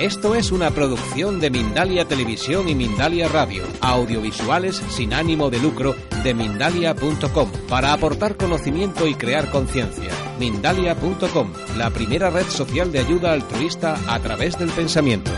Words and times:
Esto 0.00 0.36
es 0.36 0.52
una 0.52 0.70
producción 0.70 1.40
de 1.40 1.50
Mindalia 1.50 2.04
Televisión 2.04 2.68
y 2.68 2.76
Mindalia 2.76 3.26
Radio, 3.26 3.64
audiovisuales 3.80 4.76
sin 4.76 5.12
ánimo 5.12 5.50
de 5.50 5.58
lucro 5.58 5.96
de 6.22 6.34
mindalia.com, 6.34 7.50
para 7.68 7.92
aportar 7.92 8.36
conocimiento 8.36 9.08
y 9.08 9.14
crear 9.16 9.50
conciencia. 9.50 10.12
Mindalia.com, 10.38 11.52
la 11.76 11.90
primera 11.90 12.30
red 12.30 12.44
social 12.44 12.92
de 12.92 13.00
ayuda 13.00 13.32
altruista 13.32 13.96
a 14.06 14.20
través 14.20 14.56
del 14.56 14.70
pensamiento. 14.70 15.32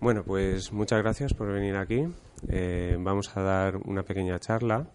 Bueno, 0.00 0.22
pues 0.22 0.70
muchas 0.70 0.98
gracias 0.98 1.32
por 1.32 1.50
venir 1.50 1.76
aquí. 1.76 2.06
Eh, 2.46 2.98
vamos 3.00 3.34
a 3.34 3.40
dar 3.40 3.78
una 3.78 4.02
pequeña 4.02 4.38
charla 4.38 4.86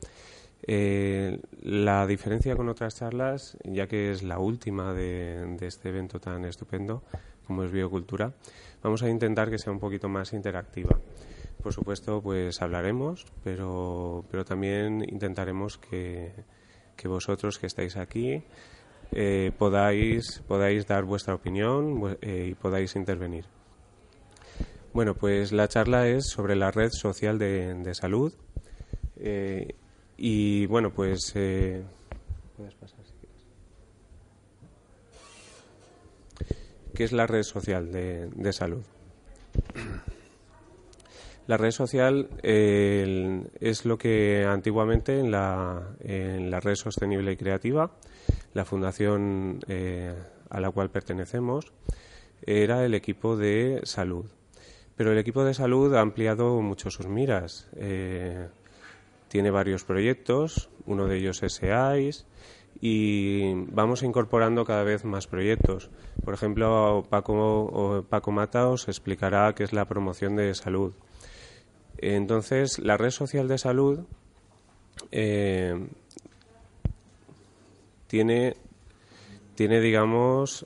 eh, 0.68 1.40
la 1.62 2.08
diferencia 2.08 2.56
con 2.56 2.70
otras 2.70 2.96
charlas, 2.96 3.58
ya 3.64 3.88
que 3.88 4.12
es 4.12 4.24
la 4.24 4.40
última 4.40 4.94
de, 4.94 5.58
este 5.62 5.90
evento 5.90 6.20
tan 6.20 6.44
estupendo 6.46 7.04
como 7.46 7.64
es 7.64 7.72
Biocultura, 7.72 8.34
vamos 8.82 9.04
a 9.04 9.10
intentar 9.10 9.52
que 9.52 9.60
sea 9.60 9.72
un 9.72 9.80
poquito 9.80 10.10
más 10.10 10.34
interactiva. 10.34 10.98
Por 11.62 11.74
supuesto, 11.74 12.22
pues 12.22 12.62
hablaremos, 12.62 13.26
pero, 13.44 14.26
pero 14.32 14.44
también 14.44 15.04
intentaremos 15.08 15.78
que, 15.78 16.32
vosotros 17.06 17.60
que 17.60 17.68
estáis 17.68 17.98
aquí 17.98 18.44
eh, 19.12 19.52
podáis, 19.60 20.42
podáis 20.48 20.88
dar 20.88 21.04
vuestra 21.04 21.36
opinión 21.36 22.18
eh, 22.22 22.48
y 22.50 22.56
podáis 22.56 22.96
intervenir. 22.96 23.46
Bueno, 24.94 25.14
pues 25.14 25.52
la 25.52 25.68
charla 25.68 26.08
es 26.08 26.30
sobre 26.30 26.56
la 26.56 26.72
red 26.72 26.90
social 26.92 27.38
de, 27.38 27.76
de 27.76 27.94
salud. 27.94 28.34
Y 30.18 30.66
bueno, 30.68 30.92
pues. 30.92 31.32
Eh, 31.36 31.84
puedes 32.56 32.74
pasar 32.76 33.00
si 33.06 33.14
quieres. 33.14 33.46
¿Qué 36.94 37.04
es 37.04 37.12
la 37.12 37.28
red 37.28 37.44
social 37.44 37.92
de, 37.92 38.28
de 38.28 38.54
salud? 38.54 38.84
La 41.48 41.58
red 41.58 41.70
social 41.70 42.28
es 42.42 43.86
lo 43.86 44.00
que 44.00 44.46
antiguamente 44.46 45.20
en 45.20 45.30
la, 45.30 45.96
en 46.00 46.50
la, 46.50 46.60
red 46.60 46.74
sostenible 46.74 47.34
y 47.34 47.38
creativa, 47.38 47.92
la 48.56 48.66
fundación 48.66 49.60
eh, 49.68 50.16
a 50.50 50.60
la 50.60 50.72
cual 50.72 50.90
pertenecemos, 50.90 51.72
era 52.42 52.84
el 52.84 52.96
equipo 52.96 53.38
de 53.38 53.82
salud. 53.84 54.26
Pero 54.96 55.12
el 55.12 55.20
equipo 55.20 55.44
de 55.44 55.54
salud 55.54 55.94
ha 55.94 56.02
ampliado 56.02 56.62
mucho 56.62 56.90
sus 56.90 57.08
miras. 57.08 57.68
Eh, 57.76 58.48
tiene 59.28 59.52
varios 59.52 59.84
proyectos, 59.84 60.70
uno 60.86 61.08
de 61.08 61.18
ellos 61.18 61.44
es 61.44 61.62
EAIS, 61.62 62.26
y 62.82 63.54
vamos 63.72 64.04
incorporando 64.04 64.66
cada 64.66 64.84
vez 64.84 65.06
más 65.06 65.28
proyectos. 65.28 65.90
Por 66.24 66.34
ejemplo, 66.34 67.06
Paco, 67.10 68.06
Paco 68.10 68.32
Mata 68.32 68.68
os 68.68 68.88
explicará 68.88 69.54
qué 69.56 69.64
es 69.64 69.74
la 69.74 69.86
promoción 69.86 70.36
de 70.36 70.54
salud. 70.54 70.94
Entonces, 71.98 72.80
la 72.80 72.98
red 72.98 73.12
social 73.12 73.48
de 73.48 73.58
salud 73.58 74.02
eh, 75.12 75.88
tiene, 78.08 78.58
tiene, 79.56 79.80
digamos, 79.80 80.66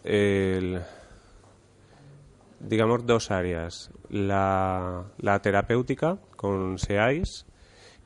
digamos, 2.60 3.06
dos 3.06 3.32
áreas. 3.32 3.92
La, 4.10 5.06
la 5.20 5.40
terapéutica 5.42 6.18
con 6.36 6.80
SEAIS 6.80 7.46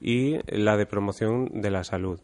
y 0.03 0.40
la 0.47 0.75
de 0.75 0.86
promoción 0.86 1.50
de 1.62 1.72
la 1.72 1.86
salud. 1.86 2.19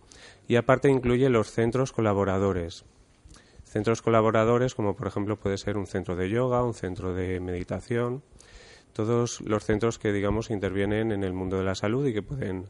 Y 0.48 0.58
aparte 0.58 0.90
incluye 0.90 1.30
los 1.30 1.50
centros 1.50 1.94
colaboradores. 1.94 2.84
Centros 3.64 4.02
colaboradores 4.02 4.76
como 4.76 4.96
por 4.96 5.08
ejemplo 5.08 5.38
puede 5.40 5.58
ser 5.58 5.78
un 5.78 5.88
centro 5.88 6.18
de 6.18 6.30
yoga, 6.30 6.64
un 6.64 6.74
centro 6.74 7.14
de 7.14 7.40
meditación, 7.40 8.22
todos 8.92 9.40
los 9.42 9.64
centros 9.64 9.98
que 9.98 10.12
digamos 10.12 10.50
intervienen 10.50 11.14
en 11.14 11.24
el 11.24 11.32
mundo 11.32 11.58
de 11.58 11.64
la 11.64 11.76
salud 11.76 12.06
y 12.06 12.14
que 12.14 12.22
pueden, 12.22 12.66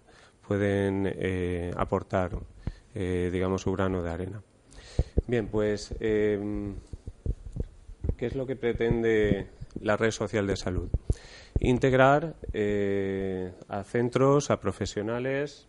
pueden 0.48 1.12
eh, 1.12 1.72
aportar 1.76 2.38
eh, 2.94 3.30
digamos 3.32 3.64
su 3.64 3.72
grano 3.72 4.04
de 4.04 4.12
arena. 4.12 4.44
Bien, 5.26 5.48
pues 5.48 5.96
em, 6.00 6.76
¿qué 8.18 8.28
es 8.28 8.36
lo 8.36 8.46
que 8.46 8.56
pretende 8.56 9.48
la 9.82 9.98
red 9.98 10.12
social 10.12 10.46
de 10.46 10.56
salud? 10.56 10.90
Integrar 11.60 12.36
eh, 12.54 13.54
a 13.68 13.84
centros, 13.84 14.50
a 14.50 14.60
profesionales 14.60 15.68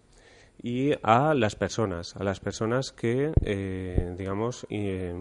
y 0.62 0.92
a 1.02 1.34
las 1.34 1.56
personas, 1.56 2.16
a 2.16 2.24
las 2.24 2.40
personas 2.40 2.92
que, 2.92 3.32
eh, 3.42 4.14
digamos, 4.16 4.66
eh, 4.70 5.14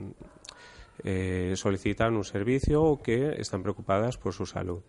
solicitan 1.56 2.16
un 2.16 2.24
servicio 2.24 2.84
o 2.84 3.02
que 3.02 3.36
están 3.40 3.64
preocupadas 3.64 4.18
por 4.18 4.34
su 4.34 4.46
salud. 4.46 4.82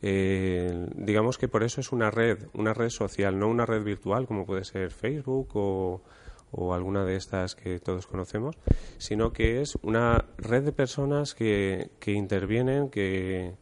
digamos 0.00 1.38
que 1.38 1.48
por 1.48 1.62
eso 1.62 1.80
es 1.80 1.90
una 1.90 2.10
red, 2.10 2.38
una 2.52 2.74
red 2.74 2.90
social, 2.90 3.38
no 3.38 3.48
una 3.48 3.64
red 3.64 3.82
virtual 3.82 4.26
como 4.26 4.44
puede 4.44 4.64
ser 4.64 4.90
Facebook 4.90 5.48
o, 5.54 6.02
o 6.50 6.74
alguna 6.74 7.04
de 7.06 7.16
estas 7.16 7.54
que 7.54 7.78
todos 7.80 8.06
conocemos, 8.06 8.56
sino 8.98 9.32
que 9.32 9.62
es 9.62 9.76
una 9.82 10.26
red 10.36 10.64
de 10.64 10.72
personas 10.72 11.34
que, 11.34 11.90
que 11.98 12.12
intervienen, 12.12 12.90
que, 12.90 13.54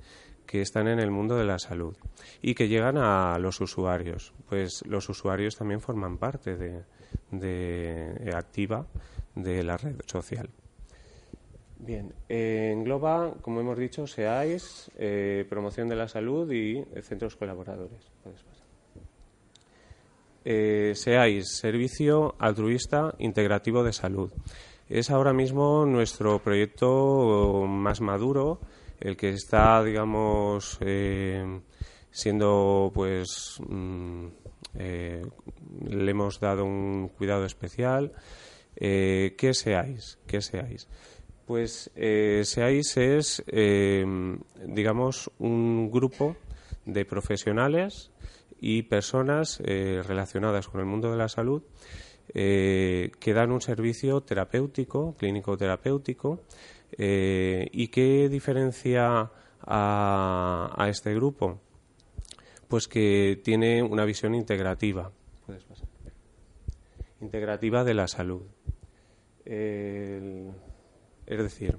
que 0.47 0.60
están 0.60 0.88
en 0.88 0.99
el 0.99 1.10
mundo 1.10 1.37
de 1.37 1.44
la 1.44 1.59
salud 1.59 1.97
y 2.43 2.55
que 2.55 2.69
llegan 2.69 2.97
a 2.99 3.38
los 3.38 3.60
usuarios. 3.60 4.32
Pues 4.49 4.84
los 4.87 5.09
usuarios 5.09 5.56
también 5.56 5.81
forman 5.81 6.19
parte 6.19 6.56
de, 6.56 6.82
de 7.31 8.31
activa 8.34 8.87
de 9.34 9.62
la 9.62 9.77
red 9.77 9.97
social. 10.06 10.49
Bien, 11.87 12.15
engloba, 12.28 13.34
como 13.43 13.60
hemos 13.60 13.78
dicho, 13.78 14.06
SEAIS, 14.06 14.91
eh, 14.97 15.44
promoción 15.50 15.87
de 15.87 15.97
la 15.97 16.09
salud 16.09 16.50
y 16.50 16.82
centros 17.03 17.37
colaboradores. 17.37 18.11
Eh, 20.47 20.93
SEAIS, 20.94 21.59
Servicio 21.59 22.37
Altruista 22.38 23.15
Integrativo 23.19 23.82
de 23.82 23.93
Salud. 23.93 24.31
Es 24.88 25.11
ahora 25.11 25.34
mismo 25.34 25.84
nuestro 25.84 26.38
proyecto 26.43 27.66
más 27.66 28.00
maduro 28.00 28.61
el 29.00 29.16
que 29.16 29.31
está, 29.31 29.82
digamos, 29.82 30.78
eh, 30.81 31.60
siendo, 32.10 32.91
pues, 32.94 33.59
mm, 33.69 34.27
eh, 34.78 35.22
le 35.88 36.10
hemos 36.10 36.41
dado 36.41 36.65
un 36.65 37.09
cuidado 37.16 37.44
especial. 37.44 38.12
Eh, 38.77 39.34
¿Qué 39.38 39.55
seáis? 39.55 40.19
¿Qué 40.27 40.41
seáis? 40.41 40.88
Pues 41.47 41.91
seáis 41.94 42.97
es, 42.97 43.44
digamos, 44.66 45.31
un 45.38 45.91
grupo 45.91 46.37
de 46.87 47.05
profesionales 47.05 48.11
y 48.59 48.84
personas 48.84 49.59
relacionadas 49.59 50.69
con 50.69 50.81
el 50.81 50.87
mundo 50.87 51.11
de 51.11 51.19
la 51.19 51.28
salud 51.28 51.62
que 52.32 53.32
dan 53.34 53.53
un 53.53 53.61
servicio 53.61 54.23
terapéutico, 54.23 55.14
clínico 55.19 55.55
terapéutico, 55.58 56.40
eh, 56.96 57.69
¿Y 57.73 57.88
qué 57.88 58.29
diferencia 58.29 59.31
a, 59.62 60.87
este 60.88 61.14
grupo? 61.14 61.61
Pues 62.69 62.88
que 62.88 63.41
tiene 63.43 63.82
una 63.82 64.05
visión 64.05 64.35
integrativa. 64.35 65.11
Integrativa 67.20 67.85
de 67.85 67.94
la 67.94 68.06
salud. 68.08 68.43
es 69.44 70.52
decir, 71.26 71.79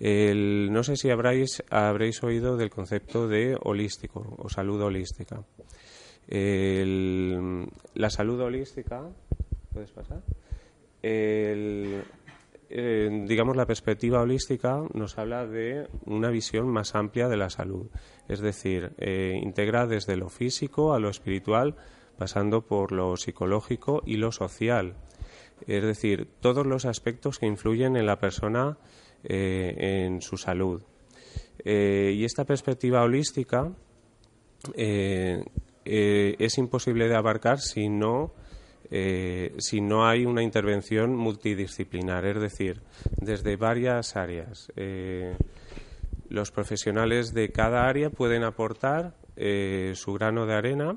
no 0.00 0.82
sé 0.82 0.96
si 0.96 1.10
habréis, 1.10 1.62
habréis 1.70 2.22
oído 2.22 2.56
del 2.56 2.70
concepto 2.70 3.28
de 3.28 3.56
holístico 3.62 4.36
o 4.38 4.48
salud 4.48 4.80
holística. 4.80 5.44
la 6.28 8.10
salud 8.10 8.40
holística, 8.40 9.02
¿puedes 9.72 9.90
pasar? 9.90 10.22
Eh, 12.72 13.24
digamos, 13.26 13.56
la 13.56 13.66
perspectiva 13.66 14.20
holística 14.20 14.80
nos 14.94 15.18
habla 15.18 15.44
de 15.44 15.88
una 16.06 16.30
visión 16.30 16.68
más 16.68 16.94
amplia 16.94 17.26
de 17.28 17.36
la 17.36 17.50
salud, 17.50 17.88
es 18.28 18.40
decir, 18.40 18.92
eh, 18.98 19.40
integra 19.42 19.88
desde 19.88 20.16
lo 20.16 20.28
físico 20.28 20.94
a 20.94 21.00
lo 21.00 21.08
espiritual, 21.08 21.74
pasando 22.16 22.62
por 22.62 22.92
lo 22.92 23.16
psicológico 23.16 24.02
y 24.06 24.18
lo 24.18 24.30
social. 24.30 24.94
Es 25.66 25.82
decir, 25.82 26.28
todos 26.40 26.64
los 26.64 26.84
aspectos 26.84 27.38
que 27.38 27.46
influyen 27.46 27.96
en 27.96 28.06
la 28.06 28.20
persona 28.20 28.78
en 29.22 30.22
su 30.22 30.38
salud. 30.38 30.82
y 31.62 32.24
esta 32.24 32.46
perspectiva 32.46 33.02
holística 33.02 33.70
es 34.74 36.58
imposible 36.58 37.08
de 37.08 37.16
abarcar 37.16 37.60
si 37.60 37.90
no 37.90 38.32
eh, 38.92 39.54
si 39.58 39.80
no 39.80 40.06
hay 40.06 40.26
una 40.26 40.42
intervención 40.42 41.14
multidisciplinar, 41.14 42.26
es 42.26 42.40
decir, 42.40 42.80
desde 43.16 43.56
varias 43.56 44.16
áreas. 44.16 44.72
Eh, 44.74 45.36
los 46.28 46.50
profesionales 46.50 47.32
de 47.32 47.50
cada 47.50 47.88
área 47.88 48.10
pueden 48.10 48.42
aportar 48.42 49.14
eh, 49.36 49.92
su 49.94 50.12
grano 50.14 50.44
de 50.46 50.54
arena 50.54 50.96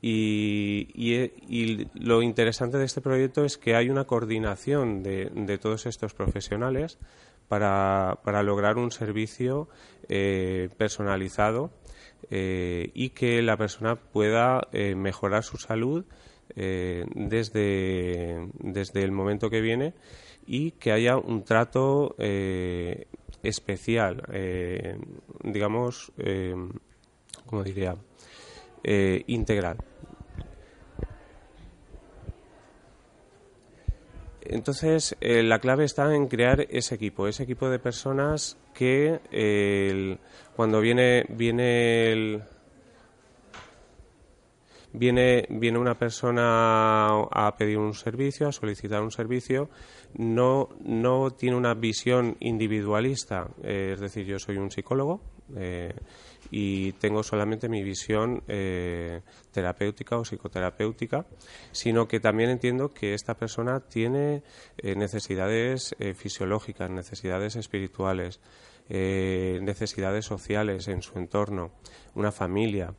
y, 0.00 1.88
lo 1.94 2.22
interesante 2.22 2.78
de 2.78 2.84
este 2.84 3.00
proyecto 3.00 3.44
es 3.44 3.58
que 3.58 3.74
hay 3.74 3.90
una 3.90 4.04
coordinación 4.04 5.02
de, 5.02 5.58
todos 5.60 5.86
estos 5.86 6.14
profesionales 6.14 6.98
para, 7.48 8.16
lograr 8.44 8.78
un 8.78 8.92
servicio 8.92 9.68
personalizado 10.06 11.72
y 12.30 13.10
que 13.10 13.42
la 13.42 13.56
persona 13.56 13.96
pueda 13.96 14.68
mejorar 14.72 15.42
su 15.42 15.56
salud 15.56 16.04
eh, 16.56 17.04
desde, 17.14 18.48
desde 18.58 19.02
el 19.02 19.12
momento 19.12 19.50
que 19.50 19.60
viene 19.60 19.94
y 20.46 20.72
que 20.72 20.92
haya 20.92 21.16
un 21.16 21.44
trato 21.44 22.14
eh, 22.18 23.06
especial, 23.42 24.22
eh, 24.32 24.98
digamos, 25.44 26.12
como 27.46 27.62
diría, 27.62 27.96
integral. 29.26 29.76
Entonces, 34.40 35.14
la 35.20 35.58
clave 35.58 35.84
está 35.84 36.14
en 36.14 36.26
crear 36.28 36.66
ese 36.70 36.94
equipo, 36.94 37.28
ese 37.28 37.42
equipo 37.42 37.68
de 37.68 37.78
personas 37.78 38.56
que 38.74 40.18
cuando 40.56 40.80
viene, 40.80 41.26
viene 41.28 42.12
el, 42.12 42.42
Viene, 44.92 45.46
viene 45.50 45.78
una 45.78 45.98
persona 45.98 47.08
a 47.30 47.54
pedir 47.58 47.76
un 47.76 47.92
servicio, 47.92 48.48
a 48.48 48.52
solicitar 48.52 49.02
un 49.02 49.10
servicio, 49.10 49.68
no, 50.14 50.70
no 50.80 51.30
tiene 51.32 51.56
una 51.56 51.74
visión 51.74 52.36
individualista, 52.40 53.48
eh, 53.62 53.90
es 53.92 54.00
decir, 54.00 54.24
yo 54.24 54.38
soy 54.38 54.56
un 54.56 54.70
psicólogo 54.70 55.20
eh, 55.56 55.94
y 56.50 56.92
tengo 56.92 57.22
solamente 57.22 57.68
mi 57.68 57.82
visión 57.82 58.42
eh, 58.48 59.20
terapéutica 59.52 60.16
o 60.16 60.22
psicoterapéutica, 60.22 61.26
sino 61.70 62.08
que 62.08 62.18
también 62.18 62.48
entiendo 62.48 62.94
que 62.94 63.12
esta 63.12 63.34
persona 63.34 63.80
tiene 63.80 64.42
necesidades 64.82 65.94
fisiológicas, 66.16 66.90
necesidades 66.90 67.56
espirituales, 67.56 68.40
necesidades 68.88 70.24
sociales 70.24 70.88
en 70.88 71.02
su 71.02 71.18
entorno, 71.18 71.72
una 72.14 72.32
familia. 72.32 72.94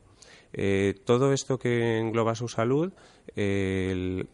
Eh, 0.52 0.94
todo 1.04 1.32
esto 1.32 1.58
que 1.58 1.98
engloba 1.98 2.34
su 2.34 2.48
salud, 2.48 2.92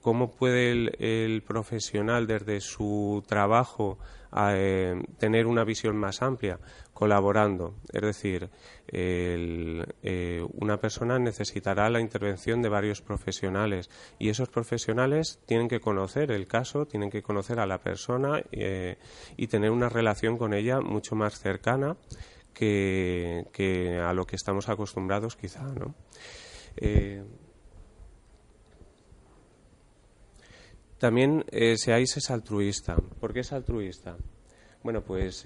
cómo 0.01 0.31
puede 0.31 0.73
el, 0.73 1.43
profesional 1.43 2.27
desde 2.27 2.61
su 2.61 3.23
trabajo 3.27 3.99
eh, 4.35 5.03
tener 5.19 5.47
una 5.47 5.65
visión 5.65 5.97
más 5.97 6.23
amplia, 6.23 6.59
colaborando. 6.95 7.75
Es 7.93 8.01
decir, 8.01 8.49
eh, 8.89 10.47
una 10.55 10.79
persona 10.79 11.19
necesitará 11.19 11.91
la 11.91 12.01
intervención 12.01 12.63
de 12.63 12.71
varios 12.71 13.03
profesionales 13.03 13.91
y 14.19 14.31
esos 14.31 14.49
profesionales 14.49 15.41
tienen 15.45 15.69
que 15.69 15.81
conocer 15.81 16.33
el 16.33 16.47
caso, 16.47 16.87
tienen 16.87 17.11
que 17.11 17.23
conocer 17.23 17.61
a 17.61 17.67
la 17.67 17.83
persona 17.83 18.43
y 19.37 19.47
tener 19.47 19.71
una 19.71 19.91
relación 19.91 20.39
con 20.39 20.55
ella 20.55 20.81
mucho 20.81 21.15
más 21.15 21.39
cercana 21.39 21.97
que, 22.57 24.01
a 24.03 24.13
lo 24.15 24.27
que 24.27 24.37
estamos 24.37 24.69
acostumbrados 24.69 25.37
quizá, 25.37 25.63
¿no? 25.63 25.95
Eh, 26.77 27.23
también 30.99 31.45
eh, 31.51 31.77
Seáis 31.77 32.17
es 32.17 32.31
altruista. 32.31 32.97
¿Por 32.97 33.35
qué 33.35 33.41
es 33.41 33.53
altruista? 33.53 34.17
Bueno, 34.83 35.03
pues 35.03 35.45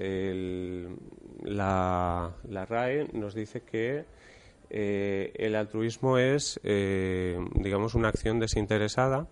la, 1.42 2.34
RAE 2.44 3.08
nos 3.12 3.34
dice 3.34 3.62
que 3.62 4.04
eh, 4.68 5.32
el 5.34 5.56
altruismo 5.56 6.18
es, 6.18 6.60
digamos, 6.62 7.94
una 7.94 8.08
acción 8.08 8.38
desinteresada 8.38 9.28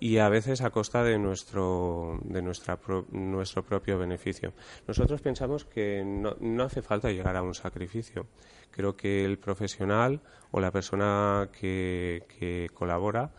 y 0.00 0.16
a 0.16 0.30
veces 0.30 0.62
a 0.62 0.70
costa 0.70 1.04
de 1.04 1.18
nuestro, 1.18 2.18
de 2.24 2.40
nuestra 2.40 2.78
nuestro 3.12 3.62
propio 3.62 3.98
beneficio. 3.98 4.54
Nosotros 4.88 5.20
pensamos 5.20 5.66
que 5.66 6.02
no, 6.04 6.36
no, 6.40 6.64
hace 6.64 6.80
falta 6.80 7.10
llegar 7.10 7.36
a 7.36 7.42
un 7.42 7.54
sacrificio. 7.54 8.26
Creo 8.70 8.96
que 8.96 9.24
el 9.24 9.38
profesional 9.38 10.22
o 10.52 10.60
la 10.60 10.70
persona 10.70 11.50
que, 11.52 12.24
que 12.38 12.68
colabora 12.72 13.32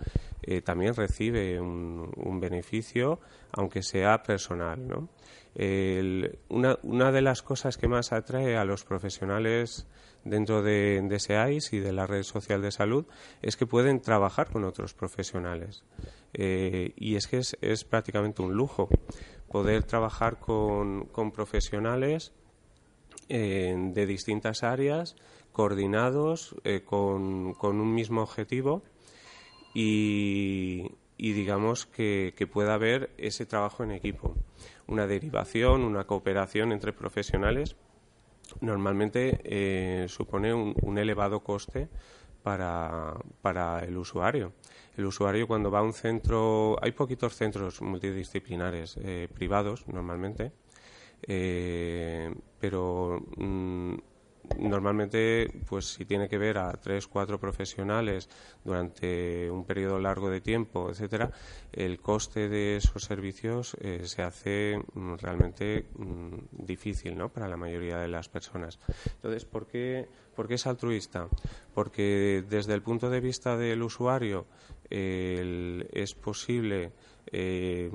eh, 0.44 0.62
también 0.62 0.94
recibe 0.96 1.60
un, 1.60 2.40
beneficio, 2.40 3.20
aunque 3.52 3.82
sea 3.82 4.22
personal. 4.22 4.88
¿no? 4.88 5.10
una, 6.50 6.78
una 6.84 7.12
de 7.12 7.22
las 7.22 7.42
cosas 7.42 7.78
que 7.78 7.88
más 7.88 8.14
atrae 8.14 8.56
a 8.56 8.66
los 8.66 8.84
profesionales 8.84 9.88
dentro 10.24 10.62
de, 10.62 11.02
de 11.02 11.20
SEAIS 11.20 11.74
y 11.74 11.80
de 11.80 11.92
la 11.92 12.06
red 12.06 12.24
social 12.24 12.62
de 12.62 12.72
salud 12.72 13.06
es 13.42 13.58
que 13.58 13.66
pueden 13.66 14.02
trabajar 14.02 14.52
con 14.52 14.64
otros 14.64 14.94
profesionales. 14.94 15.84
Eh, 16.34 16.94
y 16.96 17.16
es 17.16 17.28
que 17.28 17.40
es, 17.40 17.84
prácticamente 17.84 18.42
un 18.42 18.54
lujo 18.54 18.90
poder 19.50 19.84
trabajar 19.84 20.40
con, 20.40 21.10
profesionales 21.34 22.34
eh, 23.28 23.76
de 23.78 24.06
distintas 24.06 24.64
áreas, 24.64 25.16
coordinados, 25.52 26.56
eh, 26.64 26.84
con, 26.86 27.56
un 27.62 27.94
mismo 27.94 28.22
objetivo 28.22 28.84
y, 29.74 30.92
digamos 31.18 31.86
que, 31.86 32.34
pueda 32.52 32.76
haber 32.76 33.12
ese 33.18 33.46
trabajo 33.46 33.84
en 33.84 33.92
equipo, 33.92 34.36
una 34.88 35.08
derivación, 35.08 35.84
una 35.84 36.06
cooperación 36.06 36.72
entre 36.72 36.94
profesionales 36.94 37.76
normalmente 38.60 40.08
supone 40.08 40.54
un, 40.54 40.98
elevado 40.98 41.42
coste 41.42 41.90
para, 42.44 43.16
para 43.42 43.80
el 43.86 43.98
usuario. 43.98 44.54
El 44.98 45.06
usuario 45.06 45.48
cuando 45.48 45.72
va 45.72 45.80
a 45.80 45.84
un 45.84 45.94
centro, 45.94 46.76
hay 46.82 46.92
poquitos 46.92 47.36
centros 47.36 47.82
multidisciplinares 47.82 48.98
eh, 49.02 49.30
privados 49.34 49.88
normalmente, 49.88 50.52
eh, 51.24 52.34
pero 52.60 53.26
mm, 53.38 53.94
normalmente, 54.60 55.52
pues 55.68 55.94
si 55.94 56.06
tiene 56.06 56.28
que 56.30 56.38
ver 56.38 56.58
a 56.58 56.72
tres, 56.74 57.08
cuatro 57.08 57.40
profesionales 57.40 58.30
durante 58.64 59.50
un 59.50 59.66
periodo 59.66 60.00
largo 60.00 60.30
de 60.30 60.42
tiempo, 60.42 60.90
etcétera, 60.90 61.32
el 61.72 62.00
coste 62.00 62.50
de 62.50 62.78
esos 62.78 63.04
servicios 63.04 63.76
eh, 63.82 64.02
se 64.06 64.22
hace 64.22 64.82
mm, 64.94 65.16
realmente 65.16 65.86
mm, 65.96 66.66
difícil, 66.66 67.18
¿no? 67.18 67.30
Para 67.30 67.48
la 67.48 67.58
mayoría 67.58 67.98
de 67.98 68.08
las 68.08 68.30
personas. 68.30 68.80
Entonces, 69.06 69.46
¿por 69.46 69.68
qué, 69.68 70.08
¿por 70.36 70.48
qué 70.48 70.56
es 70.56 70.68
altruista? 70.68 71.28
Porque 71.74 72.44
desde 72.50 72.74
el 72.74 72.82
punto 72.82 73.10
de 73.10 73.20
vista 73.20 73.58
del 73.58 73.82
usuario 73.82 74.46
es 74.90 76.14
posible 76.16 76.92
eh, 77.32 77.90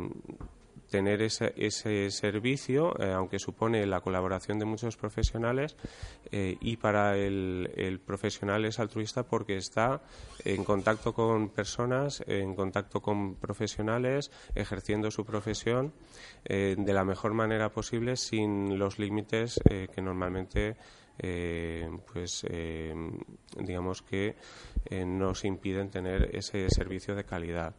tener 0.97 1.21
ese, 1.21 1.53
ese 1.59 2.11
servicio, 2.11 2.99
eh, 2.99 3.13
aunque 3.13 3.39
supone 3.39 3.85
la 3.85 4.01
colaboración 4.01 4.59
de 4.59 4.65
muchos 4.65 4.97
profesionales, 4.97 5.77
eh, 6.33 6.57
y 6.59 6.79
para 6.79 7.19
el, 7.19 7.71
el, 7.77 8.01
profesional 8.01 8.65
es 8.65 8.81
altruista 8.81 9.25
porque 9.25 9.59
está 9.59 10.01
en 10.43 10.65
contacto 10.65 11.13
con 11.13 11.51
personas, 11.51 12.25
en 12.27 12.55
contacto 12.55 13.03
con 13.03 13.35
profesionales, 13.35 14.31
ejerciendo 14.55 15.11
su 15.11 15.27
profesión 15.27 15.93
de 16.45 16.93
la 16.95 17.05
mejor 17.05 17.35
manera 17.35 17.71
posible 17.71 18.17
sin 18.17 18.79
los 18.79 18.99
límites 18.99 19.61
que 19.67 20.01
normalmente 20.01 20.77
pues 22.13 22.47
digamos 23.59 24.03
que 24.03 24.37
nos 25.05 25.45
impiden 25.45 25.91
tener 25.91 26.31
ese 26.35 26.69
servicio 26.71 27.15
de 27.15 27.25
calidad. 27.25 27.75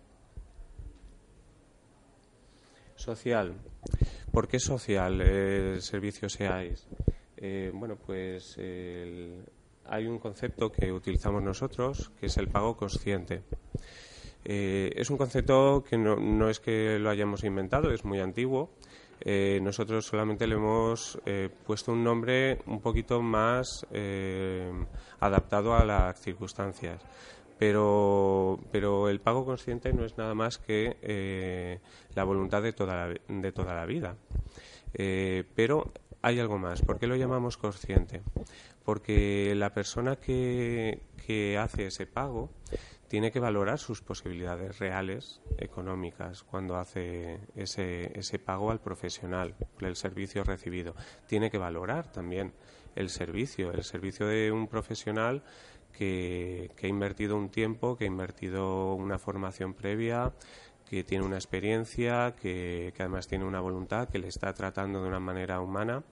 Social. 2.98 3.54
¿Por 4.32 4.48
qué 4.48 4.60
social 4.60 5.22
el 5.22 5.82
servicio 5.82 6.28
SEAIS? 6.28 6.88
Eh, 7.38 7.72
bueno, 7.74 7.96
pues 7.96 8.58
hay 9.86 10.08
un 10.08 10.18
concepto 10.20 10.72
que 10.72 10.92
utilizamos 10.92 11.44
nosotros 11.44 12.12
que 12.20 12.26
es 12.26 12.38
el 12.38 12.48
pago 12.48 12.76
consciente. 12.76 13.44
Eh, 14.44 14.92
es 14.96 15.10
un 15.10 15.18
concepto 15.18 15.84
que 15.88 15.98
no, 15.98 16.50
es 16.50 16.60
que 16.60 16.98
lo 17.00 17.10
hayamos 17.10 17.44
inventado, 17.44 17.92
es 17.92 18.04
muy 18.04 18.20
antiguo. 18.20 18.72
Eh, 19.22 19.60
nosotros 19.62 20.06
solamente 20.06 20.48
le 20.48 20.56
hemos 20.56 21.20
puesto 21.66 21.92
un 21.92 22.04
nombre 22.04 22.60
un 22.66 22.82
poquito 22.82 23.22
más 23.22 23.86
adaptado 25.20 25.76
a 25.76 25.86
las 25.86 26.20
circunstancias. 26.20 27.02
Pero, 27.60 28.60
pero 28.72 29.10
el 29.10 29.20
pago 29.20 29.46
consciente 29.46 29.92
no 29.94 30.06
es 30.06 30.18
nada 30.18 30.36
más 30.36 30.58
que 30.58 30.98
eh, 31.02 31.80
la 32.14 32.24
voluntad 32.24 32.62
de 32.62 32.74
toda 32.74 33.08
la, 33.08 33.16
de 33.28 33.52
toda 33.52 33.74
la 33.74 33.86
vida. 33.86 34.16
Eh, 34.94 35.44
pero 35.56 35.92
hay 36.22 36.40
algo 36.40 36.58
más. 36.58 36.82
¿Por 36.82 37.00
qué 37.00 37.08
lo 37.08 37.16
llamamos 37.16 37.58
consciente? 37.58 38.22
Porque 38.84 39.54
la 39.56 39.74
persona 39.74 40.18
que, 40.18 41.02
que 41.26 41.58
hace 41.58 41.88
ese 41.88 42.06
pago 42.06 42.50
tiene 43.08 43.32
que 43.32 43.40
valorar 43.40 43.80
sus 43.80 44.02
posibilidades 44.02 44.80
reales 44.80 45.42
económicas 45.58 46.44
cuando 46.44 46.76
hace 46.76 47.40
ese, 47.56 48.18
ese 48.18 48.40
pago 48.40 48.72
al 48.72 48.82
profesional 48.82 49.56
el 49.80 49.96
servicio 49.96 50.44
recibido. 50.44 50.96
Tiene 51.28 51.50
que 51.50 51.58
valorar 51.58 52.12
también 52.12 52.54
el 52.96 53.10
servicio, 53.10 53.72
el 53.72 53.84
servicio 53.84 54.28
de 54.28 54.52
un 54.52 54.68
profesional 54.68 55.44
que, 55.98 56.72
ha 56.84 56.88
invertido 56.88 57.36
un 57.36 57.50
tiempo, 57.50 57.98
que 57.98 58.04
ha 58.04 58.08
invertido 58.08 58.94
una 58.94 59.18
formación 59.18 59.74
previa, 59.74 60.34
que 60.90 61.04
tiene 61.04 61.26
una 61.26 61.38
experiencia, 61.38 62.36
que, 62.40 62.94
además 63.00 63.28
tiene 63.28 63.46
una 63.46 63.60
voluntad, 63.60 64.08
que 64.08 64.20
le 64.20 64.28
está 64.28 64.54
tratando 64.54 65.02
de 65.02 65.08
una 65.08 65.20
manera 65.20 65.60
humana. 65.60 66.04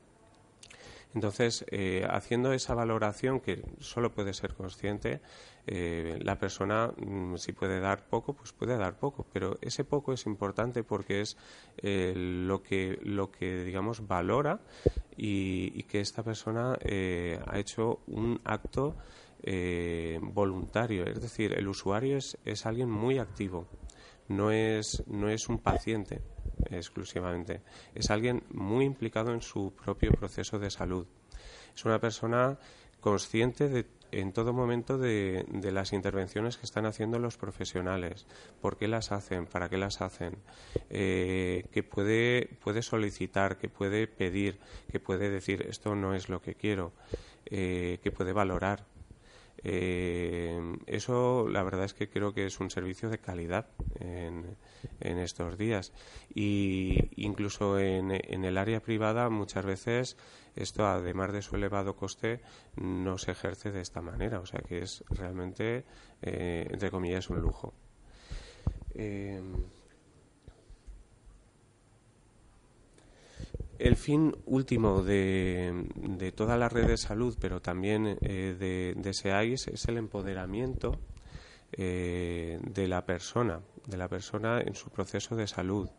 Entonces, 1.13 1.65
eh, 1.71 2.05
haciendo 2.09 2.51
esa 2.51 2.73
valoración 2.73 3.39
que 3.39 3.63
solo 3.79 4.11
puede 4.11 4.33
ser 4.33 4.53
consciente, 4.53 5.21
eh, 5.65 6.19
la 6.21 6.37
persona, 6.37 6.91
mm, 6.97 7.37
si 7.37 7.53
puede 7.53 7.79
dar 7.79 8.09
poco, 8.09 8.33
pues 8.33 8.51
puede 8.51 8.75
dar 8.77 8.97
poco, 8.97 9.25
pero 9.31 9.57
ese 9.61 9.85
poco 9.85 10.11
es 10.11 10.25
importante 10.25 10.83
porque 10.83 11.21
es 11.21 11.37
eh, 11.77 12.13
lo, 12.15 12.61
que, 12.61 12.99
lo 13.03 13.31
que, 13.31 13.63
digamos, 13.63 14.05
valora 14.05 14.59
y, 15.15 15.83
que 15.83 16.01
esta 16.01 16.21
persona 16.23 16.73
ha 16.73 17.59
hecho 17.59 17.99
un 18.07 18.41
acto 18.43 18.95
voluntario. 20.21 21.05
Es 21.05 21.21
decir, 21.21 21.53
el 21.53 21.67
usuario 21.67 22.17
es, 22.17 22.37
es 22.45 22.65
alguien 22.65 22.89
muy 22.89 23.19
activo, 23.19 23.67
no 24.27 24.51
es, 24.51 25.03
no 25.07 25.29
es 25.29 25.49
un 25.49 25.59
paciente 25.59 26.21
exclusivamente. 26.69 27.61
Es 27.93 28.09
alguien 28.09 28.43
muy 28.51 28.85
implicado 28.85 29.33
en 29.33 29.41
su 29.41 29.73
propio 29.73 30.11
proceso 30.11 30.59
de 30.59 30.69
salud. 30.69 31.05
Es 31.75 31.85
una 31.85 31.99
persona 31.99 32.57
consciente 32.99 33.69
de, 33.69 33.85
en 34.11 34.31
todo 34.31 34.53
momento 34.53 34.97
de, 34.97 35.45
las 35.71 35.93
intervenciones 35.93 36.57
que 36.57 36.65
están 36.65 36.85
haciendo 36.85 37.19
los 37.19 37.37
profesionales, 37.37 38.25
por 38.61 38.77
qué 38.77 38.87
las 38.87 39.11
hacen, 39.11 39.45
para 39.45 39.69
qué 39.69 39.77
las 39.77 40.01
hacen, 40.01 40.37
eh, 40.89 41.65
que 41.71 41.83
puede, 41.83 42.57
puede 42.63 42.81
solicitar, 42.81 43.57
que 43.57 43.69
puede 43.69 44.07
pedir, 44.07 44.57
que 44.91 44.99
puede 44.99 45.29
decir 45.29 45.65
esto 45.69 45.95
no 45.95 46.15
es 46.15 46.29
lo 46.29 46.41
que 46.41 46.55
quiero, 46.55 46.93
eh, 47.45 47.99
que 48.01 48.11
puede 48.11 48.33
valorar. 48.33 48.85
Eh, 49.63 50.59
eso 50.85 51.47
la 51.49 51.63
verdad 51.63 51.85
es 51.85 51.93
que 51.93 52.09
creo 52.09 52.33
que 52.33 52.45
es 52.45 52.59
un 52.59 52.69
servicio 52.69 53.09
de 53.09 53.17
calidad 53.17 53.67
en, 53.99 54.57
estos 54.99 55.57
días. 55.57 55.93
Y 56.33 57.09
incluso 57.15 57.79
en, 57.79 58.11
en, 58.11 58.45
el 58.45 58.57
área 58.57 58.81
privada 58.81 59.29
muchas 59.29 59.65
veces 59.65 60.17
esto, 60.55 60.85
además 60.85 61.33
de 61.33 61.41
su 61.41 61.55
elevado 61.55 61.95
coste, 61.95 62.41
no 62.75 63.17
se 63.17 63.31
ejerce 63.31 63.71
de 63.71 63.81
esta 63.81 64.01
manera. 64.01 64.39
O 64.39 64.45
sea 64.45 64.61
que 64.61 64.79
es 64.79 65.03
realmente, 65.09 65.85
eh, 66.21 66.67
entre 66.69 66.91
comillas, 66.91 67.29
un 67.29 67.41
lujo. 67.41 67.73
Eh, 68.93 69.41
el 73.79 73.95
fin 73.95 74.35
último 74.45 75.03
de, 75.03 75.87
de, 75.95 76.31
toda 76.31 76.57
la 76.57 76.69
red 76.69 76.87
de 76.87 76.97
salud, 76.97 77.37
pero 77.39 77.61
también 77.61 78.17
eh, 78.21 78.55
de, 78.57 78.93
de 78.95 79.13
SEAIS, 79.13 79.67
es 79.67 79.85
el 79.87 79.97
empoderamiento 79.97 80.99
eh, 81.71 82.59
de 82.61 82.87
la 82.87 83.05
persona, 83.05 83.61
de 83.85 83.97
la 83.97 84.07
persona 84.07 84.61
en 84.61 84.75
su 84.75 84.89
proceso 84.89 85.35
de 85.35 85.47
salud. 85.47 85.89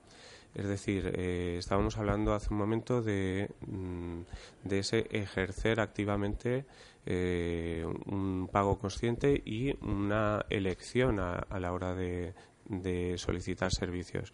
Es 0.55 0.67
decir, 0.67 1.13
eh, 1.15 1.57
estábamos 1.59 1.99
hablando 1.99 2.33
hace 2.33 2.49
un 2.51 2.59
momento 2.59 3.03
de, 3.03 3.51
mm, 3.67 4.21
de 4.65 4.79
ese 4.79 5.07
ejercer 5.11 5.81
activamente 5.81 6.65
un 7.09 8.49
pago 8.51 8.81
consciente 8.81 9.41
y 9.45 9.77
una 9.81 10.45
elección 10.51 11.21
a, 11.21 11.47
la 11.61 11.73
hora 11.73 11.95
de, 11.95 12.35
de 12.65 13.17
solicitar 13.17 13.71
servicios. 13.71 14.33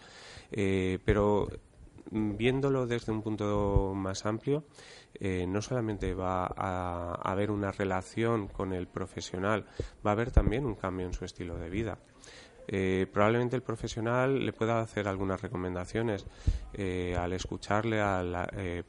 pero 1.05 1.49
viéndolo 2.11 2.87
desde 2.87 3.13
un 3.13 3.23
punto 3.23 3.93
más 3.95 4.27
amplio, 4.27 4.65
eh, 5.15 5.47
no 5.47 5.63
solamente 5.63 6.15
va 6.15 6.47
a, 6.47 7.15
haber 7.23 7.51
una 7.51 7.71
relación 7.71 8.49
con 8.49 8.73
el 8.73 8.87
profesional, 8.87 9.67
va 10.05 10.11
a 10.11 10.15
haber 10.15 10.31
también 10.31 10.67
un 10.67 10.75
cambio 10.75 11.07
en 11.07 11.13
su 11.13 11.25
estilo 11.25 11.57
de 11.57 11.71
vida. 11.71 11.99
Eh, 12.69 13.07
probablemente 13.13 13.57
el 13.57 13.63
profesional 13.63 14.47
le 14.47 14.53
pueda 14.53 14.81
hacer 14.81 15.09
algunas 15.09 15.43
recomendaciones 15.43 16.27
eh, 16.73 17.17
al 17.19 17.33
escucharle, 17.33 18.01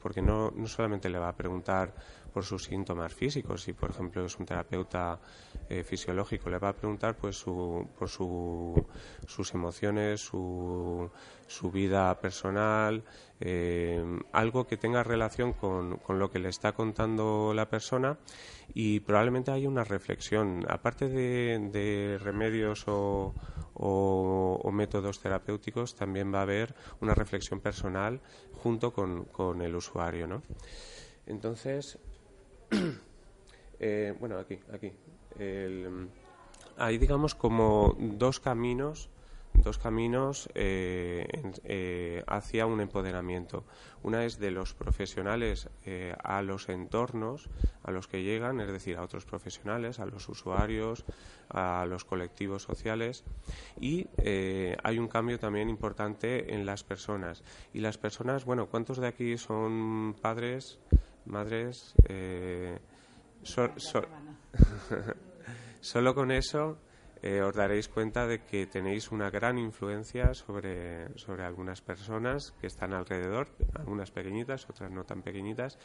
porque 0.00 0.22
no, 0.22 0.52
no 0.52 0.66
solamente 0.66 1.08
le 1.08 1.18
va 1.18 1.28
a 1.28 1.36
preguntar 1.36 1.92
por 2.34 2.44
sus 2.44 2.64
síntomas 2.64 3.14
físicos. 3.14 3.62
Si, 3.62 3.72
por 3.72 3.90
ejemplo, 3.90 4.26
es 4.26 4.36
un 4.38 4.44
terapeuta 4.44 5.20
eh, 5.68 5.84
fisiológico, 5.84 6.50
le 6.50 6.58
va 6.58 6.70
a 6.70 6.76
preguntar 6.76 7.16
pues 7.16 7.36
su, 7.36 7.88
por 7.96 8.08
su, 8.08 8.84
sus 9.26 9.54
emociones, 9.54 10.20
su, 10.20 11.08
su 11.46 11.70
vida 11.70 12.20
personal, 12.20 13.04
eh, 13.40 14.04
algo 14.32 14.66
que 14.66 14.76
tenga 14.76 15.04
relación 15.04 15.52
con, 15.52 15.98
con, 15.98 16.18
lo 16.18 16.28
que 16.30 16.40
le 16.40 16.48
está 16.48 16.72
contando 16.72 17.52
la 17.54 17.68
persona 17.68 18.18
y 18.74 18.98
probablemente 19.00 19.52
haya 19.52 19.68
una 19.68 19.84
reflexión. 19.84 20.66
Aparte 20.68 21.08
de, 21.08 21.70
de 21.70 22.18
remedios 22.18 22.84
o, 22.88 23.32
o, 23.74 24.70
métodos 24.72 25.20
terapéuticos, 25.20 25.94
también 25.94 26.34
va 26.34 26.40
a 26.40 26.42
haber 26.42 26.74
una 27.00 27.14
reflexión 27.14 27.60
personal 27.60 28.20
junto 28.52 28.92
con, 28.92 29.24
con 29.26 29.62
el 29.62 29.76
usuario. 29.76 30.26
¿no? 30.26 30.42
Entonces, 31.26 31.98
Eh, 33.80 34.14
bueno, 34.20 34.38
aquí, 34.38 34.60
aquí. 34.72 34.92
hay, 36.78 36.96
digamos, 36.96 37.34
como 37.34 37.94
dos 37.98 38.38
caminos 38.38 39.10
dos 39.62 39.78
caminos 39.78 40.48
eh, 40.54 41.26
eh, 41.64 42.22
hacia 42.26 42.66
un 42.66 42.80
empoderamiento. 42.80 43.64
Una 44.02 44.24
es 44.24 44.38
de 44.38 44.50
los 44.50 44.74
profesionales 44.74 45.68
a 46.22 46.42
los 46.42 46.68
entornos 46.68 47.48
a 47.82 47.90
los 47.90 48.08
que 48.08 48.22
llegan, 48.22 48.60
es 48.60 48.70
decir, 48.70 48.96
a 48.96 49.02
otros 49.02 49.24
profesionales, 49.24 50.00
a 50.00 50.06
los 50.06 50.28
usuarios, 50.28 51.04
a 51.48 51.86
los 51.88 52.04
colectivos 52.04 52.62
sociales. 52.62 53.24
Y 53.80 54.08
hay 54.82 54.98
un 54.98 55.08
cambio 55.08 55.38
también 55.38 55.70
importante 55.70 56.54
en 56.54 56.66
las 56.66 56.84
personas. 56.84 57.42
Y 57.72 57.80
las 57.80 57.96
personas, 57.98 58.44
bueno, 58.44 58.66
¿cuántos 58.66 58.98
de 58.98 59.06
aquí 59.06 59.38
son 59.38 60.16
padres, 60.20 60.78
madres? 61.26 61.94
solo 65.80 66.14
con 66.14 66.30
eso 66.30 66.78
eh, 67.26 67.40
os 67.40 67.56
daréis 67.56 67.88
cuenta 67.88 68.26
de 68.26 68.44
que 68.44 68.66
tenéis 68.66 69.10
una 69.10 69.30
gran 69.30 69.56
influencia 69.56 70.34
sobre, 70.34 71.08
sobre 71.18 71.42
algunas 71.42 71.80
personas 71.80 72.52
que 72.60 72.66
están 72.66 72.92
alrededor, 72.92 73.48
algunas 73.72 74.10
pequeñitas, 74.10 74.68
otras 74.68 74.90
no 74.90 75.04
tan 75.04 75.22
pequeñitas. 75.22 75.78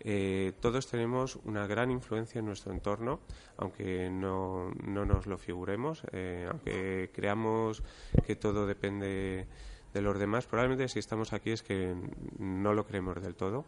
Eh, 0.00 0.52
todos 0.58 0.88
tenemos 0.88 1.36
una 1.44 1.68
gran 1.68 1.92
influencia 1.92 2.40
en 2.40 2.46
nuestro 2.46 2.72
entorno, 2.72 3.20
aunque 3.56 4.10
no, 4.10 4.72
no 4.82 5.04
nos 5.04 5.28
lo 5.28 5.38
figuremos, 5.38 6.02
eh, 6.10 6.48
aunque 6.50 7.12
creamos 7.14 7.84
que 8.26 8.34
todo 8.34 8.66
depende 8.66 9.46
de 9.94 10.02
los 10.02 10.18
demás. 10.18 10.46
Probablemente 10.46 10.88
si 10.88 10.98
estamos 10.98 11.32
aquí 11.32 11.52
es 11.52 11.62
que 11.62 11.94
no 12.40 12.74
lo 12.74 12.84
creemos 12.84 13.22
del 13.22 13.36
todo. 13.36 13.64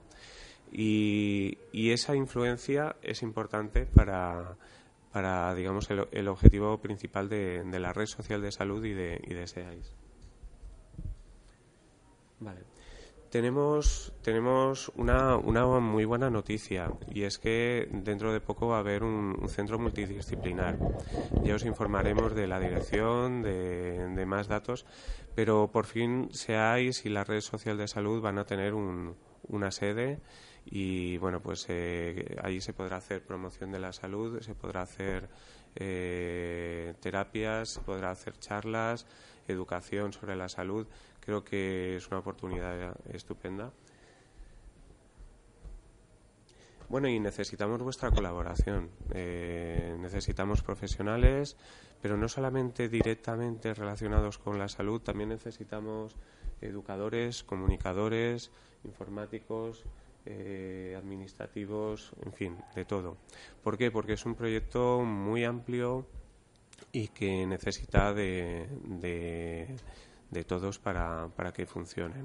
Y, 0.72 1.58
esa 1.90 2.16
influencia 2.16 2.96
es 3.02 3.22
importante 3.22 3.84
para, 3.84 4.56
para 5.12 5.54
digamos, 5.54 5.88
el, 5.90 6.28
objetivo 6.28 6.78
principal 6.78 7.28
de, 7.28 7.64
la 7.78 7.92
red 7.92 8.06
social 8.06 8.40
de 8.40 8.50
salud 8.50 8.82
y 8.84 8.94
de, 8.94 9.20
y 9.22 9.34
de 9.34 9.46
SEAIS. 9.46 9.92
Tenemos, 13.28 14.12
tenemos 14.22 14.92
una, 14.94 15.36
una, 15.36 15.66
muy 15.80 16.04
buena 16.04 16.28
noticia 16.28 16.92
y 17.10 17.22
es 17.22 17.38
que 17.38 17.88
dentro 17.90 18.30
de 18.32 18.40
poco 18.40 18.68
va 18.68 18.76
a 18.76 18.80
haber 18.80 19.04
un, 19.04 19.48
centro 19.48 19.78
multidisciplinar. 19.78 20.78
Ya 21.42 21.54
os 21.54 21.64
informaremos 21.64 22.34
de 22.34 22.46
la 22.46 22.60
dirección, 22.60 23.42
de, 23.42 24.08
de, 24.08 24.26
más 24.26 24.48
datos, 24.48 24.84
pero 25.34 25.70
por 25.72 25.86
fin 25.86 26.28
SEAIS 26.32 27.06
y 27.06 27.08
la 27.08 27.24
red 27.24 27.40
social 27.40 27.78
de 27.78 27.88
salud 27.88 28.20
van 28.20 28.38
a 28.38 28.44
tener 28.44 28.74
un, 28.74 29.16
una 29.48 29.70
sede 29.70 30.20
y 30.64 31.18
bueno, 31.18 31.40
pues 31.40 31.66
eh, 31.68 32.36
ahí 32.42 32.60
se 32.60 32.72
podrá 32.72 32.96
hacer 32.96 33.22
promoción 33.22 33.72
de 33.72 33.80
la 33.80 33.92
salud, 33.92 34.40
se 34.40 34.54
podrá 34.54 34.82
hacer 34.82 35.28
eh, 35.74 36.94
terapias, 37.00 37.70
se 37.70 37.80
podrá 37.80 38.10
hacer 38.10 38.38
charlas, 38.38 39.06
educación 39.48 40.12
sobre 40.12 40.36
la 40.36 40.48
salud. 40.48 40.86
Creo 41.20 41.44
que 41.44 41.96
es 41.96 42.06
una 42.08 42.18
oportunidad 42.18 42.96
estupenda. 43.12 43.72
Bueno, 46.88 47.08
y 47.08 47.18
necesitamos 47.18 47.82
vuestra 47.82 48.10
colaboración. 48.10 48.90
Eh, 49.14 49.96
necesitamos 49.98 50.62
profesionales, 50.62 51.56
pero 52.02 52.18
no 52.18 52.28
solamente 52.28 52.88
directamente 52.88 53.72
relacionados 53.72 54.36
con 54.36 54.58
la 54.58 54.68
salud, 54.68 55.00
también 55.00 55.30
necesitamos 55.30 56.16
educadores, 56.60 57.44
comunicadores, 57.44 58.50
informáticos, 58.84 59.84
eh, 60.26 60.94
administrativos, 60.96 62.12
en 62.24 62.32
fin, 62.32 62.56
de 62.74 62.84
todo. 62.84 63.16
¿Por 63.62 63.78
qué? 63.78 63.90
Porque 63.90 64.14
es 64.14 64.24
un 64.26 64.34
proyecto 64.34 65.00
muy 65.00 65.44
amplio 65.44 66.06
y 66.92 67.08
que 67.08 67.46
necesita 67.46 68.12
de, 68.12 68.68
de, 70.30 70.44
todos 70.44 70.78
para, 70.78 71.28
para 71.36 71.52
que 71.52 71.66
funcione. 71.66 72.24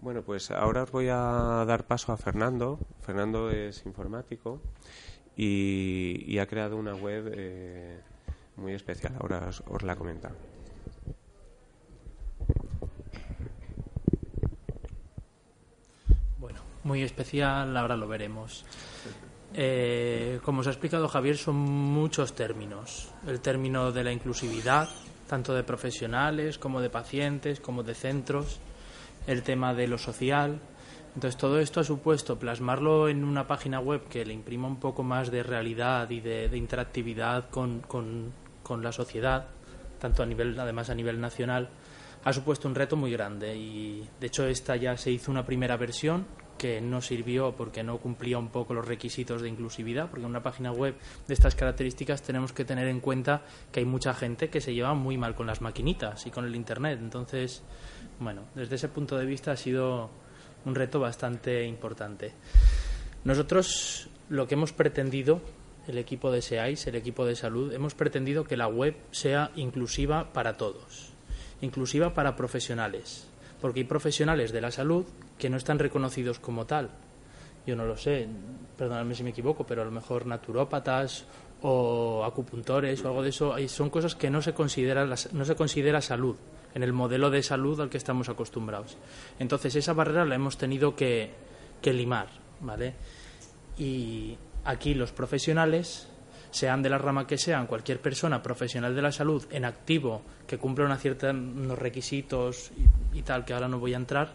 Bueno, 0.00 0.22
pues 0.22 0.50
ahora 0.52 0.84
os 0.84 0.92
voy 0.92 1.08
a 1.08 1.64
dar 1.66 1.86
paso 1.86 2.12
a 2.12 2.16
Fernando. 2.16 2.78
Fernando 3.00 3.50
es 3.50 3.84
informático 3.84 4.60
y, 5.36 6.38
ha 6.38 6.46
creado 6.46 6.76
una 6.76 6.94
web 6.94 7.32
eh, 7.34 8.00
muy 8.56 8.74
especial. 8.74 9.14
Ahora 9.20 9.48
os, 9.48 9.62
os 9.66 9.82
la 9.82 9.96
comenta. 9.96 10.32
Bueno, 16.38 16.60
muy 16.88 17.02
especial, 17.02 17.76
ahora 17.76 17.96
lo 17.96 18.08
veremos. 18.08 18.64
Eh, 19.54 20.40
como 20.42 20.60
os 20.60 20.66
ha 20.66 20.70
explicado 20.70 21.06
Javier, 21.06 21.36
son 21.36 21.56
muchos 21.56 22.34
términos. 22.34 23.12
El 23.26 23.40
término 23.40 23.92
de 23.92 24.04
la 24.04 24.10
inclusividad, 24.10 24.88
tanto 25.28 25.54
de 25.54 25.62
profesionales 25.62 26.58
como 26.58 26.80
de 26.80 26.90
pacientes, 26.90 27.60
como 27.60 27.82
de 27.82 27.94
centros. 27.94 28.58
El 29.26 29.42
tema 29.42 29.74
de 29.74 29.86
lo 29.86 29.98
social. 29.98 30.58
Entonces, 31.14 31.38
todo 31.38 31.60
esto 31.60 31.80
ha 31.80 31.84
supuesto 31.84 32.38
plasmarlo 32.38 33.08
en 33.08 33.22
una 33.22 33.46
página 33.46 33.80
web 33.80 34.08
que 34.08 34.24
le 34.24 34.32
imprima 34.32 34.66
un 34.66 34.80
poco 34.80 35.02
más 35.02 35.30
de 35.30 35.42
realidad 35.42 36.08
y 36.08 36.20
de, 36.20 36.56
interactividad 36.56 37.50
con, 37.50 37.80
con, 37.80 38.32
con 38.62 38.82
la 38.82 38.92
sociedad, 38.92 39.48
tanto 39.98 40.22
a 40.22 40.26
nivel, 40.26 40.58
además 40.58 40.88
a 40.88 40.94
nivel 40.94 41.20
nacional, 41.20 41.68
ha 42.24 42.32
supuesto 42.32 42.68
un 42.68 42.74
reto 42.74 42.96
muy 42.96 43.10
grande. 43.10 43.54
Y 43.56 44.08
de 44.20 44.26
hecho, 44.28 44.46
esta 44.46 44.76
ya 44.76 44.96
se 44.96 45.10
hizo 45.10 45.30
una 45.30 45.44
primera 45.44 45.76
versión 45.76 46.24
que 46.58 46.80
no 46.80 47.00
sirvió 47.00 47.52
porque 47.52 47.82
no 47.82 47.96
cumplía 47.98 48.36
un 48.36 48.48
poco 48.48 48.74
los 48.74 48.86
requisitos 48.86 49.40
de 49.40 49.48
inclusividad, 49.48 50.10
porque 50.10 50.24
en 50.24 50.30
una 50.30 50.42
página 50.42 50.72
web 50.72 50.96
de 51.26 51.34
estas 51.34 51.54
características 51.54 52.22
tenemos 52.22 52.52
que 52.52 52.64
tener 52.64 52.88
en 52.88 53.00
cuenta 53.00 53.42
que 53.72 53.80
hay 53.80 53.86
mucha 53.86 54.12
gente 54.12 54.50
que 54.50 54.60
se 54.60 54.74
lleva 54.74 54.92
muy 54.94 55.16
mal 55.16 55.34
con 55.34 55.46
las 55.46 55.60
maquinitas 55.62 56.26
y 56.26 56.30
con 56.30 56.44
el 56.44 56.56
Internet. 56.56 56.98
Entonces, 57.00 57.62
bueno, 58.18 58.42
desde 58.54 58.74
ese 58.74 58.88
punto 58.88 59.16
de 59.16 59.24
vista 59.24 59.52
ha 59.52 59.56
sido 59.56 60.10
un 60.64 60.74
reto 60.74 61.00
bastante 61.00 61.64
importante. 61.64 62.32
Nosotros 63.24 64.10
lo 64.28 64.46
que 64.46 64.54
hemos 64.54 64.72
pretendido, 64.72 65.40
el 65.86 65.98
equipo 65.98 66.30
de 66.30 66.42
SEAIS, 66.42 66.86
el 66.86 66.96
equipo 66.96 67.24
de 67.24 67.36
salud, 67.36 67.72
hemos 67.72 67.94
pretendido 67.94 68.44
que 68.44 68.56
la 68.56 68.66
web 68.66 68.96
sea 69.10 69.52
inclusiva 69.56 70.32
para 70.32 70.56
todos, 70.56 71.12
inclusiva 71.60 72.14
para 72.14 72.36
profesionales, 72.36 73.28
porque 73.60 73.80
hay 73.80 73.84
profesionales 73.84 74.52
de 74.52 74.60
la 74.60 74.70
salud 74.70 75.06
que 75.38 75.48
no 75.48 75.56
están 75.56 75.78
reconocidos 75.78 76.38
como 76.38 76.66
tal. 76.66 76.90
Yo 77.66 77.76
no 77.76 77.84
lo 77.84 77.96
sé, 77.96 78.26
perdóname 78.76 79.14
si 79.14 79.22
me 79.22 79.30
equivoco, 79.30 79.64
pero 79.64 79.82
a 79.82 79.84
lo 79.84 79.90
mejor 79.90 80.26
naturópatas 80.26 81.26
o 81.62 82.24
acupuntores 82.24 83.04
o 83.04 83.08
algo 83.08 83.22
de 83.22 83.30
eso, 83.30 83.54
son 83.68 83.90
cosas 83.90 84.14
que 84.14 84.30
no 84.30 84.40
se 84.40 84.54
considera, 84.54 85.04
no 85.04 85.44
se 85.44 85.54
considera 85.54 86.00
salud 86.00 86.36
en 86.74 86.82
el 86.82 86.92
modelo 86.92 87.30
de 87.30 87.42
salud 87.42 87.80
al 87.80 87.90
que 87.90 87.98
estamos 87.98 88.28
acostumbrados. 88.28 88.96
Entonces 89.38 89.74
esa 89.76 89.92
barrera 89.92 90.24
la 90.24 90.34
hemos 90.34 90.56
tenido 90.56 90.94
que, 90.94 91.30
que 91.82 91.92
limar, 91.92 92.28
¿vale? 92.60 92.94
Y 93.76 94.36
aquí 94.64 94.94
los 94.94 95.12
profesionales 95.12 96.08
sean 96.50 96.82
de 96.82 96.90
la 96.90 96.98
rama 96.98 97.26
que 97.26 97.38
sean, 97.38 97.66
cualquier 97.66 98.00
persona 98.00 98.42
profesional 98.42 98.94
de 98.94 99.02
la 99.02 99.12
salud 99.12 99.44
en 99.50 99.64
activo 99.64 100.22
que 100.46 100.58
cumpla 100.58 100.84
una 100.84 100.96
cierta, 100.96 101.30
unos 101.30 101.78
requisitos 101.78 102.70
y, 103.12 103.22
tal, 103.22 103.44
que 103.44 103.52
ahora 103.52 103.68
no 103.68 103.78
voy 103.78 103.94
a 103.94 103.98
entrar, 103.98 104.32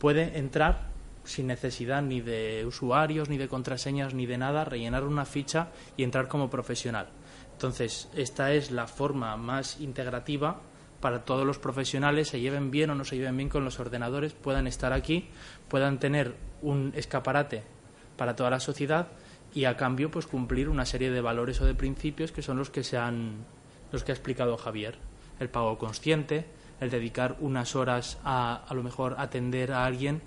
puede 0.00 0.38
entrar 0.38 0.90
sin 1.22 1.46
necesidad 1.46 2.02
ni 2.02 2.20
de 2.20 2.64
usuarios, 2.66 3.28
ni 3.28 3.38
de 3.38 3.46
contraseñas, 3.46 4.14
ni 4.14 4.26
de 4.26 4.38
nada, 4.38 4.64
rellenar 4.64 5.04
una 5.04 5.26
ficha 5.26 5.68
y 5.96 6.02
entrar 6.02 6.26
como 6.26 6.50
profesional. 6.50 7.10
Entonces, 7.52 8.08
esta 8.16 8.52
es 8.52 8.70
la 8.72 8.88
forma 8.88 9.36
más 9.36 9.80
integrativa 9.80 10.62
para 11.00 11.24
todos 11.24 11.46
los 11.46 11.58
profesionales, 11.58 12.28
se 12.28 12.40
lleven 12.40 12.70
bien 12.70 12.90
o 12.90 12.94
no 12.94 13.04
se 13.04 13.16
lleven 13.16 13.36
bien 13.36 13.48
con 13.48 13.64
los 13.64 13.78
ordenadores, 13.78 14.32
puedan 14.32 14.66
estar 14.66 14.92
aquí, 14.92 15.28
puedan 15.68 15.98
tener 15.98 16.34
un 16.62 16.92
escaparate 16.96 17.62
para 18.16 18.36
toda 18.36 18.50
la 18.50 18.60
sociedad 18.60 19.08
y 19.54 19.64
a 19.64 19.76
cambio 19.76 20.10
pues 20.10 20.26
cumplir 20.26 20.68
una 20.68 20.84
serie 20.84 21.10
de 21.10 21.20
valores 21.20 21.60
o 21.60 21.66
de 21.66 21.74
principios 21.74 22.32
que 22.32 22.42
son 22.42 22.58
los 22.58 22.70
que 22.70 22.84
se 22.84 22.96
han 22.96 23.44
los 23.92 24.04
que 24.04 24.12
ha 24.12 24.14
explicado 24.14 24.56
Javier 24.56 24.96
el 25.40 25.48
pago 25.48 25.78
consciente 25.78 26.46
el 26.80 26.90
dedicar 26.90 27.36
unas 27.40 27.76
horas 27.76 28.18
a 28.24 28.64
a 28.66 28.74
lo 28.74 28.82
mejor 28.82 29.16
atender 29.18 29.72
a 29.72 29.84
alguien 29.84 30.22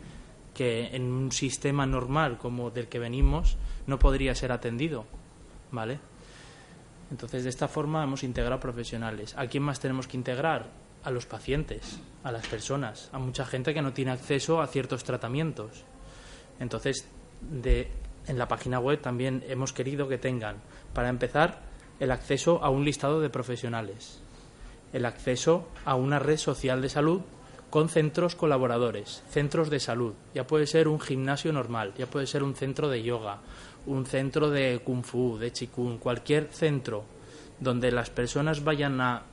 que 0.53 0.95
en 0.95 1.11
un 1.11 1.31
sistema 1.31 1.85
normal 1.85 2.37
como 2.37 2.69
del 2.69 2.87
que 2.87 2.99
venimos 2.99 3.57
no 3.87 3.99
podría 3.99 4.35
ser 4.35 4.51
atendido 4.51 5.05
vale 5.71 5.99
entonces 7.11 7.43
de 7.43 7.49
esta 7.49 7.67
forma 7.67 8.03
hemos 8.03 8.23
integrado 8.23 8.59
profesionales. 8.59 9.35
A 9.37 9.45
quién 9.45 9.61
más 9.61 9.79
tenemos 9.79 10.07
que 10.07 10.17
integrar 10.17 10.67
a 11.03 11.11
los 11.11 11.25
pacientes 11.25 11.99
a 12.23 12.31
las 12.31 12.47
personas 12.47 13.09
a 13.11 13.19
mucha 13.19 13.45
gente 13.45 13.73
que 13.73 13.81
no 13.81 13.93
tiene 13.93 14.11
acceso 14.11 14.61
a 14.61 14.67
ciertos 14.67 15.03
tratamientos. 15.03 15.83
Entonces 16.59 17.07
de 17.41 17.91
en 18.27 18.37
la 18.37 18.47
página 18.47 18.79
web 18.79 19.01
también 19.01 19.43
hemos 19.47 19.73
querido 19.73 20.07
que 20.07 20.17
tengan, 20.17 20.57
para 20.93 21.09
empezar, 21.09 21.61
el 21.99 22.11
acceso 22.11 22.63
a 22.63 22.69
un 22.69 22.85
listado 22.85 23.19
de 23.19 23.29
profesionales, 23.29 24.22
el 24.93 25.05
acceso 25.05 25.67
a 25.85 25.95
una 25.95 26.19
red 26.19 26.37
social 26.37 26.81
de 26.81 26.89
salud 26.89 27.21
con 27.69 27.89
centros 27.89 28.35
colaboradores, 28.35 29.23
centros 29.29 29.69
de 29.71 29.79
salud. 29.79 30.13
Ya 30.35 30.45
puede 30.45 30.67
ser 30.67 30.87
un 30.87 30.99
gimnasio 30.99 31.51
normal, 31.51 31.93
ya 31.97 32.05
puede 32.05 32.27
ser 32.27 32.43
un 32.43 32.55
centro 32.55 32.87
de 32.87 33.01
yoga, 33.01 33.39
un 33.87 34.05
centro 34.05 34.51
de 34.51 34.79
kung 34.83 35.03
fu, 35.03 35.37
de 35.39 35.51
chikun, 35.51 35.97
cualquier 35.97 36.49
centro 36.51 37.03
donde 37.59 37.91
las 37.91 38.09
personas 38.09 38.63
vayan 38.63 39.01
a 39.01 39.23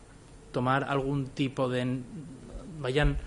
tomar 0.52 0.84
algún 0.84 1.26
tipo 1.26 1.68
de 1.68 2.00
vayan 2.78 3.18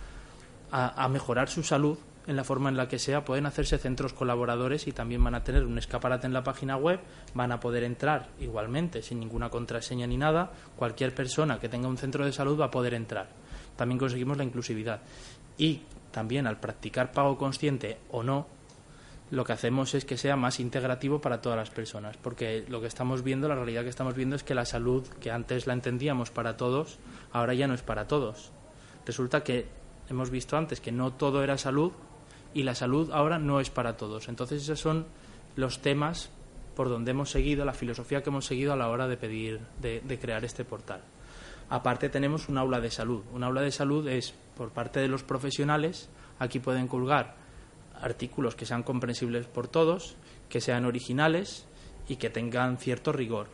a, 0.71 1.03
a 1.03 1.07
mejorar 1.09 1.49
su 1.49 1.63
salud 1.63 1.97
en 2.25 2.35
la 2.35 2.43
forma 2.43 2.69
en 2.69 2.77
la 2.77 2.87
que 2.87 2.99
sea, 2.99 3.25
pueden 3.25 3.45
hacerse 3.45 3.77
centros 3.77 4.13
colaboradores 4.13 4.87
y 4.87 4.91
también 4.91 5.23
van 5.23 5.35
a 5.35 5.43
tener 5.43 5.65
un 5.65 5.77
escaparate 5.77 6.25
en 6.25 6.33
la 6.33 6.43
página 6.43 6.77
web, 6.77 6.99
van 7.33 7.51
a 7.51 7.59
poder 7.59 7.83
entrar 7.83 8.29
igualmente 8.39 9.01
sin 9.01 9.19
ninguna 9.19 9.49
contraseña 9.49 10.07
ni 10.07 10.17
nada, 10.17 10.51
cualquier 10.75 11.13
persona 11.13 11.59
que 11.59 11.69
tenga 11.69 11.87
un 11.87 11.97
centro 11.97 12.25
de 12.25 12.31
salud 12.31 12.59
va 12.59 12.65
a 12.65 12.71
poder 12.71 12.93
entrar. 12.93 13.29
También 13.75 13.99
conseguimos 13.99 14.37
la 14.37 14.43
inclusividad. 14.43 15.01
Y 15.57 15.81
también 16.11 16.47
al 16.47 16.59
practicar 16.59 17.11
pago 17.11 17.37
consciente 17.37 17.97
o 18.11 18.23
no, 18.23 18.47
lo 19.31 19.43
que 19.43 19.53
hacemos 19.53 19.95
es 19.95 20.05
que 20.05 20.17
sea 20.17 20.35
más 20.35 20.59
integrativo 20.59 21.19
para 21.19 21.41
todas 21.41 21.57
las 21.57 21.71
personas, 21.71 22.17
porque 22.17 22.65
lo 22.69 22.81
que 22.81 22.87
estamos 22.87 23.23
viendo, 23.23 23.47
la 23.47 23.55
realidad 23.55 23.83
que 23.83 23.89
estamos 23.89 24.13
viendo 24.13 24.35
es 24.35 24.43
que 24.43 24.53
la 24.53 24.65
salud, 24.65 25.07
que 25.19 25.31
antes 25.31 25.65
la 25.65 25.73
entendíamos 25.73 26.29
para 26.29 26.55
todos, 26.55 26.99
ahora 27.31 27.53
ya 27.53 27.67
no 27.67 27.73
es 27.73 27.81
para 27.81 28.07
todos. 28.07 28.51
Resulta 29.05 29.43
que 29.43 29.65
hemos 30.09 30.29
visto 30.29 30.55
antes 30.55 30.79
que 30.79 30.91
no 30.91 31.13
todo 31.13 31.43
era 31.43 31.57
salud 31.57 31.91
y 32.53 32.63
la 32.63 32.75
salud 32.75 33.11
ahora 33.11 33.39
no 33.39 33.59
es 33.59 33.69
para 33.69 33.97
todos. 33.97 34.29
Entonces 34.29 34.63
esos 34.63 34.79
son 34.79 35.05
los 35.55 35.81
temas 35.81 36.29
por 36.75 36.89
donde 36.89 37.11
hemos 37.11 37.29
seguido, 37.29 37.65
la 37.65 37.73
filosofía 37.73 38.23
que 38.23 38.29
hemos 38.29 38.45
seguido 38.45 38.73
a 38.73 38.75
la 38.75 38.89
hora 38.89 39.07
de 39.07 39.17
pedir, 39.17 39.59
de, 39.81 40.19
crear 40.19 40.43
este 40.43 40.65
portal. 40.65 41.01
Aparte 41.69 42.09
tenemos 42.09 42.49
un 42.49 42.57
aula 42.57 42.81
de 42.81 42.91
salud. 42.91 43.23
Un 43.33 43.43
aula 43.43 43.61
de 43.61 43.71
salud 43.71 44.07
es 44.07 44.33
por 44.57 44.71
parte 44.71 44.99
de 44.99 45.07
los 45.07 45.23
profesionales. 45.23 46.09
Aquí 46.39 46.59
pueden 46.59 46.87
colgar 46.87 47.35
artículos 48.01 48.55
que 48.55 48.65
sean 48.65 48.83
comprensibles 48.83 49.45
por 49.45 49.67
todos, 49.67 50.15
que 50.49 50.61
sean 50.61 50.85
originales 50.85 51.65
y 52.07 52.17
que 52.17 52.29
tengan 52.29 52.77
cierto 52.77 53.11
rigor. 53.11 53.47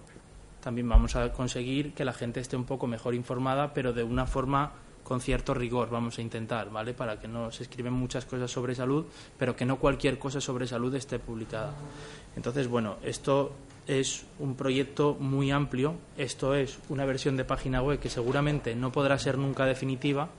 También 0.62 0.90
vamos 0.90 1.16
a 1.16 1.32
conseguir 1.32 1.94
que 1.94 2.04
la 2.04 2.14
gente 2.14 2.40
esté 2.40 2.58
un 2.58 2.66
poco 2.66 2.88
mejor 2.88 3.16
informada, 3.16 3.74
pero 3.74 3.94
de 3.94 4.04
una 4.04 4.26
forma 4.26 4.74
con 5.10 5.22
cierto 5.22 5.56
rigor 5.56 5.89
vamos 5.89 6.19
a 6.19 6.22
intentar, 6.22 6.69
¿vale? 6.69 6.93
Para 6.93 7.19
que 7.19 7.28
no 7.28 7.52
se 7.52 7.63
escriben 7.63 7.93
muchas 7.93 8.26
cosas 8.26 8.52
sobre 8.52 8.76
salud, 8.76 9.08
pero 9.39 9.56
que 9.56 9.65
no 9.65 9.80
cualquier 9.80 10.19
cosa 10.19 10.39
sobre 10.39 10.67
salud 10.67 10.93
esté 10.93 11.17
publicada. 11.17 11.74
Entonces, 12.36 12.67
bueno, 12.67 12.98
esto 13.04 13.52
es 13.88 14.24
un 14.38 14.54
proyecto 14.54 15.17
muy 15.19 15.50
amplio, 15.50 15.95
esto 16.15 16.54
es 16.54 16.78
una 16.89 17.06
versión 17.06 17.38
de 17.38 17.43
página 17.43 17.82
web 17.82 18.00
que 18.00 18.12
seguramente 18.12 18.76
no 18.76 18.91
podrá 18.91 19.17
ser 19.17 19.39
nunca 19.39 19.65
definitiva 19.65 20.30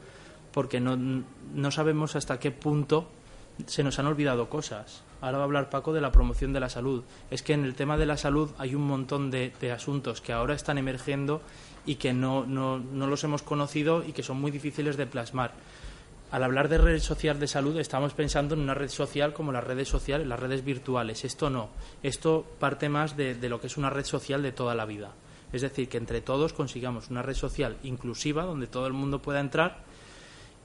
porque 0.52 0.78
no, 0.78 0.96
no 0.96 1.70
sabemos 1.72 2.14
hasta 2.14 2.38
qué 2.38 2.52
punto 2.52 3.08
se 3.66 3.82
nos 3.82 3.98
han 3.98 4.06
olvidado 4.06 4.48
cosas. 4.48 5.02
Ahora 5.20 5.38
va 5.38 5.44
a 5.44 5.46
hablar 5.46 5.70
Paco 5.70 5.92
de 5.92 6.00
la 6.00 6.12
promoción 6.12 6.52
de 6.52 6.60
la 6.60 6.68
salud. 6.68 7.04
Es 7.30 7.42
que 7.42 7.52
en 7.52 7.64
el 7.64 7.74
tema 7.74 7.96
de 7.96 8.06
la 8.06 8.16
salud 8.16 8.50
hay 8.58 8.74
un 8.74 8.86
montón 8.86 9.30
de, 9.30 9.52
asuntos 9.72 10.20
que 10.20 10.32
ahora 10.32 10.54
están 10.54 10.78
emergiendo 10.78 11.42
y 11.86 11.96
que 11.96 12.12
no, 12.12 12.46
no, 12.46 12.78
no, 12.78 13.06
los 13.06 13.24
hemos 13.24 13.42
conocido 13.42 14.04
y 14.06 14.12
que 14.12 14.22
son 14.22 14.40
muy 14.40 14.50
difíciles 14.50 14.96
de 14.96 15.06
plasmar. 15.06 15.52
al 16.30 16.44
hablar 16.44 16.68
de 16.68 16.78
red 16.78 17.00
social 17.00 17.40
de 17.40 17.48
salud 17.48 17.76
estamos 17.78 18.14
pensando 18.14 18.54
en 18.54 18.60
una 18.60 18.74
red 18.74 18.88
social 18.88 19.32
como 19.32 19.52
las 19.52 19.64
redes 19.64 19.88
sociales, 19.88 20.26
las 20.26 20.40
redes 20.40 20.64
virtuales. 20.64 21.24
Esto 21.24 21.50
no. 21.50 21.68
Esto 22.02 22.46
parte 22.58 22.88
más 22.88 23.16
de, 23.16 23.36
lo 23.48 23.60
que 23.60 23.66
es 23.66 23.76
una 23.76 23.90
red 23.90 24.04
social 24.04 24.42
de 24.42 24.52
toda 24.52 24.74
la 24.74 24.86
vida. 24.86 25.12
Es 25.52 25.62
decir, 25.62 25.88
que 25.88 25.98
entre 25.98 26.20
todos 26.20 26.52
consigamos 26.52 27.10
una 27.10 27.22
red 27.22 27.34
social 27.34 27.76
inclusiva 27.82 28.44
donde 28.44 28.68
todo 28.68 28.86
el 28.86 28.92
mundo 28.92 29.20
pueda 29.20 29.40
entrar 29.40 29.89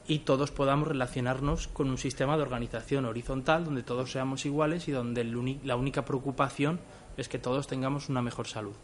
y 0.07 0.19
todos 0.19 0.51
podamos 0.51 0.87
relacionarnos 0.87 1.67
con 1.67 1.89
un 1.89 1.97
sistema 1.97 2.37
de 2.37 2.43
organización 2.43 3.05
horizontal 3.05 3.65
donde 3.65 3.83
todos 3.83 4.11
seamos 4.11 4.45
iguales 4.45 4.87
y 4.87 4.91
donde 4.91 5.23
la 5.63 5.75
única 5.75 6.05
preocupación 6.05 6.79
es 7.17 7.27
que 7.27 7.39
todos 7.39 7.67
tengamos 7.67 8.09
una 8.09 8.21
mejor 8.21 8.47
salud. 8.47 8.75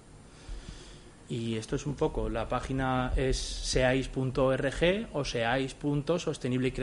Y 1.29 1.55
esto 1.55 1.75
es 1.77 1.85
un 1.85 1.95
poco, 1.95 2.27
la 2.27 2.49
página 2.49 3.13
es 3.15 3.37
seais.org 3.37 5.07
o 5.13 5.23
seais.sostenible 5.23 6.73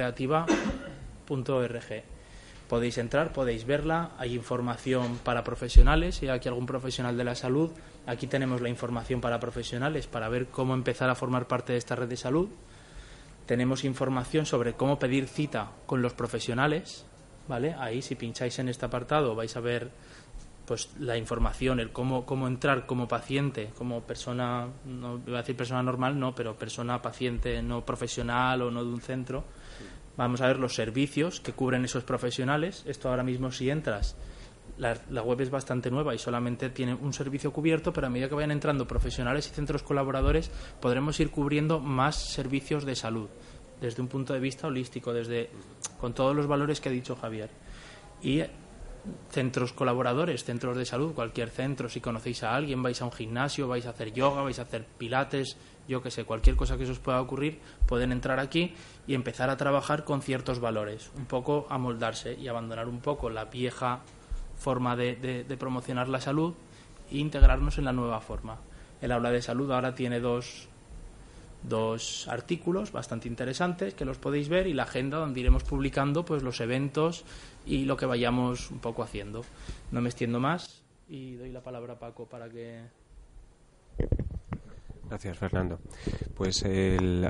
Podéis 2.68 2.98
entrar, 2.98 3.32
podéis 3.32 3.66
verla, 3.66 4.10
hay 4.18 4.34
información 4.34 5.18
para 5.24 5.42
profesionales, 5.42 6.16
si 6.16 6.28
hay 6.28 6.36
aquí 6.36 6.48
algún 6.48 6.66
profesional 6.66 7.16
de 7.16 7.24
la 7.24 7.34
salud, 7.34 7.70
aquí 8.06 8.26
tenemos 8.26 8.60
la 8.60 8.68
información 8.68 9.20
para 9.20 9.40
profesionales 9.40 10.06
para 10.06 10.28
ver 10.28 10.46
cómo 10.46 10.74
empezar 10.74 11.10
a 11.10 11.14
formar 11.14 11.46
parte 11.46 11.72
de 11.72 11.78
esta 11.78 11.96
red 11.96 12.08
de 12.08 12.16
salud. 12.16 12.48
Tenemos 13.48 13.84
información 13.84 14.44
sobre 14.44 14.74
cómo 14.74 14.98
pedir 14.98 15.26
cita 15.26 15.70
con 15.86 16.02
los 16.02 16.12
profesionales, 16.12 17.06
¿vale? 17.48 17.74
Ahí 17.78 18.02
si 18.02 18.14
pincháis 18.14 18.58
en 18.58 18.68
este 18.68 18.84
apartado 18.84 19.34
vais 19.34 19.56
a 19.56 19.60
ver 19.60 19.90
pues 20.66 20.90
la 20.98 21.16
información, 21.16 21.80
el 21.80 21.90
cómo, 21.90 22.26
cómo 22.26 22.46
entrar 22.46 22.84
como 22.84 23.08
paciente, 23.08 23.70
como 23.78 24.02
persona, 24.02 24.68
no 24.84 25.22
iba 25.26 25.38
a 25.38 25.40
decir 25.40 25.56
persona 25.56 25.82
normal, 25.82 26.20
no, 26.20 26.34
pero 26.34 26.58
persona 26.58 27.00
paciente 27.00 27.62
no 27.62 27.86
profesional 27.86 28.60
o 28.60 28.70
no 28.70 28.84
de 28.84 28.90
un 28.90 29.00
centro. 29.00 29.44
Vamos 30.18 30.42
a 30.42 30.46
ver 30.48 30.58
los 30.58 30.74
servicios 30.74 31.40
que 31.40 31.54
cubren 31.54 31.86
esos 31.86 32.04
profesionales. 32.04 32.84
Esto 32.86 33.08
ahora 33.08 33.22
mismo 33.22 33.50
si 33.50 33.70
entras, 33.70 34.14
la, 34.78 34.96
la, 35.10 35.22
web 35.22 35.40
es 35.40 35.50
bastante 35.50 35.90
nueva 35.90 36.14
y 36.14 36.18
solamente 36.18 36.70
tiene 36.70 36.94
un 36.94 37.12
servicio 37.12 37.52
cubierto, 37.52 37.92
pero 37.92 38.06
a 38.06 38.10
medida 38.10 38.28
que 38.28 38.34
vayan 38.34 38.52
entrando 38.52 38.86
profesionales 38.86 39.48
y 39.48 39.54
centros 39.54 39.82
colaboradores, 39.82 40.50
podremos 40.80 41.18
ir 41.20 41.30
cubriendo 41.30 41.80
más 41.80 42.16
servicios 42.16 42.84
de 42.84 42.94
salud, 42.94 43.28
desde 43.80 44.02
un 44.02 44.08
punto 44.08 44.32
de 44.32 44.40
vista 44.40 44.66
holístico, 44.66 45.12
desde 45.12 45.50
con 46.00 46.14
todos 46.14 46.34
los 46.34 46.46
valores 46.46 46.80
que 46.80 46.88
ha 46.88 46.92
dicho 46.92 47.16
Javier. 47.16 47.50
Y 48.22 48.42
centros 49.30 49.72
colaboradores, 49.72 50.44
centros 50.44 50.76
de 50.76 50.84
salud, 50.84 51.14
cualquier 51.14 51.50
centro, 51.50 51.88
si 51.88 52.00
conocéis 52.00 52.42
a 52.42 52.54
alguien, 52.54 52.82
vais 52.82 53.00
a 53.00 53.04
un 53.04 53.12
gimnasio, 53.12 53.68
vais 53.68 53.86
a 53.86 53.90
hacer 53.90 54.12
yoga, 54.12 54.42
vais 54.42 54.58
a 54.58 54.62
hacer 54.62 54.84
pilates, 54.84 55.56
yo 55.86 56.02
que 56.02 56.10
sé, 56.10 56.24
cualquier 56.24 56.56
cosa 56.56 56.76
que 56.76 56.84
os 56.84 56.98
pueda 56.98 57.20
ocurrir, 57.20 57.60
pueden 57.86 58.12
entrar 58.12 58.38
aquí 58.38 58.74
y 59.06 59.14
empezar 59.14 59.50
a 59.50 59.56
trabajar 59.56 60.04
con 60.04 60.20
ciertos 60.20 60.60
valores, 60.60 61.10
un 61.16 61.26
poco 61.26 61.66
amoldarse 61.70 62.34
y 62.34 62.48
abandonar 62.48 62.88
un 62.88 63.00
poco 63.00 63.30
la 63.30 63.46
vieja 63.46 64.02
forma 64.58 64.96
de, 64.96 65.16
de 65.16 65.56
promocionar 65.56 66.08
la 66.08 66.20
salud 66.20 66.54
e 67.10 67.18
integrarnos 67.18 67.78
en 67.78 67.84
la 67.84 67.92
nueva 67.92 68.20
forma. 68.20 68.58
El 69.00 69.12
aula 69.12 69.30
de 69.30 69.42
salud 69.42 69.70
ahora 69.70 69.94
tiene 69.94 70.20
dos, 70.20 70.68
dos 71.62 72.28
artículos 72.28 72.92
bastante 72.92 73.28
interesantes 73.28 73.94
que 73.94 74.04
los 74.04 74.18
podéis 74.18 74.48
ver 74.48 74.66
y 74.66 74.74
la 74.74 74.84
agenda 74.84 75.18
donde 75.18 75.40
iremos 75.40 75.64
publicando 75.64 76.24
pues 76.24 76.42
los 76.42 76.60
eventos 76.60 77.24
y 77.66 77.84
lo 77.84 77.96
que 77.96 78.06
vayamos 78.06 78.70
un 78.70 78.78
poco 78.78 79.02
haciendo. 79.02 79.44
No 79.90 80.00
me 80.00 80.08
extiendo 80.08 80.40
más 80.40 80.82
y 81.08 81.34
doy 81.36 81.50
la 81.50 81.62
palabra 81.62 81.94
a 81.94 81.98
Paco 81.98 82.26
para 82.26 82.48
que. 82.48 82.82
Gracias, 85.08 85.38
Fernando. 85.38 85.78
Pues 86.36 86.64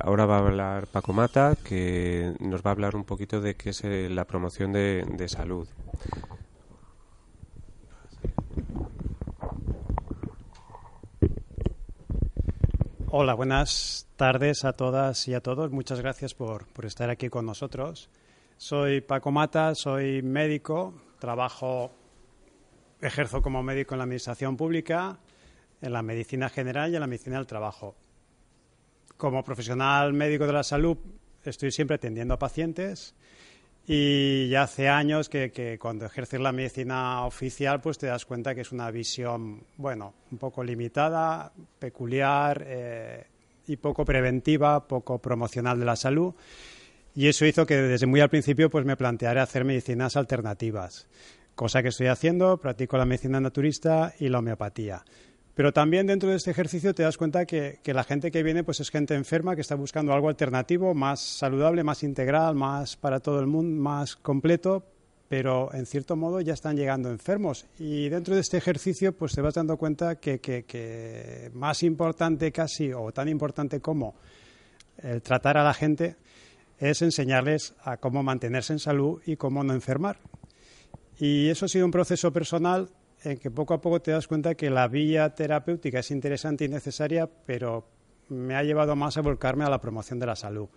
ahora 0.03 0.25
va 0.25 0.35
a 0.35 0.39
hablar 0.39 0.87
Paco 0.87 1.13
Mata, 1.13 1.55
que 1.63 2.33
nos 2.39 2.61
va 2.61 2.71
a 2.71 2.73
hablar 2.73 2.95
un 2.95 3.05
poquito 3.05 3.39
de 3.39 3.55
qué 3.55 3.69
es 3.69 3.83
eh, 3.85 4.09
la 4.09 4.25
promoción 4.25 4.73
de 4.73 5.27
salud. 5.29 5.67
Hola, 13.11 13.33
buenas 13.33 14.07
tardes 14.17 14.65
a 14.65 14.73
todas 14.73 15.27
y 15.27 15.33
a 15.33 15.41
todos. 15.41 15.71
Muchas 15.71 15.99
gracias 15.99 16.35
por, 16.35 16.67
por 16.67 16.85
estar 16.85 17.09
aquí 17.09 17.27
con 17.27 17.43
nosotros. 17.43 18.07
Soy 18.55 19.01
Paco 19.01 19.31
Mata, 19.31 19.73
soy 19.73 20.21
médico, 20.21 20.93
trabajo, 21.17 21.89
ejerzo 23.01 23.41
como 23.41 23.63
médico 23.63 23.95
en 23.95 23.97
la 23.97 24.03
administración 24.03 24.55
pública, 24.55 25.17
en 25.81 25.91
la 25.91 26.03
medicina 26.03 26.49
general 26.49 26.91
y 26.91 26.97
en 26.97 27.01
la 27.01 27.07
medicina 27.07 27.37
del 27.37 27.47
trabajo. 27.47 27.95
Como 29.17 29.43
profesional 29.43 30.13
médico 30.13 30.45
de 30.45 30.53
la 30.53 30.63
salud 30.63 30.95
estoy 31.43 31.71
siempre 31.71 31.95
atendiendo 31.95 32.35
a 32.35 32.39
pacientes 32.39 33.15
y 33.91 34.47
ya 34.49 34.61
hace 34.61 34.87
años 34.87 35.29
que, 35.29 35.79
cuando 35.81 36.05
ejerces 36.05 36.39
la 36.39 36.51
medicina 36.51 37.25
oficial 37.25 37.81
pues 37.81 37.97
te 37.97 38.05
das 38.05 38.23
cuenta 38.23 38.53
que 38.53 38.61
es 38.61 38.71
una 38.71 38.91
visión, 38.91 39.63
bueno, 39.77 40.13
un 40.31 40.37
poco 40.37 40.63
limitada, 40.63 41.51
peculiar 41.79 42.63
eh, 42.67 43.25
y 43.65 43.77
poco 43.77 44.05
preventiva, 44.05 44.87
poco 44.87 45.17
promocional 45.17 45.79
de 45.79 45.85
la 45.85 45.95
salud 45.95 46.35
y 47.15 47.29
eso 47.29 47.47
hizo 47.47 47.65
que 47.65 47.77
desde 47.77 48.05
muy 48.05 48.21
al 48.21 48.29
principio 48.29 48.69
pues 48.69 48.85
me 48.85 48.95
planteara 48.95 49.41
hacer 49.41 49.65
medicinas 49.65 50.15
alternativas, 50.15 51.07
cosa 51.55 51.81
que 51.81 51.89
estoy 51.89 52.07
haciendo, 52.07 52.57
practico 52.57 52.95
la 52.95 53.05
medicina 53.05 53.39
naturista 53.39 54.13
y 54.19 54.29
la 54.29 54.37
homeopatía. 54.37 55.03
Pero 55.59 55.73
también 55.73 56.07
dentro 56.07 56.29
de 56.29 56.37
este 56.37 56.51
ejercicio 56.51 56.95
te 56.95 57.03
das 57.03 57.17
cuenta 57.17 57.45
que, 57.45 57.81
la 57.83 58.05
gente 58.05 58.31
que 58.31 58.43
viene 58.43 58.63
pues 58.63 58.79
es 58.79 58.89
gente 58.89 59.13
enferma 59.13 59.55
que 59.55 59.61
está 59.61 59.75
buscando 59.75 60.13
algo 60.13 60.29
alternativo, 60.29 60.93
más 60.93 61.19
saludable, 61.19 61.83
más 61.83 62.01
integral, 62.03 62.55
más 62.55 62.95
para 62.95 63.19
todo 63.19 63.41
el 63.41 63.47
mundo, 63.47 63.83
más 63.83 64.15
completo, 64.15 64.85
pero 65.27 65.73
en 65.73 65.85
cierto 65.85 66.15
modo 66.15 66.39
ya 66.39 66.53
están 66.53 66.77
llegando 66.77 67.09
enfermos. 67.09 67.65
Y 67.77 68.07
dentro 68.07 68.35
de 68.35 68.39
este 68.39 68.55
ejercicio 68.55 69.11
pues 69.11 69.33
te 69.33 69.41
vas 69.41 69.55
dando 69.55 69.75
cuenta 69.75 70.15
que, 70.15 70.39
que 70.39 71.51
más 71.53 71.83
importante 71.83 72.53
casi 72.53 72.93
o 72.93 73.11
tan 73.11 73.27
importante 73.27 73.81
como 73.81 74.15
el 75.03 75.21
tratar 75.21 75.57
a 75.57 75.63
la 75.65 75.73
gente 75.73 76.15
es 76.77 77.01
enseñarles 77.01 77.73
a 77.83 77.97
cómo 77.97 78.23
mantenerse 78.23 78.71
en 78.71 78.79
salud 78.79 79.21
y 79.25 79.35
cómo 79.35 79.61
no 79.65 79.73
enfermar. 79.73 80.19
Y 81.17 81.49
eso 81.49 81.65
ha 81.65 81.67
sido 81.67 81.83
un 81.83 81.91
proceso 81.91 82.31
personal 82.31 82.87
en 83.23 83.37
que 83.37 83.51
poco 83.51 83.73
a 83.73 83.81
poco 83.81 84.01
te 84.01 84.11
das 84.11 84.27
cuenta 84.27 84.55
que 84.55 84.69
la 84.69 84.87
vía 84.87 85.29
terapéutica 85.33 85.99
es 85.99 86.11
interesante 86.11 86.65
y 86.65 86.69
necesaria, 86.69 87.27
pero 87.45 87.87
me 88.29 88.55
ha 88.55 88.63
llevado 88.63 88.95
más 88.95 89.17
a 89.17 89.21
volcarme 89.21 89.65
a 89.65 89.69
la 89.69 89.81
promoción 89.81 90.19
de 90.19 90.25
la 90.25 90.35
salud. 90.35 90.69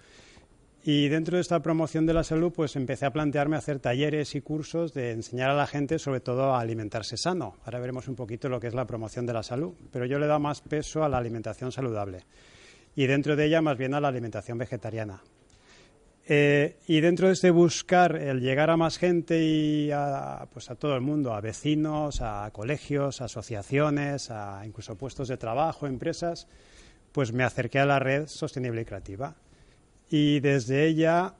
Y 0.84 1.08
dentro 1.08 1.36
de 1.36 1.42
esta 1.42 1.62
promoción 1.62 2.06
de 2.06 2.14
la 2.14 2.24
salud, 2.24 2.52
pues 2.52 2.74
empecé 2.74 3.06
a 3.06 3.12
plantearme 3.12 3.56
hacer 3.56 3.78
talleres 3.78 4.34
y 4.34 4.40
cursos 4.40 4.92
de 4.92 5.12
enseñar 5.12 5.50
a 5.50 5.54
la 5.54 5.68
gente, 5.68 6.00
sobre 6.00 6.18
todo, 6.18 6.54
a 6.54 6.60
alimentarse 6.60 7.16
sano. 7.16 7.54
Ahora 7.64 7.78
veremos 7.78 8.08
un 8.08 8.16
poquito 8.16 8.48
lo 8.48 8.58
que 8.58 8.66
es 8.66 8.74
la 8.74 8.84
promoción 8.84 9.24
de 9.24 9.32
la 9.32 9.44
salud, 9.44 9.74
pero 9.92 10.06
yo 10.06 10.18
le 10.18 10.26
da 10.26 10.40
más 10.40 10.60
peso 10.60 11.04
a 11.04 11.08
la 11.08 11.18
alimentación 11.18 11.70
saludable. 11.70 12.24
Y 12.96 13.06
dentro 13.06 13.36
de 13.36 13.46
ella, 13.46 13.62
más 13.62 13.78
bien 13.78 13.94
a 13.94 14.00
la 14.00 14.08
alimentación 14.08 14.58
vegetariana. 14.58 15.22
Eh, 16.28 16.76
y 16.86 17.00
dentro 17.00 17.26
de 17.26 17.32
este 17.32 17.50
buscar 17.50 18.14
el 18.14 18.40
llegar 18.40 18.70
a 18.70 18.76
más 18.76 18.96
gente 18.96 19.42
y 19.42 19.90
a, 19.90 20.46
pues 20.52 20.70
a 20.70 20.76
todo 20.76 20.94
el 20.94 21.00
mundo, 21.00 21.34
a 21.34 21.40
vecinos, 21.40 22.20
a 22.20 22.48
colegios, 22.52 23.20
a 23.20 23.24
asociaciones, 23.24 24.30
a 24.30 24.64
incluso 24.64 24.96
puestos 24.96 25.28
de 25.28 25.36
trabajo, 25.36 25.86
empresas, 25.86 26.46
pues 27.10 27.32
me 27.32 27.42
acerqué 27.42 27.80
a 27.80 27.86
la 27.86 27.98
red 27.98 28.28
sostenible 28.28 28.82
y 28.82 28.84
creativa. 28.84 29.34
Y 30.10 30.40
desde 30.40 30.86
ella 30.86 31.34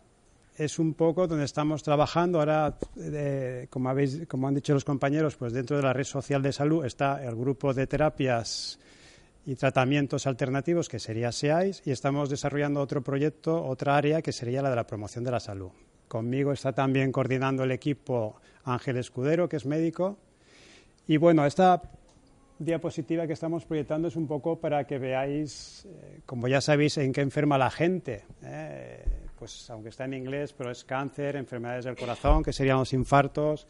es 0.57 0.79
un 0.79 0.95
poco 0.95 1.27
donde 1.27 1.45
estamos 1.45 1.83
trabajando. 1.83 2.41
Ahora, 2.41 2.77
eh, 2.99 3.69
como, 3.71 3.89
habéis, 3.89 4.27
como 4.27 4.49
han 4.49 4.55
dicho 4.55 4.75
los 4.75 4.85
compañeros, 4.85 5.37
pues 5.37 5.53
dentro 5.53 5.77
de 5.77 5.83
la 5.83 5.93
red 5.93 6.05
social 6.05 6.43
de 6.43 6.53
salud 6.53 6.85
está 6.85 7.25
el 7.25 7.37
grupo 7.37 7.73
de 7.73 7.87
terapias 7.87 8.79
y 9.45 9.57
tratamientos 9.57 10.27
alternativos, 10.27 10.89
que 10.89 10.99
sería 10.99 11.33
SEAIS, 11.33 11.83
y 11.85 11.91
estamos 11.91 12.31
desarrollando 12.31 12.81
otro 12.81 13.03
proyecto, 13.03 13.65
otra 13.65 13.97
área, 13.97 14.23
que 14.23 14.33
sería 14.33 14.63
la 14.63 14.71
de 14.71 14.77
la 14.77 14.87
promoción 14.87 15.25
de 15.25 15.33
la 15.33 15.41
salud. 15.41 15.71
Conmigo 16.09 16.53
está 16.53 16.73
también 16.73 17.11
coordinando 17.11 17.65
el 17.65 17.73
equipo 17.73 18.37
Ángel 18.65 18.99
Escudero, 18.99 19.49
que 19.49 19.57
es 19.57 19.67
médico. 19.67 20.19
Y 21.09 21.17
bueno, 21.17 21.45
esta 21.45 21.83
diapositiva 22.59 23.27
que 23.27 23.33
estamos 23.33 23.65
proyectando 23.65 24.09
es 24.09 24.17
un 24.17 24.27
poco 24.27 24.61
para 24.61 24.87
que 24.87 24.99
veáis, 24.99 25.87
eh, 25.87 26.21
como 26.27 26.47
ya 26.49 26.61
sabéis, 26.61 26.99
en 26.99 27.13
qué 27.13 27.23
enferma 27.23 27.59
la 27.59 27.71
gente. 27.71 28.25
Eh, 28.43 29.05
pues 29.39 29.69
aunque 29.71 29.89
está 29.89 30.05
en 30.05 30.15
inglés, 30.15 30.53
pero 30.53 30.71
es 30.71 30.85
cáncer, 30.85 31.35
enfermedades 31.35 31.85
del 31.85 31.97
corazón, 31.97 32.45
que 32.45 32.53
serían 32.53 32.79
los 32.79 32.93
infartos, 32.93 33.67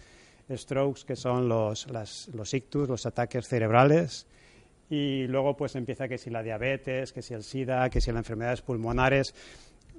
strokes, 0.51 1.05
que 1.07 1.17
son 1.17 1.49
los, 1.49 1.87
los 1.89 2.55
ictus, 2.55 2.89
los 2.89 3.07
ataques 3.07 3.49
cerebrales, 3.49 4.27
y 4.93 5.27
luego 5.27 5.57
pues 5.57 5.75
empieza 5.75 6.07
que 6.07 6.19
si 6.19 6.29
la 6.29 6.43
diabetes, 6.43 7.15
que 7.15 7.23
si 7.23 7.33
el 7.33 7.43
SIDA, 7.43 7.89
que 7.89 8.03
si 8.03 8.13
las 8.13 8.19
enfermedades 8.19 8.61
pulmonares, 8.61 9.35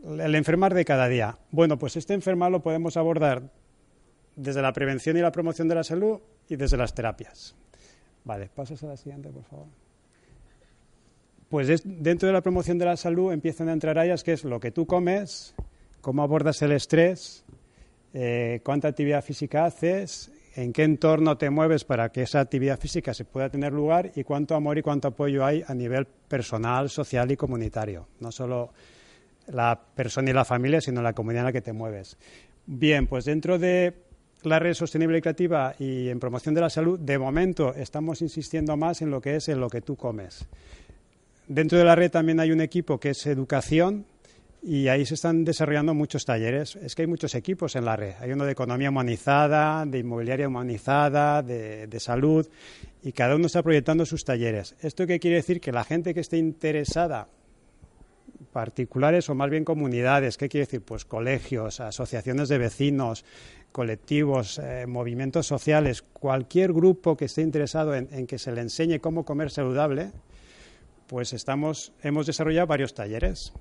el 0.03 0.35
enfermar 0.35 0.75
de 0.75 0.85
cada 0.85 1.07
día. 1.07 1.39
Bueno, 1.49 1.79
pues 1.79 1.97
este 1.97 2.13
enfermar 2.13 2.51
lo 2.51 2.61
podemos 2.61 2.95
abordar 2.95 3.41
desde 4.35 4.61
la 4.61 4.71
prevención 4.71 5.17
y 5.17 5.21
la 5.21 5.31
promoción 5.31 5.67
de 5.67 5.73
la 5.73 5.83
salud 5.83 6.19
y 6.47 6.57
desde 6.57 6.77
las 6.77 6.93
terapias. 6.93 7.55
Vale, 8.23 8.51
pasas 8.53 8.83
a 8.83 8.87
la 8.87 8.95
siguiente, 8.95 9.29
por 9.29 9.43
favor. 9.45 9.65
Pues 11.49 11.81
dentro 11.83 12.27
de 12.27 12.33
la 12.33 12.41
promoción 12.41 12.77
de 12.77 12.85
la 12.85 12.95
salud 12.95 13.33
empiezan 13.33 13.69
a 13.69 13.73
entrar 13.73 13.97
áreas 13.97 14.23
que 14.23 14.33
es 14.33 14.43
lo 14.43 14.59
que 14.59 14.69
tú 14.69 14.85
comes, 14.85 15.55
cómo 16.01 16.21
abordas 16.21 16.61
el 16.61 16.71
estrés, 16.71 17.45
eh, 18.13 18.61
cuánta 18.63 18.89
actividad 18.89 19.23
física 19.23 19.65
haces, 19.65 20.31
en 20.55 20.73
qué 20.73 20.83
entorno 20.83 21.37
te 21.37 21.49
mueves 21.49 21.83
para 21.83 22.09
que 22.09 22.21
esa 22.21 22.39
actividad 22.39 22.79
física 22.79 23.13
se 23.13 23.25
pueda 23.25 23.49
tener 23.49 23.73
lugar 23.73 24.11
y 24.15 24.23
cuánto 24.23 24.55
amor 24.55 24.77
y 24.77 24.81
cuánto 24.81 25.07
apoyo 25.07 25.45
hay 25.45 25.63
a 25.65 25.73
nivel 25.73 26.05
personal, 26.05 26.89
social 26.89 27.31
y 27.31 27.37
comunitario. 27.37 28.07
No 28.19 28.31
solo 28.31 28.71
la 29.47 29.79
persona 29.95 30.29
y 30.29 30.33
la 30.33 30.45
familia, 30.45 30.79
sino 30.79 31.01
la 31.01 31.13
comunidad 31.13 31.41
en 31.41 31.45
la 31.45 31.51
que 31.53 31.61
te 31.61 31.73
mueves. 31.73 32.17
Bien, 32.65 33.07
pues 33.07 33.25
dentro 33.25 33.57
de 33.57 33.93
la 34.43 34.59
red 34.59 34.73
sostenible 34.73 35.17
y 35.17 35.21
creativa 35.21 35.75
y 35.79 36.09
en 36.09 36.19
promoción 36.19 36.53
de 36.53 36.61
la 36.61 36.69
salud, 36.69 36.99
de 36.99 37.17
momento 37.17 37.73
estamos 37.73 38.21
insistiendo 38.21 38.77
más 38.77 39.01
en 39.01 39.09
lo 39.09 39.21
que 39.21 39.35
es 39.35 39.49
en 39.49 39.59
lo 39.59 39.69
que 39.69 39.81
tú 39.81 39.95
comes. 39.95 40.45
Dentro 41.47 41.77
de 41.77 41.83
la 41.83 41.95
red 41.95 42.11
también 42.11 42.39
hay 42.39 42.51
un 42.51 42.61
equipo 42.61 42.99
que 42.99 43.09
es 43.09 43.25
educación 43.25 44.05
y 44.63 44.87
ahí 44.87 45.05
se 45.05 45.15
están 45.15 45.43
desarrollando 45.43 45.93
muchos 45.93 46.25
talleres. 46.25 46.75
Es 46.77 46.95
que 46.95 47.03
hay 47.03 47.07
muchos 47.07 47.35
equipos 47.35 47.75
en 47.75 47.85
la 47.85 47.95
red. 47.95 48.13
Hay 48.21 48.31
uno 48.31 48.45
de 48.45 48.53
economía 48.53 48.89
humanizada, 48.89 49.85
de 49.85 49.99
inmobiliaria 49.99 50.47
humanizada, 50.47 51.43
de, 51.43 51.87
de 51.87 51.99
salud 51.99 52.47
y 53.01 53.11
cada 53.11 53.35
uno 53.35 53.47
está 53.47 53.61
proyectando 53.61 54.05
sus 54.05 54.23
talleres. 54.23 54.75
¿Esto 54.81 55.05
qué 55.05 55.19
quiere 55.19 55.37
decir? 55.37 55.59
Que 55.59 55.71
la 55.71 55.83
gente 55.83 56.13
que 56.13 56.21
esté 56.21 56.37
interesada 56.37 57.27
particulares 58.53 59.29
o 59.29 59.35
más 59.35 59.49
bien 59.49 59.65
comunidades. 59.65 60.37
¿Qué 60.37 60.47
quiere 60.47 60.65
decir? 60.65 60.81
Pues 60.81 61.03
colegios, 61.03 61.81
asociaciones 61.81 62.47
de 62.47 62.57
vecinos, 62.57 63.25
colectivos, 63.73 64.59
eh, 64.59 64.85
movimientos 64.87 65.47
sociales, 65.47 66.01
cualquier 66.01 66.71
grupo 66.71 67.17
que 67.17 67.25
esté 67.25 67.41
interesado 67.41 67.93
en, 67.95 68.27
que 68.27 68.37
se 68.37 68.53
le 68.53 68.61
enseñe 68.61 68.99
cómo 68.99 69.25
comer 69.25 69.49
saludable, 69.49 70.11
pues 71.07 71.33
estamos, 71.33 71.91
hemos 72.01 72.27
desarrollado 72.27 72.67
varios 72.67 72.93
talleres. 72.93 73.51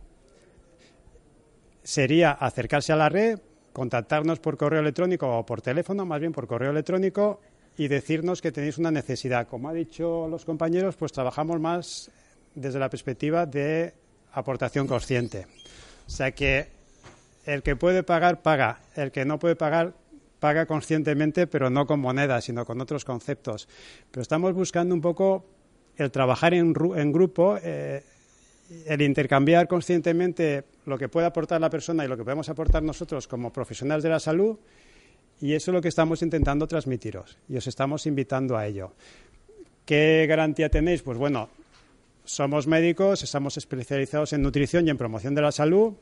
Sería 1.83 2.33
acercarse 2.33 2.92
a 2.92 2.97
la 2.97 3.09
red, 3.09 3.40
contactarnos 3.73 4.38
por 4.38 4.57
correo 4.57 4.81
electrónico 4.81 5.38
o 5.38 5.47
por 5.47 5.62
teléfono, 5.62 6.05
más 6.07 6.21
bien 6.21 6.33
por 6.33 6.47
correo 6.47 6.71
electrónico, 6.71 7.40
y 7.77 7.88
decirnos 7.88 8.42
que 8.42 8.53
tenéis 8.53 8.79
una 8.79 8.90
necesidad. 8.90 9.49
Como 9.49 9.68
ha 9.68 9.73
dicho 9.73 10.29
los 10.29 10.45
compañeros, 10.45 10.97
pues 10.97 11.12
trabajamos 11.12 11.59
más 11.61 12.11
desde 12.55 12.79
la 12.79 12.90
perspectiva 12.90 13.47
de 13.47 13.95
aportación 14.33 14.87
consciente. 14.87 15.47
O 16.07 16.11
sea 16.11 16.33
que 16.33 16.68
el 17.45 17.62
que 17.62 17.77
puede 17.77 18.03
pagar, 18.03 18.42
paga. 18.42 18.81
El 18.95 19.11
que 19.11 19.25
no 19.25 19.38
puede 19.38 19.57
pagar, 19.57 19.95
paga 20.38 20.66
conscientemente, 20.66 21.47
pero 21.47 21.71
no 21.71 21.87
con 21.87 22.01
monedas, 22.01 22.45
sino 22.45 22.64
con 22.64 22.81
otros 22.81 23.05
conceptos. 23.05 23.68
Pero 24.11 24.23
estamos 24.23 24.53
buscando 24.55 24.95
un 24.95 25.01
poco 25.01 25.45
el 25.97 26.11
trabajar 26.11 26.55
en, 26.55 26.73
grupo, 26.73 27.59
eh, 27.62 28.03
el 28.87 29.03
intercambiar 29.03 29.68
conscientemente 29.68 30.64
lo 30.87 30.98
que 30.98 31.09
puede 31.09 31.27
aportar 31.27 31.61
la 31.61 31.70
persona 31.70 32.05
y 32.05 32.09
lo 32.09 32.16
que 32.16 32.25
podemos 32.25 32.48
aportar 32.48 32.83
nosotros 32.83 33.29
como 33.29 33.53
profesionales 33.53 34.03
de 34.03 34.11
la 34.11 34.20
salud. 34.20 34.59
Y 35.40 35.55
eso 35.55 35.70
es 35.70 35.75
lo 35.75 35.83
que 35.83 35.88
estamos 35.88 36.22
intentando 36.22 36.66
transmitiros 36.68 37.37
y 37.48 37.57
os 37.57 37.66
estamos 37.66 38.07
invitando 38.07 38.57
a 38.57 38.66
ello. 38.66 38.92
¿Qué 39.85 40.25
garantía 40.29 40.68
tenéis? 40.68 41.03
Pues 41.03 41.18
bueno, 41.18 41.48
somos 42.25 42.66
médicos, 42.66 43.22
estamos 43.22 43.57
especializados 43.57 44.33
en 44.33 44.42
nutrición 44.42 44.87
y 44.87 44.90
en 44.90 44.96
promoción 44.96 45.35
de 45.35 45.42
la 45.42 45.53
salud. 45.53 45.94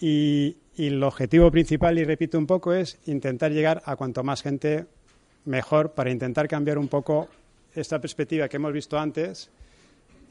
Y, 0.00 0.56
el 0.76 1.02
objetivo 1.02 1.50
principal, 1.50 1.98
y 1.98 2.04
repito 2.04 2.36
un 2.36 2.46
poco, 2.46 2.74
es 2.74 2.98
intentar 3.06 3.50
llegar 3.50 3.82
a 3.86 3.96
cuanto 3.96 4.22
más 4.22 4.42
gente 4.42 4.84
mejor 5.46 5.92
para 5.92 6.10
intentar 6.10 6.48
cambiar 6.48 6.76
un 6.76 6.88
poco 6.88 7.28
esta 7.74 7.98
perspectiva 7.98 8.48
que 8.48 8.56
hemos 8.56 8.74
visto 8.74 8.98
antes, 8.98 9.50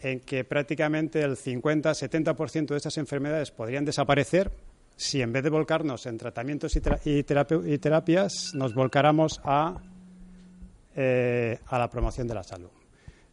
en 0.05 0.19
que 0.19 0.43
prácticamente 0.43 1.23
el 1.23 1.35
50-70% 1.35 2.67
de 2.67 2.77
estas 2.77 2.95
enfermedades 2.99 3.49
podrían 3.49 3.85
desaparecer 3.85 4.51
si 4.95 5.19
en 5.19 5.33
vez 5.33 5.43
de 5.43 5.49
volcarnos 5.49 6.05
en 6.05 6.19
tratamientos 6.19 6.75
y, 6.75 7.23
terapias 7.23 8.51
nos 8.53 8.75
volcáramos 8.75 9.41
a, 9.43 9.81
eh, 10.95 11.57
a 11.65 11.79
la 11.79 11.89
promoción 11.89 12.27
de 12.27 12.35
la 12.35 12.43
salud. 12.43 12.69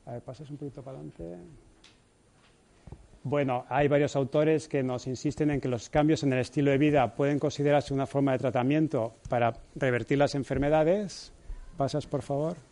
A 0.07 0.15
un 0.15 0.57
poquito 0.57 0.83
para 0.83 0.97
adelante. 0.97 1.37
Bueno, 3.23 3.67
hay 3.69 3.87
varios 3.87 4.17
autores 4.17 4.67
que 4.67 4.83
nos 4.83 5.07
insisten 5.07 5.51
en 5.51 5.61
que 5.61 5.69
los 5.69 5.91
cambios 5.91 6.23
en 6.23 6.33
el 6.33 6.39
estilo 6.39 6.71
de 6.71 6.79
vida 6.79 7.15
pueden 7.15 7.39
considerarse 7.39 7.93
una 7.93 8.07
forma 8.07 8.33
de 8.33 8.39
tratamiento 8.39 9.15
para 9.29 9.53
revertir 9.77 10.17
las 10.17 10.35
enfermedades. 10.35 11.35
Pasas, 11.77 12.07
por 12.07 12.23
favor. 12.23 12.72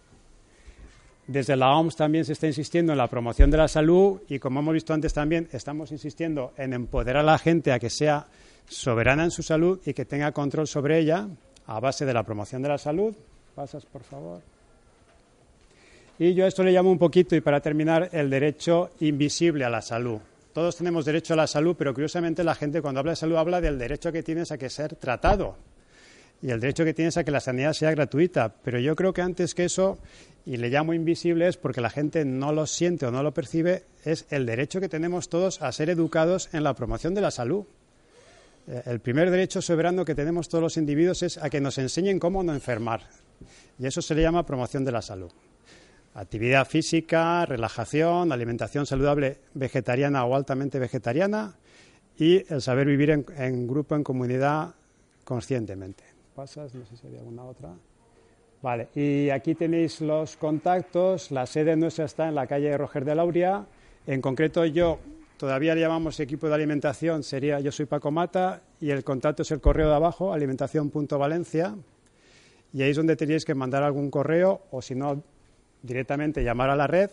Desde 1.31 1.55
la 1.55 1.77
OMS 1.77 1.95
también 1.95 2.25
se 2.25 2.33
está 2.33 2.49
insistiendo 2.49 2.90
en 2.90 2.99
la 2.99 3.07
promoción 3.07 3.53
de 3.53 3.57
la 3.57 3.69
salud 3.69 4.21
y, 4.29 4.40
como 4.40 4.59
hemos 4.59 4.75
visto 4.75 4.93
antes 4.93 5.12
también, 5.14 5.49
estamos 5.53 5.93
insistiendo 5.93 6.53
en 6.57 6.73
empoderar 6.73 7.19
a 7.19 7.23
la 7.23 7.38
gente 7.38 7.71
a 7.71 7.79
que 7.79 7.88
sea 7.88 8.27
soberana 8.69 9.23
en 9.23 9.31
su 9.31 9.45
salud 9.45 9.79
y 9.87 9.95
que 9.95 10.05
tenga 10.05 10.33
control 10.33 10.66
sobre 10.66 10.99
ella 10.99 11.29
a 11.66 11.79
base 11.79 12.05
de 12.05 12.12
la 12.12 12.25
promoción 12.25 12.62
de 12.62 12.71
la 12.71 12.79
salud. 12.79 13.14
Pasas, 13.55 13.87
por 13.87 14.03
favor. 14.03 14.40
Y 16.19 16.35
yo 16.35 16.47
a 16.47 16.49
esto 16.49 16.64
le 16.64 16.73
llamo 16.73 16.90
un 16.90 16.99
poquito, 16.99 17.37
y 17.37 17.40
para 17.40 17.61
terminar, 17.61 18.09
el 18.11 18.29
derecho 18.29 18.90
invisible 18.99 19.64
a 19.64 19.71
la 19.71 19.83
salud. 19.83 20.19
Todos 20.53 20.75
tenemos 20.75 21.05
derecho 21.05 21.35
a 21.35 21.37
la 21.37 21.47
salud, 21.47 21.77
pero 21.79 21.95
curiosamente 21.95 22.43
la 22.43 22.57
gente 22.57 22.83
cuando 22.83 22.99
habla 22.99 23.12
de 23.12 23.16
salud 23.16 23.37
habla 23.37 23.61
del 23.61 23.79
derecho 23.79 24.11
que 24.11 24.25
tienes 24.25 24.51
a 24.51 24.59
que 24.59 24.69
ser 24.69 24.97
tratado 24.97 25.55
y 26.42 26.50
el 26.50 26.61
derecho 26.61 26.85
que 26.85 26.94
tienes 26.94 27.16
a 27.16 27.24
que 27.24 27.31
la 27.31 27.40
sanidad 27.40 27.72
sea 27.72 27.90
gratuita. 27.90 28.55
Pero 28.62 28.79
yo 28.79 28.96
creo 28.96 29.12
que 29.12 29.22
antes 29.22 29.55
que 29.55 29.64
eso, 29.64 29.98
y 30.46 30.57
le 30.57 30.70
llamo 30.70 30.94
invisible, 30.94 31.48
es 31.48 31.57
porque 31.57 31.81
la 31.81 31.90
gente 31.90 32.24
no 32.24 32.53
lo 32.53 32.66
siente 32.66 33.07
o 33.07 33.11
no 33.11 33.22
lo 33.22 33.35
percibe, 33.35 33.85
es 34.05 34.26
el 34.31 34.46
derecho 34.46 34.81
que 34.81 34.88
tenemos 34.88 35.29
todos 35.29 35.61
a 35.62 35.70
ser 35.72 35.90
educados 35.90 36.48
en 36.53 36.64
la 36.64 36.74
promoción 36.74 37.14
de 37.14 37.20
la 37.20 37.31
salud. 37.31 37.64
Eh, 38.66 38.83
el 38.87 39.00
primer 39.00 39.31
derecho 39.31 39.61
soberano 39.61 40.05
que 40.05 40.14
tenemos 40.14 40.48
todos 40.48 40.62
los 40.62 40.76
individuos 40.76 41.22
es 41.22 41.38
a 41.38 41.50
que 41.50 41.61
nos 41.61 41.79
enseñen 41.79 42.18
cómo 42.18 42.42
no 42.42 42.55
enfermar. 42.55 43.03
Y 43.79 43.87
eso 43.87 44.03
se 44.03 44.14
le 44.14 44.22
llama 44.22 44.46
promoción 44.46 44.85
de 44.85 44.92
la 44.92 45.03
salud. 45.03 45.31
Actividad 46.14 46.66
física, 46.66 47.46
relajación, 47.46 48.33
alimentación 48.33 48.85
saludable 48.85 49.38
vegetariana 49.55 50.24
o 50.24 50.35
altamente 50.35 50.79
vegetariana 50.79 51.55
y 52.18 52.44
el 52.53 52.61
saber 52.61 52.87
vivir 52.87 53.11
en, 53.11 53.66
grupo, 53.66 53.94
en 53.94 54.03
comunidad, 54.03 54.74
conscientemente. 55.24 56.10
¿Pasas? 56.40 56.74
No 56.74 56.85
sé 56.87 56.96
si 56.96 57.07
hay 57.07 57.18
alguna 57.18 57.44
otra. 57.44 57.68
Vale, 58.62 58.88
y 58.94 59.29
aquí 59.29 59.55
tenéis 59.55 60.00
los 60.00 60.38
contactos. 60.38 61.31
La 61.31 61.44
sede 61.44 61.76
nuestra 61.76 62.07
está 62.07 62.29
en 62.29 62.35
la 62.35 62.46
calle 62.46 62.79
Roger 62.79 63.05
de 63.05 63.14
Lauria. 63.14 63.66
En 64.07 64.22
concreto, 64.22 64.64
yo 64.64 65.00
todavía 65.37 65.74
le 65.74 65.83
llamamos 65.83 66.18
equipo 66.18 66.48
de 66.48 66.55
alimentación, 66.55 67.22
sería 67.24 67.61
yo 67.61 67.70
soy 67.70 67.85
Paco 67.85 68.11
Mata 68.11 68.62
y 68.81 68.88
el 68.88 69.05
contacto 69.05 69.42
es 69.42 69.50
el 69.50 69.61
correo 69.61 69.90
de 69.90 69.96
abajo, 69.96 70.33
alimentación.valencia. 70.33 71.76
Y 72.72 72.81
ahí 72.81 72.92
es 72.92 72.96
donde 72.96 73.16
tenéis 73.16 73.44
que 73.44 73.55
mandar 73.55 73.83
algún 73.83 74.11
correo 74.11 74.62
o 74.70 74.81
si 74.81 74.94
no, 74.94 75.22
directamente 75.83 76.42
llamar 76.42 76.70
a 76.70 76.76
la 76.76 76.87
red. 76.87 77.11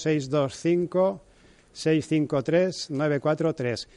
625-653-943. 1.73 3.87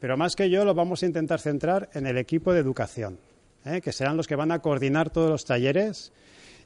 Pero 0.00 0.16
más 0.16 0.36
que 0.36 0.50
yo 0.50 0.64
lo 0.64 0.74
vamos 0.74 1.02
a 1.02 1.06
intentar 1.06 1.40
centrar 1.40 1.88
en 1.94 2.06
el 2.06 2.18
equipo 2.18 2.52
de 2.52 2.60
educación, 2.60 3.18
¿eh? 3.64 3.80
que 3.80 3.92
serán 3.92 4.16
los 4.16 4.26
que 4.26 4.36
van 4.36 4.52
a 4.52 4.60
coordinar 4.60 5.10
todos 5.10 5.30
los 5.30 5.44
talleres 5.44 6.12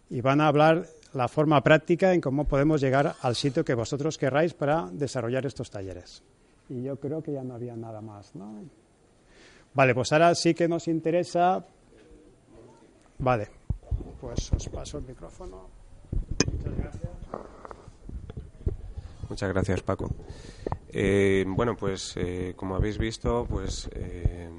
y 0.09 0.21
van 0.21 0.41
a 0.41 0.49
hablar 0.49 0.87
la 1.13 1.29
forma 1.29 1.63
práctica 1.63 2.13
en 2.13 2.21
cómo 2.21 2.47
podemos 2.47 2.81
llegar 2.81 3.15
al 3.21 3.37
sitio 3.37 3.65
que 3.65 3.75
vosotros 3.75 4.19
querráis 4.19 4.55
para 4.55 4.89
desarrollar 4.93 5.47
estos 5.47 5.71
talleres. 5.71 6.23
Y 6.69 6.83
yo 6.83 6.97
creo 6.97 7.23
que 7.23 7.33
ya 7.33 7.43
no 7.43 7.55
había 7.55 7.77
nada 7.77 8.01
más, 8.01 8.35
¿no? 8.35 8.65
Vale, 9.75 9.95
pues 9.95 10.13
ahora 10.13 10.35
sí 10.35 10.55
que 10.55 10.69
nos 10.69 10.89
interesa. 10.89 11.65
Vale, 13.19 13.49
pues 14.21 14.53
os 14.53 14.69
paso 14.69 14.99
el 14.99 15.05
micrófono. 15.05 15.69
Muchas 16.53 16.77
gracias. 16.77 17.11
Muchas 19.31 19.49
gracias, 19.51 19.81
Paco. 19.83 20.11
Eh, 20.89 21.45
bueno, 21.47 21.77
pues 21.77 22.15
eh, 22.17 22.55
como 22.57 22.75
habéis 22.75 22.99
visto, 22.99 23.47
pues 23.49 23.89
eh, 23.95 24.51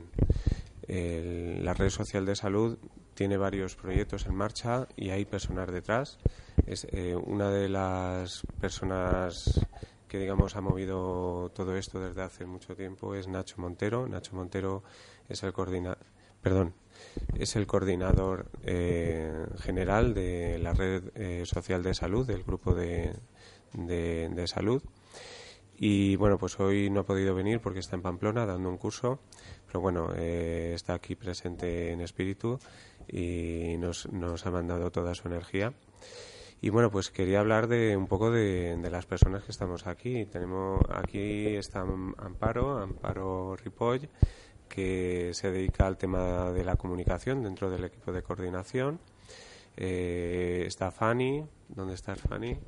la 1.62 1.74
red 1.74 1.90
social 1.90 2.26
de 2.26 2.38
salud 2.38 2.78
tiene 3.14 3.36
varios 3.36 3.76
proyectos 3.76 4.26
en 4.28 4.36
marcha 4.36 4.88
y 4.96 5.10
hay 5.10 5.26
personas 5.26 5.70
detrás. 5.70 6.20
Es 6.66 6.88
una 7.26 7.50
de 7.50 7.68
las 7.68 8.44
personas 8.62 9.60
que 10.08 10.20
digamos 10.20 10.56
ha 10.56 10.62
movido 10.62 11.52
todo 11.54 11.76
esto 11.76 12.00
desde 12.00 12.22
hace 12.22 12.46
mucho 12.46 12.74
tiempo 12.74 13.14
es 13.14 13.28
Nacho 13.28 13.60
Montero. 13.60 14.08
Nacho 14.08 14.38
Montero 14.38 14.84
es 15.28 15.44
el 15.44 15.52
coordinador, 15.52 16.00
perdón, 16.42 16.74
es 17.38 17.58
el 17.58 17.68
coordinador 17.68 18.46
eh, 18.64 19.48
general 19.60 20.14
de 20.14 20.60
la 20.60 20.72
red 20.72 21.44
social 21.44 21.84
de 21.84 21.94
salud 21.94 22.26
del 22.26 22.44
grupo 22.44 22.74
de, 22.74 23.14
de, 23.74 24.48
salud. 24.48 24.82
Y 25.78 26.16
bueno, 26.16 26.38
pues 26.38 26.60
hoy 26.60 26.90
no 26.90 27.02
ha 27.02 27.06
podido 27.06 27.34
venir 27.34 27.60
porque 27.60 27.80
está 27.80 27.96
en 27.96 28.04
Pamplona 28.04 28.46
dando 28.46 28.70
un 28.70 28.78
curso, 28.78 29.20
pero 29.66 29.82
bueno, 29.82 30.14
eh, 30.16 30.74
está 30.76 30.94
aquí 30.94 31.16
presente 31.16 31.92
en 31.92 32.02
espíritu 32.02 32.60
y 33.08 33.78
nos, 33.80 34.12
nos 34.12 34.46
ha 34.46 34.52
mandado 34.52 34.92
toda 34.92 35.16
su 35.16 35.28
energía. 35.28 35.74
Y 36.64 36.70
bueno, 36.70 36.92
pues 36.92 37.10
quería 37.10 37.40
hablar 37.40 37.68
de 37.68 37.98
un 37.98 38.06
poco 38.06 38.30
de, 38.30 38.78
las 38.92 39.08
personas 39.08 39.44
que 39.44 39.52
estamos 39.52 39.88
aquí. 39.88 40.26
Tenemos 40.26 40.80
aquí 40.94 41.48
está 41.56 41.80
Amparo, 41.80 42.78
Amparo 42.78 43.56
Ripoll, 43.56 44.08
que 44.70 45.32
se 45.34 45.52
dedica 45.52 45.88
al 45.88 45.98
tema 45.98 46.52
de 46.52 46.64
la 46.64 46.76
comunicación 46.76 47.42
dentro 47.42 47.72
del 47.72 47.86
equipo 47.86 48.12
de 48.12 48.22
coordinación. 48.22 49.00
Eh, 49.76 50.64
está 50.68 50.92
Fanny, 50.92 51.44
¿dónde 51.68 51.96
está 51.96 52.16
Fanny? 52.16 52.60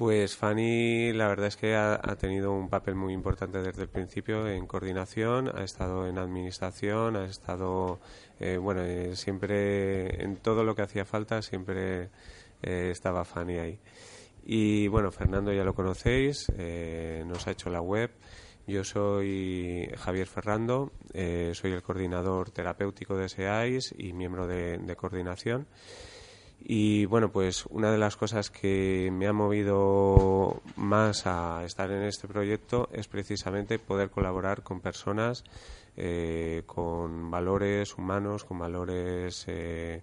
Pues 0.00 0.34
Fanny, 0.34 1.12
la 1.12 1.28
verdad 1.28 1.48
es 1.48 1.58
que 1.58 1.76
ha, 1.76 1.98
tenido 2.16 2.52
un 2.52 2.70
papel 2.70 2.94
muy 2.94 3.12
importante 3.12 3.60
desde 3.60 3.82
el 3.82 3.88
principio 3.90 4.48
en 4.48 4.66
coordinación, 4.66 5.54
ha 5.54 5.62
estado 5.62 6.08
en 6.08 6.16
administración, 6.16 7.16
ha 7.16 7.26
estado, 7.26 8.00
eh, 8.38 8.56
bueno, 8.56 8.80
eh, 8.82 9.14
siempre 9.14 10.22
en 10.22 10.36
todo 10.36 10.64
lo 10.64 10.74
que 10.74 10.80
hacía 10.80 11.04
falta, 11.04 11.42
siempre 11.42 12.08
eh, 12.62 12.88
estaba 12.90 13.26
Fanny 13.26 13.58
ahí. 13.58 13.78
Y 14.42 14.88
bueno, 14.88 15.12
Fernando 15.12 15.52
ya 15.52 15.64
lo 15.64 15.74
conocéis, 15.74 16.46
nos 17.26 17.46
ha 17.46 17.50
hecho 17.50 17.68
la 17.68 17.82
web. 17.82 18.10
Yo 18.66 18.84
soy 18.84 19.86
Javier 19.98 20.28
Ferrando, 20.28 20.92
soy 21.12 21.72
el 21.72 21.82
coordinador 21.82 22.50
terapéutico 22.52 23.18
de 23.18 23.28
SEAIS 23.28 23.94
y 23.98 24.14
miembro 24.14 24.46
de 24.46 24.96
coordinación. 24.96 25.66
Y 26.62 27.06
bueno, 27.06 27.32
pues 27.32 27.64
una 27.70 27.90
de 27.90 27.98
las 27.98 28.16
cosas 28.16 28.50
que 28.50 29.10
me 29.12 29.26
ha 29.26 29.32
movido 29.32 30.60
más 30.76 31.26
a 31.26 31.64
estar 31.64 31.90
en 31.90 32.02
este 32.02 32.28
proyecto 32.28 32.88
es 32.92 33.08
precisamente 33.08 33.78
poder 33.78 34.10
colaborar 34.10 34.62
con 34.62 34.80
personas 34.80 35.44
eh, 35.96 36.62
con 36.66 37.30
valores 37.30 37.98
humanos, 37.98 38.44
con 38.44 38.58
valores 38.58 39.44
eh, 39.48 40.02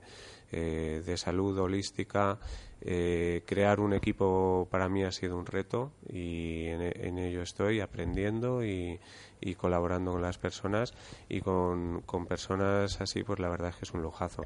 eh, 0.52 1.02
de 1.06 1.18
salud 1.18 1.58
holística. 1.58 2.38
crear 2.80 3.80
un 3.80 3.94
equipo 3.94 4.68
para 4.70 4.88
mí 4.90 5.04
ha 5.04 5.12
sido 5.12 5.38
un 5.38 5.46
reto 5.46 5.92
y 6.08 6.68
en, 6.68 7.18
ello 7.18 7.42
estoy 7.42 7.80
aprendiendo 7.80 8.64
y, 8.64 9.00
y, 9.42 9.56
colaborando 9.56 10.12
con 10.12 10.22
las 10.22 10.38
personas 10.38 10.94
y 11.28 11.42
con, 11.42 12.02
con 12.06 12.28
personas 12.28 13.02
así, 13.02 13.24
pues 13.24 13.40
la 13.40 13.50
verdad 13.50 13.70
es 13.70 13.78
que 13.78 13.86
es 13.86 13.94
un 13.94 14.04
lujazo. 14.04 14.44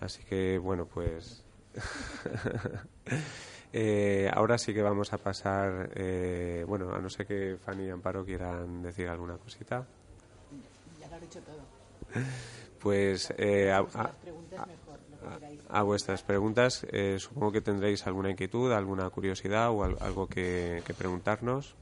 Así 0.00 0.24
que 0.24 0.58
bueno, 0.58 0.86
pues 0.86 1.45
Eh, 3.78 4.30
ahora 4.32 4.56
sí 4.56 4.72
que 4.72 4.80
vamos 4.80 5.12
a 5.12 5.18
pasar, 5.18 5.90
eh, 5.96 6.64
bueno, 6.66 6.94
a 6.94 6.98
no 6.98 7.10
ser 7.10 7.26
que 7.26 7.58
Fanny 7.62 7.84
y 7.84 7.90
Amparo 7.90 8.24
quieran 8.24 8.80
decir 8.82 9.06
alguna 9.06 9.36
cosita. 9.36 9.86
Ya 10.98 11.08
lo 11.08 11.16
he 11.16 11.20
dicho 11.20 11.40
todo. 11.40 11.60
Pues 12.78 13.34
eh, 13.36 13.70
a, 13.72 13.82
vuestras 15.82 16.22
preguntas, 16.22 16.86
supongo 17.18 17.52
que 17.52 17.60
tendréis 17.60 18.06
alguna 18.06 18.30
inquietud, 18.30 18.72
alguna 18.72 19.10
curiosidad 19.10 19.70
o 19.70 19.84
algo 19.84 20.26
que, 20.26 20.82
que 20.86 20.94
preguntarnos. 20.94 21.74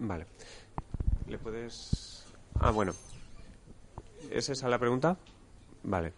Vale. 0.00 0.26
¿Le 1.28 1.38
puedes 1.38 2.03
Ah, 2.60 2.70
bueno. 2.70 2.92
¿Es 4.30 4.48
esa 4.48 4.68
la 4.68 4.78
pregunta? 4.78 5.16
Vale. 5.82 6.12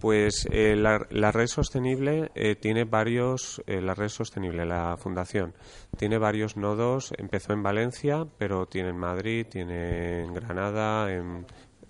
Pues 0.00 0.48
eh, 0.50 0.76
la, 0.76 1.30
red 1.30 1.46
sostenible 1.46 2.30
eh, 2.34 2.56
tiene 2.56 2.84
varios, 2.84 3.62
eh, 3.66 3.82
la 3.82 3.94
red 3.94 4.08
sostenible, 4.08 4.64
la 4.64 4.96
fundación, 4.96 5.52
tiene 5.98 6.16
varios 6.16 6.56
nodos. 6.56 7.12
Empezó 7.18 7.52
en 7.52 7.62
Valencia, 7.62 8.26
pero 8.38 8.64
tiene 8.64 8.88
en 8.88 8.96
Madrid, 8.96 9.46
tiene 9.50 10.22
en 10.22 10.32
Granada, 10.32 11.12
en, 11.12 11.46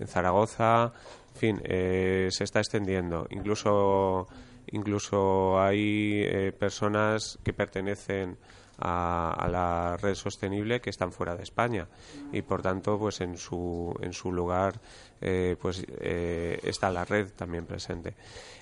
Zaragoza, 0.07 0.93
en 1.35 1.37
fin, 1.37 1.61
se 1.63 2.43
está 2.43 2.59
extendiendo. 2.59 3.27
Incluso, 3.31 4.27
incluso 4.69 5.61
hay 5.61 6.51
personas 6.59 7.39
que 7.45 7.53
pertenecen 7.53 8.39
a, 8.81 9.49
la 9.51 9.97
red 9.97 10.15
sostenible 10.15 10.81
que 10.81 10.91
están 10.91 11.13
fuera 11.13 11.37
de 11.37 11.43
España. 11.43 11.87
Y 12.33 12.43
por 12.43 12.63
tanto 12.63 12.99
pues 12.99 13.21
en 13.21 13.37
su 13.37 13.95
en 14.01 14.13
su 14.13 14.33
lugar 14.33 14.81
eh, 15.21 15.57
pues 15.61 15.85
eh, 16.01 16.59
está 16.63 16.91
la 16.91 17.05
red 17.05 17.29
también 17.37 17.67
presente. 17.67 18.15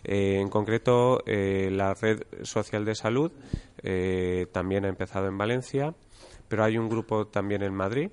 Eh, 0.05 0.39
en 0.41 0.49
concreto 0.49 1.23
la 1.27 1.95
red 1.95 2.23
social 2.43 2.85
de 2.85 2.95
salud 2.95 3.33
también 4.53 4.85
ha 4.85 4.89
empezado 4.89 5.29
en 5.29 5.39
Valencia 5.39 5.95
pero 6.49 6.65
hay 6.65 6.79
un 6.79 6.89
grupo 6.89 7.27
también 7.27 7.63
en 7.63 7.75
Madrid 7.75 8.11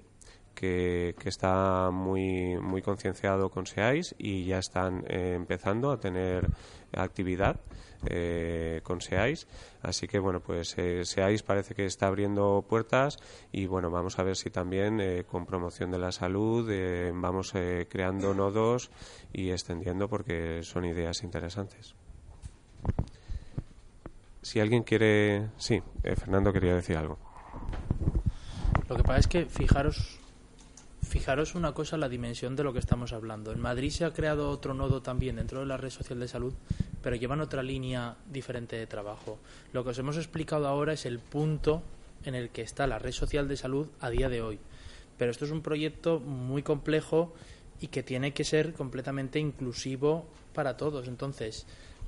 que, 0.54 1.16
que, 1.20 1.30
está 1.30 1.90
muy, 1.92 2.58
muy 2.58 2.82
concienciado 2.82 3.50
con 3.50 3.66
SEAIS 3.66 4.16
y 4.18 4.46
ya 4.46 4.60
están 4.60 5.04
empezando 5.10 5.92
a 5.92 6.00
tener 6.00 6.48
actividad 6.94 7.60
eh, 8.10 8.82
con 8.84 9.02
SEAIS. 9.02 9.48
Así 9.82 10.08
que, 10.08 10.20
bueno, 10.20 10.40
pues 10.40 10.78
eh, 10.78 11.06
SEAIS 11.06 11.44
parece 11.44 11.76
que 11.76 11.86
está 11.86 12.08
abriendo 12.08 12.66
puertas 12.68 13.18
y, 13.52 13.68
bueno, 13.68 13.92
vamos 13.92 14.20
a 14.20 14.24
ver 14.24 14.36
si 14.36 14.50
también 14.50 15.00
eh, 15.00 15.24
con 15.30 15.46
promoción 15.46 15.92
de 15.92 16.00
la 16.00 16.12
salud 16.12 16.70
eh, 16.72 17.12
vamos 17.14 17.54
creando 17.90 18.34
nodos 18.34 18.90
y 19.32 19.52
extendiendo 19.52 20.10
porque 20.10 20.62
son 20.64 20.86
ideas 20.86 21.24
interesantes. 21.24 21.96
Si 24.42 24.60
alguien 24.60 24.84
quiere. 24.84 25.50
Sí, 25.58 25.82
Fernando 26.04 26.54
quería 26.54 26.76
decir 26.76 26.98
algo. 26.98 27.18
Lo 28.88 28.96
que 28.96 29.04
pasa 29.04 29.20
es 29.20 29.28
que 29.28 29.46
fijaros 29.46 30.20
fijaros 31.06 31.56
una 31.56 31.74
cosa, 31.74 31.98
la 31.98 32.10
dimensión 32.10 32.56
de 32.56 32.64
lo 32.64 32.74
que 32.74 32.80
estamos 32.80 33.14
hablando. 33.14 33.52
En 33.52 33.62
Madrid 33.62 33.92
se 33.92 34.06
ha 34.06 34.14
creado 34.14 34.50
otro 34.50 34.74
nodo 34.74 35.02
también 35.02 35.38
dentro 35.38 35.60
de 35.60 35.66
la 35.66 35.78
red 35.78 35.90
social 35.90 36.20
de 36.20 36.28
salud, 36.28 36.54
pero 37.02 37.16
llevan 37.16 37.42
otra 37.42 37.64
línea 37.64 38.16
diferente 38.32 38.76
de 38.76 38.88
trabajo. 38.88 39.40
Lo 39.72 39.84
que 39.84 39.92
os 39.92 40.00
hemos 40.00 40.18
explicado 40.18 40.68
ahora 40.68 40.94
es 40.94 41.06
el 41.06 41.20
punto 41.20 41.84
en 42.24 42.36
el 42.36 42.50
que 42.50 42.64
está 42.64 42.88
la 42.88 43.00
red 43.00 43.12
social 43.12 43.48
de 43.48 43.58
salud 43.58 43.88
a 44.00 44.10
día 44.10 44.30
de 44.30 44.42
hoy. 44.42 44.60
Pero 45.18 45.32
esto 45.32 45.46
es 45.46 45.52
un 45.52 45.62
proyecto 45.62 46.20
muy 46.20 46.64
complejo 46.64 47.34
y 47.80 47.88
que 47.88 48.04
tiene 48.04 48.34
que 48.34 48.44
ser 48.44 48.74
completamente 48.74 49.40
inclusivo 49.40 50.26
para 50.54 50.78
todos. 50.78 51.08
Entonces, 51.08 51.66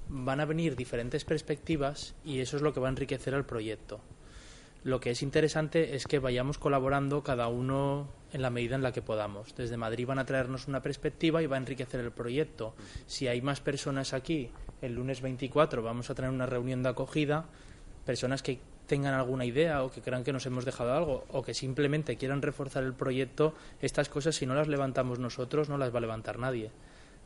van 0.09 0.39
a 0.39 0.45
venir 0.45 0.75
diferentes 0.75 1.23
perspectivas 1.23 2.15
y 2.25 2.39
eso 2.39 2.57
es 2.57 2.63
lo 2.63 2.73
que 2.73 2.79
va 2.79 2.87
a 2.87 2.91
enriquecer 2.91 3.35
al 3.35 3.45
proyecto. 3.45 3.99
Lo 4.83 4.99
que 4.99 5.11
es 5.11 5.21
interesante 5.21 5.95
es 5.95 6.05
que 6.05 6.19
vayamos 6.19 6.57
colaborando 6.57 7.23
cada 7.23 7.47
uno 7.47 8.07
en 8.31 8.41
la 8.41 8.49
medida 8.49 8.75
en 8.75 8.83
la 8.83 8.91
que 8.91 9.01
podamos. 9.01 9.55
Desde 9.55 9.77
Madrid 9.77 10.07
van 10.07 10.19
a 10.19 10.25
traernos 10.25 10.67
una 10.67 10.81
perspectiva 10.81 11.41
y 11.41 11.47
va 11.47 11.55
a 11.55 11.59
enriquecer 11.59 11.99
el 11.99 12.11
proyecto. 12.11 12.75
Si 13.05 13.27
hay 13.27 13.41
más 13.41 13.59
personas 13.59 14.13
aquí, 14.13 14.49
el 14.81 14.93
lunes 14.93 15.21
24 15.21 15.81
vamos 15.81 16.09
a 16.09 16.15
tener 16.15 16.31
una 16.31 16.45
reunión 16.45 16.83
de 16.83 16.89
acogida, 16.89 17.45
personas 18.05 18.43
que 18.43 18.59
tengan 18.87 19.13
alguna 19.13 19.45
idea 19.45 19.83
o 19.83 19.91
que 19.91 20.01
crean 20.01 20.23
que 20.23 20.31
nos 20.31 20.45
hemos 20.45 20.65
dejado 20.65 20.93
algo 20.93 21.25
o 21.29 21.43
que 21.43 21.53
simplemente 21.53 22.15
quieran 22.15 22.41
reforzar 22.41 22.83
el 22.83 22.93
proyecto, 22.93 23.53
estas 23.81 24.09
cosas 24.09 24.35
si 24.35 24.45
no 24.45 24.55
las 24.55 24.69
levantamos 24.69 25.19
nosotros 25.19 25.69
no 25.69 25.77
las 25.77 25.93
va 25.93 25.97
a 25.97 26.01
levantar 26.01 26.39
nadie. 26.39 26.71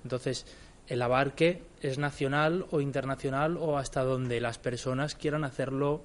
Entonces, 0.04 0.48
el 0.88 1.02
abarque 1.04 1.64
es 1.82 2.00
nacional 2.00 2.66
o 2.72 2.82
internacional 2.82 3.58
o 3.58 3.78
hasta 3.78 4.04
donde 4.04 4.42
las 4.42 4.58
personas 4.58 5.14
quieran 5.14 5.44
hacerlo 5.44 6.04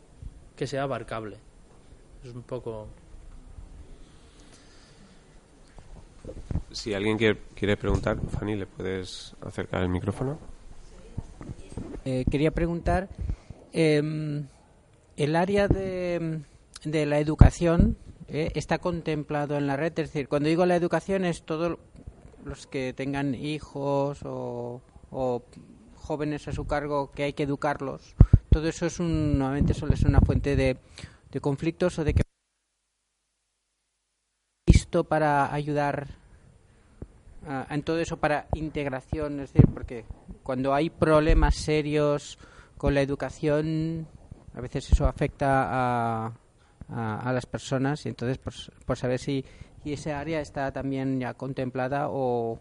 que 0.56 0.66
sea 0.66 0.82
abarcable. 0.82 1.36
Es 2.24 2.34
un 2.34 2.42
poco 2.42 2.88
Si 6.72 6.92
alguien 6.92 7.16
quiere, 7.16 7.76
preguntar, 7.76 8.18
Fanny, 8.30 8.56
¿le 8.56 8.66
puedes 8.66 9.34
acercar 9.40 9.82
el 9.82 9.88
micrófono? 9.88 10.38
Eh, 12.04 12.24
quería 12.30 12.50
preguntar, 12.50 13.08
em, 13.72 14.46
el 15.16 15.36
área 15.36 15.68
de, 15.68 16.42
de 16.84 17.06
la 17.06 17.18
educación 17.18 17.96
eh, 18.28 18.50
está 18.54 18.78
contemplado 18.78 19.56
en 19.56 19.66
la 19.66 19.76
red, 19.76 19.92
es 19.98 20.12
decir, 20.12 20.28
cuando 20.28 20.48
digo 20.48 20.66
la 20.66 20.76
educación 20.76 21.24
es 21.24 21.44
todos 21.44 21.78
los 22.44 22.66
que 22.66 22.92
tengan 22.92 23.34
hijos 23.34 24.20
o, 24.24 24.82
jóvenes 25.94 26.46
a 26.46 26.52
su 26.52 26.66
cargo 26.66 27.10
que 27.12 27.24
hay 27.24 27.32
que 27.32 27.44
educarlos. 27.44 28.14
Todo 28.56 28.68
eso 28.68 28.86
es 28.86 29.00
un, 29.00 29.36
nuevamente 29.36 29.74
suele 29.74 29.98
ser 29.98 30.08
una 30.08 30.22
fuente 30.22 30.56
de, 30.56 30.78
de 31.30 31.40
conflictos 31.42 31.98
o 31.98 32.04
de 32.04 32.14
que 32.14 32.22
listo 34.66 35.04
para 35.04 35.52
ayudar 35.52 36.08
en 37.68 37.82
todo 37.82 37.98
eso 37.98 38.16
para 38.16 38.46
integración, 38.54 39.40
es 39.40 39.52
decir, 39.52 39.70
porque 39.74 40.06
cuando 40.42 40.72
hay 40.72 40.88
problemas 40.88 41.56
serios 41.56 42.38
con 42.78 42.94
la 42.94 43.02
educación, 43.02 44.08
a 44.54 44.62
veces 44.62 44.90
eso 44.90 45.06
afecta 45.06 45.66
a, 45.68 46.32
a, 46.88 47.32
las 47.34 47.44
personas 47.44 48.06
y 48.06 48.08
entonces 48.08 48.38
por, 48.38 48.96
saber 48.96 49.18
si 49.18 49.44
y 49.84 49.92
esa 49.92 50.18
área 50.18 50.40
está 50.40 50.72
también 50.72 51.20
ya 51.20 51.34
contemplada 51.34 52.06
o 52.08 52.58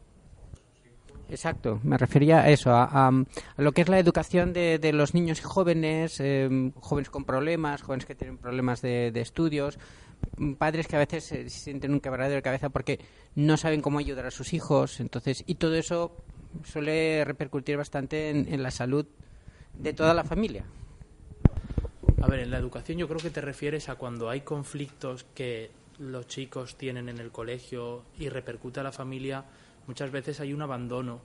Exacto, 1.29 1.79
me 1.83 1.97
refería 1.97 2.41
a 2.41 2.49
eso, 2.49 2.71
a, 2.71 3.11
lo 3.57 3.71
que 3.71 3.81
es 3.81 3.89
la 3.89 3.97
educación 3.97 4.53
de, 4.53 4.91
los 4.93 5.13
niños 5.13 5.39
y 5.39 5.43
jóvenes, 5.43 6.19
em, 6.19 6.71
jóvenes 6.79 7.09
con 7.09 7.25
problemas, 7.25 7.81
jóvenes 7.81 8.05
que 8.05 8.13
tienen 8.13 8.37
problemas 8.37 8.81
de, 8.81 9.11
estudios, 9.15 9.79
mm, 10.37 10.53
padres 10.53 10.87
que 10.87 10.95
a 10.95 10.99
veces 10.99 11.23
se 11.23 11.49
sienten 11.49 11.93
un 11.93 11.99
quebradero 11.99 12.35
de 12.35 12.41
cabeza 12.43 12.69
porque 12.69 12.99
no 13.33 13.57
saben 13.57 13.81
cómo 13.81 13.97
ayudar 13.97 14.27
a 14.27 14.31
sus 14.31 14.53
hijos, 14.53 14.99
entonces 14.99 15.43
y 15.47 15.55
todo 15.55 15.75
eso 15.75 16.15
suele 16.63 17.25
repercutir 17.25 17.75
bastante 17.75 18.29
en, 18.29 18.61
la 18.61 18.71
salud 18.71 19.07
de 19.73 19.93
toda 19.93 20.13
la 20.13 20.23
familia. 20.23 20.63
A 22.21 22.27
ver, 22.27 22.39
en 22.39 22.51
la 22.51 22.57
educación 22.57 22.99
yo 22.99 23.07
creo 23.07 23.19
que 23.19 23.31
te 23.31 23.41
refieres 23.41 23.89
a 23.89 23.95
cuando 23.95 24.29
hay 24.29 24.41
conflictos 24.41 25.25
que 25.33 25.71
los 25.97 26.27
chicos 26.27 26.75
tienen 26.75 27.09
en 27.09 27.17
el 27.17 27.31
colegio 27.31 28.03
y 28.19 28.29
repercute 28.29 28.79
a 28.79 28.83
la 28.83 28.91
familia 28.91 29.45
muchas 29.87 30.11
veces 30.11 30.39
hay 30.39 30.53
un 30.53 30.61
abandono 30.61 31.21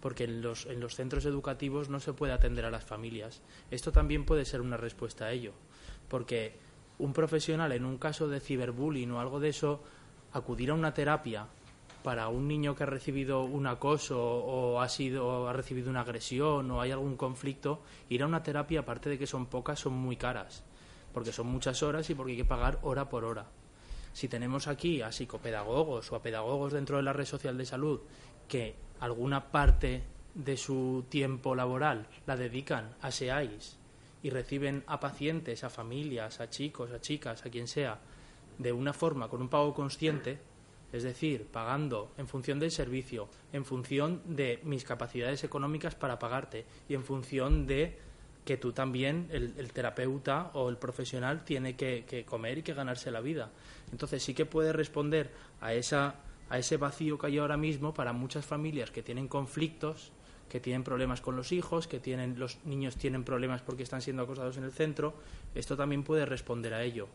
porque 0.00 0.24
en 0.24 0.42
los, 0.42 0.66
en 0.66 0.80
los 0.80 0.94
centros 0.94 1.24
educativos 1.24 1.88
no 1.88 2.00
se 2.00 2.12
puede 2.12 2.32
atender 2.32 2.64
a 2.64 2.70
las 2.70 2.84
familias. 2.84 3.42
Esto 3.70 3.92
también 3.92 4.24
puede 4.24 4.44
ser 4.44 4.60
una 4.60 4.76
respuesta 4.76 5.26
a 5.26 5.32
ello, 5.32 5.52
porque 6.08 6.54
un 6.98 7.12
profesional 7.12 7.72
en 7.72 7.84
un 7.84 7.98
caso 7.98 8.28
de 8.28 8.40
ciberbullying 8.40 9.10
o 9.12 9.20
algo 9.20 9.40
de 9.40 9.48
eso, 9.48 9.82
acudir 10.32 10.70
a 10.70 10.74
una 10.74 10.94
terapia 10.94 11.46
para 12.02 12.28
un 12.28 12.46
niño 12.46 12.76
que 12.76 12.84
ha 12.84 12.86
recibido 12.86 13.42
un 13.42 13.66
acoso 13.66 14.20
o 14.20 14.80
ha 14.80 14.88
sido 14.88 15.48
ha 15.48 15.52
recibido 15.52 15.90
una 15.90 16.02
agresión 16.02 16.70
o 16.70 16.80
hay 16.80 16.92
algún 16.92 17.16
conflicto, 17.16 17.82
ir 18.08 18.22
a 18.22 18.26
una 18.26 18.42
terapia 18.42 18.80
aparte 18.80 19.10
de 19.10 19.18
que 19.18 19.26
son 19.26 19.46
pocas 19.46 19.80
son 19.80 19.94
muy 19.94 20.16
caras, 20.16 20.64
porque 21.12 21.32
son 21.32 21.48
muchas 21.48 21.82
horas 21.82 22.08
y 22.08 22.14
porque 22.14 22.32
hay 22.32 22.38
que 22.38 22.44
pagar 22.44 22.78
hora 22.82 23.08
por 23.08 23.24
hora 23.24 23.46
si 24.18 24.26
tenemos 24.26 24.66
aquí 24.66 25.00
a 25.00 25.12
psicopedagogos 25.12 26.10
o 26.10 26.16
a 26.16 26.22
pedagogos 26.22 26.72
dentro 26.72 26.96
de 26.96 27.04
la 27.04 27.12
red 27.12 27.24
social 27.24 27.56
de 27.56 27.64
salud 27.64 28.00
que 28.48 28.74
alguna 28.98 29.52
parte 29.52 30.02
de 30.34 30.56
su 30.56 31.04
tiempo 31.08 31.54
laboral 31.54 32.08
la 32.26 32.34
dedican 32.34 32.96
a 33.00 33.12
SEAIS 33.12 33.78
y 34.24 34.30
reciben 34.30 34.82
a 34.88 34.98
pacientes, 34.98 35.62
a 35.62 35.70
familias, 35.70 36.40
a 36.40 36.50
chicos, 36.50 36.90
a 36.90 37.00
chicas, 37.00 37.46
a 37.46 37.50
quien 37.50 37.68
sea, 37.68 38.00
de 38.58 38.72
una 38.72 38.92
forma, 38.92 39.28
con 39.28 39.40
un 39.40 39.48
pago 39.48 39.72
consciente, 39.72 40.40
es 40.92 41.04
decir, 41.04 41.46
pagando 41.46 42.10
en 42.18 42.26
función 42.26 42.58
del 42.58 42.72
servicio, 42.72 43.28
en 43.52 43.64
función 43.64 44.22
de 44.26 44.58
mis 44.64 44.82
capacidades 44.82 45.44
económicas 45.44 45.94
para 45.94 46.18
pagarte 46.18 46.66
y 46.88 46.94
en 46.94 47.04
función 47.04 47.68
de 47.68 47.96
que 48.48 48.56
tú 48.56 48.72
también, 48.72 49.28
el, 49.30 49.70
terapeuta 49.74 50.52
o 50.54 50.70
el 50.70 50.78
profesional, 50.78 51.44
tiene 51.44 51.76
que, 51.76 52.24
comer 52.26 52.56
y 52.56 52.62
que 52.62 52.72
ganarse 52.72 53.10
la 53.10 53.20
vida. 53.20 53.50
Entonces 53.92 54.22
sí 54.22 54.32
que 54.32 54.46
puede 54.46 54.72
responder 54.72 55.30
a, 55.60 55.74
esa, 55.74 56.14
a 56.48 56.58
ese 56.58 56.78
vacío 56.78 57.18
que 57.18 57.26
hay 57.26 57.36
ahora 57.36 57.58
mismo 57.58 57.92
para 57.92 58.14
muchas 58.14 58.46
familias 58.46 58.90
que 58.90 59.02
tienen 59.02 59.28
conflictos, 59.28 60.12
que 60.48 60.60
tienen 60.60 60.82
problemas 60.82 61.20
con 61.20 61.36
los 61.36 61.52
hijos, 61.52 61.86
que 61.86 62.00
tienen, 62.00 62.38
los 62.38 62.64
niños 62.64 62.96
tienen 62.96 63.22
problemas 63.22 63.60
porque 63.60 63.82
están 63.82 64.00
siendo 64.00 64.22
acosados 64.22 64.56
en 64.56 64.64
el 64.64 64.72
centro. 64.72 65.12
Esto 65.54 65.76
también 65.76 66.02
puede 66.02 66.24
responder 66.24 66.72
a 66.72 66.82
ello. 66.82 67.06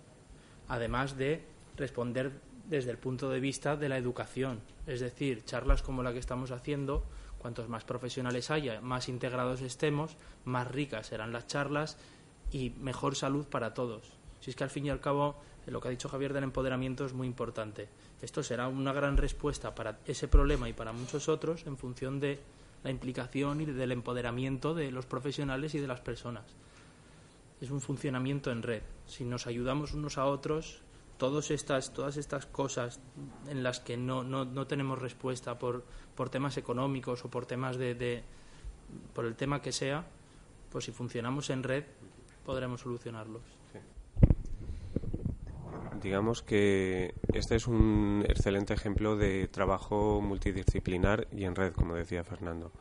Además 0.67 1.17
de 1.17 1.41
responder 1.77 2.31
desde 2.69 2.91
el 2.91 2.99
punto 2.99 3.31
de 3.31 3.39
vista 3.39 3.75
de 3.75 3.89
la 3.89 3.97
educación, 3.97 4.59
es 4.85 4.99
decir, 4.99 5.45
charlas 5.45 5.81
como 5.81 6.03
la 6.03 6.13
que 6.13 6.19
estamos 6.19 6.51
haciendo 6.51 7.03
Cuantos 7.43 7.67
más 7.67 7.83
profesionales 7.83 8.49
haya, 8.51 8.79
más 8.79 9.09
integrados 9.09 9.59
estemos, 9.59 10.15
más 10.45 10.65
ricas 10.65 11.07
serán 11.07 11.33
las 11.33 11.45
charlas 11.45 11.97
y 12.53 12.69
mejor 12.79 13.17
salud 13.17 13.45
para 13.47 13.73
todos. 13.73 14.13
Si 14.39 14.49
es 14.49 14.55
que 14.55 14.63
al 14.63 14.69
fin 14.69 14.85
y 14.85 14.89
al 14.89 15.01
cabo 15.01 15.35
lo 15.67 15.81
que 15.81 15.89
ha 15.89 15.91
dicho 15.91 16.07
Javier 16.07 16.31
del 16.31 16.45
empoderamiento 16.45 17.05
es 17.05 17.11
muy 17.11 17.27
importante. 17.27 17.89
Esto 18.21 18.43
será 18.43 18.69
una 18.69 18.93
gran 18.93 19.17
respuesta 19.17 19.75
para 19.75 19.99
ese 20.05 20.29
problema 20.29 20.69
y 20.69 20.73
para 20.73 20.93
muchos 20.93 21.27
otros 21.27 21.67
en 21.67 21.77
función 21.77 22.21
de 22.21 22.39
la 22.81 22.91
implicación 22.91 23.59
y 23.59 23.65
del 23.65 23.91
empoderamiento 23.91 24.73
de 24.73 24.89
los 24.89 25.05
profesionales 25.05 25.75
y 25.75 25.79
de 25.79 25.87
las 25.87 25.99
personas. 25.99 26.45
Es 27.59 27.71
un 27.71 27.81
funcionamiento 27.81 28.51
en 28.51 28.63
red. 28.63 28.83
Si 29.05 29.25
nos 29.25 29.47
ayudamos 29.47 29.93
unos 29.93 30.17
a 30.17 30.27
otros, 30.27 30.79
todas 31.17 31.51
estas, 31.51 31.93
todas 31.93 32.17
estas 32.17 32.45
cosas 32.45 32.99
en 33.47 33.63
las 33.63 33.79
que 33.79 33.97
no, 33.97 34.23
no, 34.23 34.45
no 34.45 34.67
tenemos 34.67 34.99
respuesta 34.99 35.57
por, 35.57 35.83
por, 36.15 36.29
temas 36.29 36.57
económicos 36.57 37.23
o 37.25 37.29
por 37.29 37.45
temas 37.45 37.77
de, 37.77 37.95
de, 37.95 38.23
por 39.13 39.25
el 39.25 39.35
tema 39.35 39.61
que 39.61 39.71
sea, 39.71 40.05
pues 40.71 40.85
si 40.85 40.91
funcionamos 40.91 41.49
en 41.49 41.63
red 41.63 41.83
podremos 42.45 42.81
solucionarlos. 42.81 43.41
Digamos 46.01 46.41
que 46.41 47.13
este 47.33 47.55
es 47.55 47.67
un 47.67 48.25
excelente 48.27 48.73
ejemplo 48.73 49.15
de 49.15 49.47
trabajo 49.47 50.19
multidisciplinar 50.21 51.27
y 51.31 51.45
en 51.45 51.55
red, 51.55 51.71
como 51.71 51.95
decía 51.95 52.25
Fernando. 52.25 52.71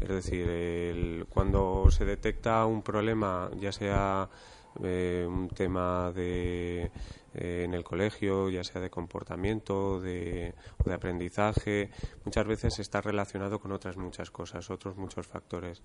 Es 0.00 0.08
decir, 0.08 1.26
cuando 1.30 1.90
se 1.90 2.04
detecta 2.04 2.64
un 2.66 2.82
problema, 2.82 3.50
ya 3.58 3.72
sea 3.72 4.28
eh, 4.84 5.26
un 5.28 5.48
tema 5.48 6.12
de 6.12 6.92
eh, 7.34 7.62
en 7.64 7.74
el 7.74 7.84
colegio, 7.84 8.48
ya 8.50 8.64
sea 8.64 8.80
de 8.80 8.90
comportamiento 8.90 10.00
de, 10.00 10.54
o 10.78 10.88
de 10.88 10.94
aprendizaje, 10.94 11.90
muchas 12.24 12.46
veces 12.46 12.78
está 12.78 13.00
relacionado 13.00 13.60
con 13.60 13.72
otras 13.72 13.96
muchas 13.96 14.30
cosas, 14.30 14.70
otros 14.70 14.96
muchos 14.96 15.26
factores. 15.26 15.82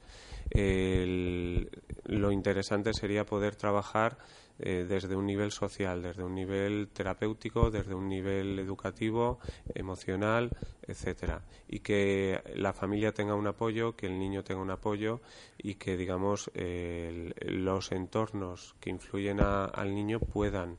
lo 2.05 2.31
interesante 2.31 2.93
sería 2.93 3.25
poder 3.25 3.55
trabajar 3.55 4.17
eh, 4.57 4.85
desde 4.87 5.17
un 5.17 5.25
nivel 5.25 5.51
social, 5.51 6.01
desde 6.01 6.23
un 6.23 6.33
nivel 6.33 6.87
terapéutico, 6.87 7.69
desde 7.69 7.93
un 7.93 8.07
nivel 8.07 8.57
educativo, 8.57 9.39
emocional, 9.73 10.49
etcétera, 10.81 11.43
y 11.67 11.79
que 11.79 12.41
la 12.55 12.71
familia 12.71 13.11
tenga 13.11 13.35
un 13.35 13.47
apoyo, 13.47 13.97
que 13.97 14.07
el 14.07 14.17
niño 14.17 14.45
tenga 14.45 14.61
un 14.61 14.71
apoyo 14.71 15.19
y 15.57 15.75
que 15.75 15.97
digamos 15.97 16.49
los 16.55 17.91
entornos 17.91 18.75
que 18.79 18.91
influyen 18.91 19.41
al 19.41 19.93
niño 19.93 20.19
puedan 20.21 20.77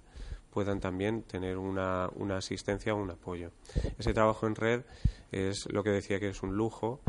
puedan 0.57 0.81
también 0.81 1.23
tener 1.23 1.59
una, 1.59 2.09
una 2.15 2.39
asistencia 2.39 2.95
o 2.95 2.97
un 2.97 3.11
apoyo. 3.11 3.51
Ese 3.99 4.15
trabajo 4.15 4.47
en 4.47 4.55
red 4.55 4.85
es 5.31 5.71
lo 5.71 5.85
que 5.85 5.91
decía 5.91 6.19
que 6.19 6.31
es 6.31 6.43
un 6.43 6.57
lujo 6.57 7.03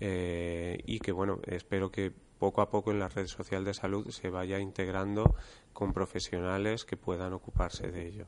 eh, 0.00 0.82
y 0.84 0.98
que, 0.98 1.12
bueno, 1.12 1.38
espero 1.46 1.92
que 1.92 2.10
poco 2.40 2.60
a 2.60 2.70
poco 2.70 2.90
en 2.90 2.98
la 2.98 3.06
red 3.08 3.28
social 3.28 3.64
de 3.64 3.72
salud 3.72 4.10
se 4.10 4.30
vaya 4.30 4.58
integrando 4.58 5.36
con 5.72 5.92
profesionales 5.92 6.84
que 6.84 6.96
puedan 6.96 7.32
ocuparse 7.34 7.92
de 7.92 8.08
ello. 8.08 8.26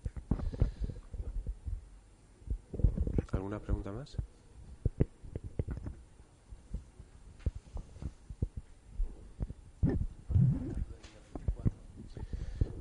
¿Alguna 3.32 3.58
pregunta 3.58 3.90
más? 3.90 4.16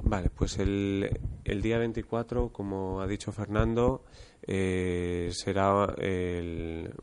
Vale, 0.10 0.32
pues 0.32 0.58
el, 0.58 1.20
el 1.46 1.62
día 1.62 1.78
24, 1.78 2.52
como 2.52 3.00
ha 3.00 3.06
dicho 3.06 3.32
Fernando, 3.32 4.04
eh, 4.42 5.30
será 5.34 5.72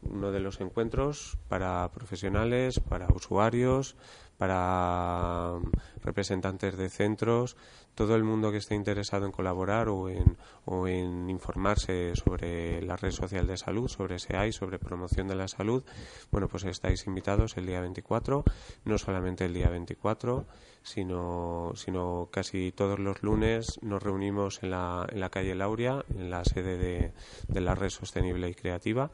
uno 0.03 0.33
de 0.33 0.41
los 0.41 0.61
encuentros 0.61 1.39
para 1.47 1.89
profesionales, 1.93 2.81
para 2.81 3.07
usuarios, 3.15 3.95
para 4.39 5.53
um, 5.55 5.71
representantes 6.03 6.77
de 6.77 6.89
centros, 6.89 7.57
todo 7.95 8.15
el 8.15 8.25
mundo 8.25 8.53
que 8.53 8.59
esté 8.59 8.75
interesado 8.75 9.27
en 9.27 9.33
colaborar 9.33 9.89
o 9.89 10.09
en, 10.09 10.37
o 10.65 10.87
en 10.87 11.31
informarse 11.31 12.15
sobre 12.15 12.83
la 12.83 12.97
red 12.97 13.11
social 13.11 13.47
de 13.47 13.57
salud, 13.57 13.89
sobre 13.89 14.19
SEAI, 14.19 14.53
sobre 14.53 14.79
promoción 14.79 15.29
de 15.29 15.35
la 15.35 15.49
salud, 15.49 15.83
bueno, 16.31 16.49
pues 16.49 16.65
estáis 16.65 17.07
invitados 17.07 17.57
el 17.57 17.67
día 17.67 17.81
24, 17.81 18.45
no 18.85 18.99
solamente 18.99 19.47
el 19.47 19.55
día 19.55 19.71
24, 19.71 20.47
sino, 20.83 21.73
sino 21.75 22.29
casi 22.31 22.73
todos 22.73 22.99
los 22.99 23.23
lunes 23.23 23.79
nos 23.83 24.03
reunimos 24.03 24.63
en 24.63 24.71
la, 24.71 25.07
en 25.11 25.21
la 25.21 25.31
calle 25.31 25.55
Lauria, 25.55 26.05
en 26.15 26.31
la 26.31 26.45
sede 26.45 26.77
de, 26.77 27.13
de 27.49 27.61
la 27.61 27.75
red 27.75 27.91
sostenible 27.91 28.49
y 28.49 28.55
creativa 28.55 29.11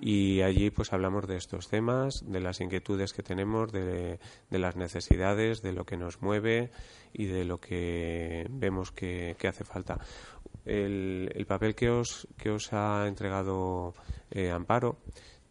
y 0.00 0.42
allí 0.42 0.70
pues 0.70 0.92
hablamos 0.92 1.26
de 1.26 1.36
estos 1.36 1.68
temas, 1.68 2.24
de 2.26 2.40
las 2.40 2.60
inquietudes 2.60 3.12
que 3.12 3.22
tenemos, 3.22 3.72
de, 3.72 4.18
las 4.50 4.76
necesidades, 4.76 5.62
de 5.62 5.72
lo 5.72 5.84
que 5.84 5.96
nos 5.96 6.22
mueve 6.22 6.70
y 7.12 7.26
de 7.26 7.44
lo 7.44 7.60
que 7.60 8.46
vemos 8.50 8.92
que, 8.92 9.36
hace 9.46 9.64
falta. 9.64 9.98
El, 10.64 11.44
papel 11.46 11.74
que 11.74 11.90
os, 11.90 12.28
que 12.36 12.50
os 12.50 12.72
ha 12.72 13.06
entregado 13.08 13.94
eh, 14.30 14.50
Amparo 14.50 14.98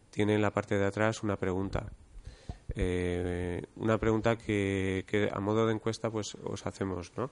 tiene 0.10 0.36
en 0.36 0.42
la 0.42 0.52
parte 0.52 0.78
de 0.78 0.86
atrás 0.86 1.24
una 1.24 1.38
pregunta. 1.38 1.92
Eh, 2.76 3.63
una 3.76 3.97
pregunta 3.97 4.38
que, 4.38 5.03
que, 5.07 5.30
a 5.32 5.39
modo 5.39 5.65
de 5.65 5.74
encuesta 5.74 6.09
pues 6.11 6.36
os 6.36 6.65
hacemos, 6.65 7.11
¿no? 7.17 7.32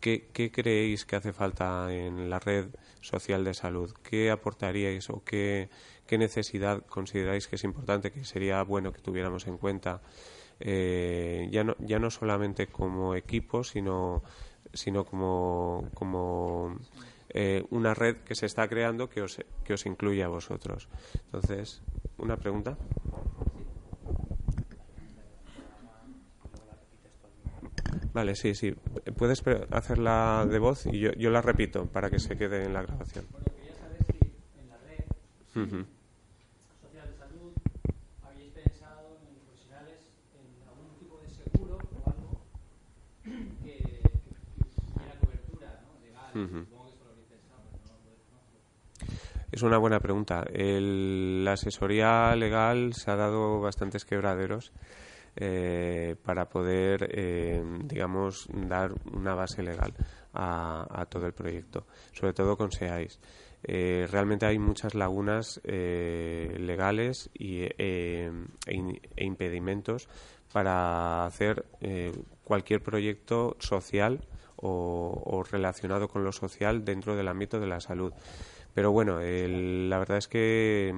¿Qué, 0.00 0.28
¿Qué, 0.32 0.50
creéis 0.50 1.04
que 1.04 1.16
hace 1.16 1.32
falta 1.32 1.92
en 1.92 2.30
la 2.30 2.38
red 2.38 2.66
social 3.00 3.44
de 3.44 3.54
salud? 3.54 3.92
¿Qué 4.02 4.30
aportaríais 4.30 5.10
o 5.10 5.22
qué, 5.24 5.68
necesidad 6.10 6.86
consideráis 6.86 7.48
que 7.48 7.56
es 7.56 7.64
importante, 7.64 8.10
que 8.10 8.24
sería 8.24 8.62
bueno 8.62 8.92
que 8.92 9.00
tuviéramos 9.00 9.46
en 9.46 9.58
cuenta, 9.58 10.00
eh, 10.60 11.48
ya, 11.50 11.64
no, 11.64 11.76
ya 11.80 11.98
no 11.98 12.10
solamente 12.10 12.68
como 12.68 13.14
equipo, 13.14 13.64
sino, 13.64 14.22
sino 14.72 15.04
como, 15.04 15.88
como 15.94 16.78
eh, 17.30 17.62
una 17.70 17.92
red 17.92 18.16
que 18.18 18.34
se 18.34 18.46
está 18.46 18.68
creando 18.68 19.08
que 19.08 19.22
os, 19.22 19.38
que 19.64 19.74
os 19.74 19.84
incluya 19.84 20.26
a 20.26 20.28
vosotros. 20.28 20.88
Entonces, 21.26 21.82
¿una 22.16 22.36
pregunta? 22.36 22.78
Vale, 28.12 28.34
sí, 28.34 28.54
sí. 28.54 28.74
Puedes 29.16 29.42
hacerla 29.70 30.46
de 30.48 30.58
voz 30.58 30.86
y 30.86 30.98
yo, 30.98 31.12
yo 31.12 31.30
la 31.30 31.42
repito 31.42 31.86
para 31.86 32.10
que 32.10 32.18
se 32.18 32.36
quede 32.36 32.64
en 32.64 32.72
la 32.72 32.82
grabación. 32.82 33.26
Bueno, 33.30 33.46
quería 33.56 33.74
saber 33.74 34.04
si 34.04 34.18
en 34.58 34.68
la 34.68 34.78
red 34.78 35.04
social 36.80 37.06
de 37.10 37.16
salud 37.16 37.52
habéis 38.24 38.52
pensado 38.52 39.18
en 39.20 39.34
los 39.34 39.44
profesionales 39.44 40.00
en 40.34 40.68
algún 40.68 40.96
tipo 40.98 41.20
de 41.22 41.28
seguro 41.30 41.78
o 41.78 42.10
algo 42.10 42.40
que, 43.62 44.02
tuviera 44.94 45.14
cobertura 45.20 45.80
¿no? 45.84 46.00
legal. 46.04 46.64
Supongo 46.64 46.86
que 46.86 46.94
eso 46.94 47.04
lo 47.04 47.10
habéis 47.12 47.28
pensado, 47.28 47.62
pero 47.70 47.84
no 47.86 47.98
lo 48.04 48.10
desconozco. 48.16 48.58
Es 49.52 49.62
una 49.62 49.78
buena 49.78 50.00
pregunta. 50.00 50.44
El, 50.52 51.44
la 51.44 51.52
asesoría 51.52 52.34
legal 52.36 52.94
se 52.94 53.10
ha 53.10 53.16
dado 53.16 53.60
bastantes 53.60 54.04
quebraderos 54.04 54.72
eh, 55.40 56.16
para 56.22 56.48
poder, 56.48 57.08
eh, 57.12 57.62
digamos, 57.84 58.48
dar 58.52 58.92
una 59.12 59.34
base 59.34 59.62
legal 59.62 59.94
a, 60.34 60.86
a, 60.90 61.06
todo 61.06 61.26
el 61.26 61.32
proyecto, 61.32 61.86
sobre 62.12 62.32
todo 62.32 62.56
con 62.56 62.72
SEAIS. 62.72 63.18
Eh, 63.64 64.06
realmente 64.10 64.46
hay 64.46 64.58
muchas 64.58 64.94
lagunas 64.94 65.60
eh, 65.64 66.54
legales 66.58 67.28
y, 67.34 67.62
eh, 67.62 68.30
e, 68.66 69.00
e, 69.16 69.24
impedimentos 69.24 70.08
para 70.52 71.26
hacer 71.26 71.66
cualquier 72.42 72.82
proyecto 72.82 73.56
social 73.58 74.26
o, 74.56 75.22
o, 75.26 75.42
relacionado 75.42 76.08
con 76.08 76.24
lo 76.24 76.32
social 76.32 76.84
dentro 76.84 77.16
del 77.16 77.28
ámbito 77.28 77.60
de 77.60 77.66
la 77.66 77.80
salud. 77.80 78.14
Pero 78.72 78.92
bueno, 78.92 79.20
el, 79.20 79.90
la 79.90 79.98
verdad 79.98 80.18
es 80.18 80.28
que 80.28 80.94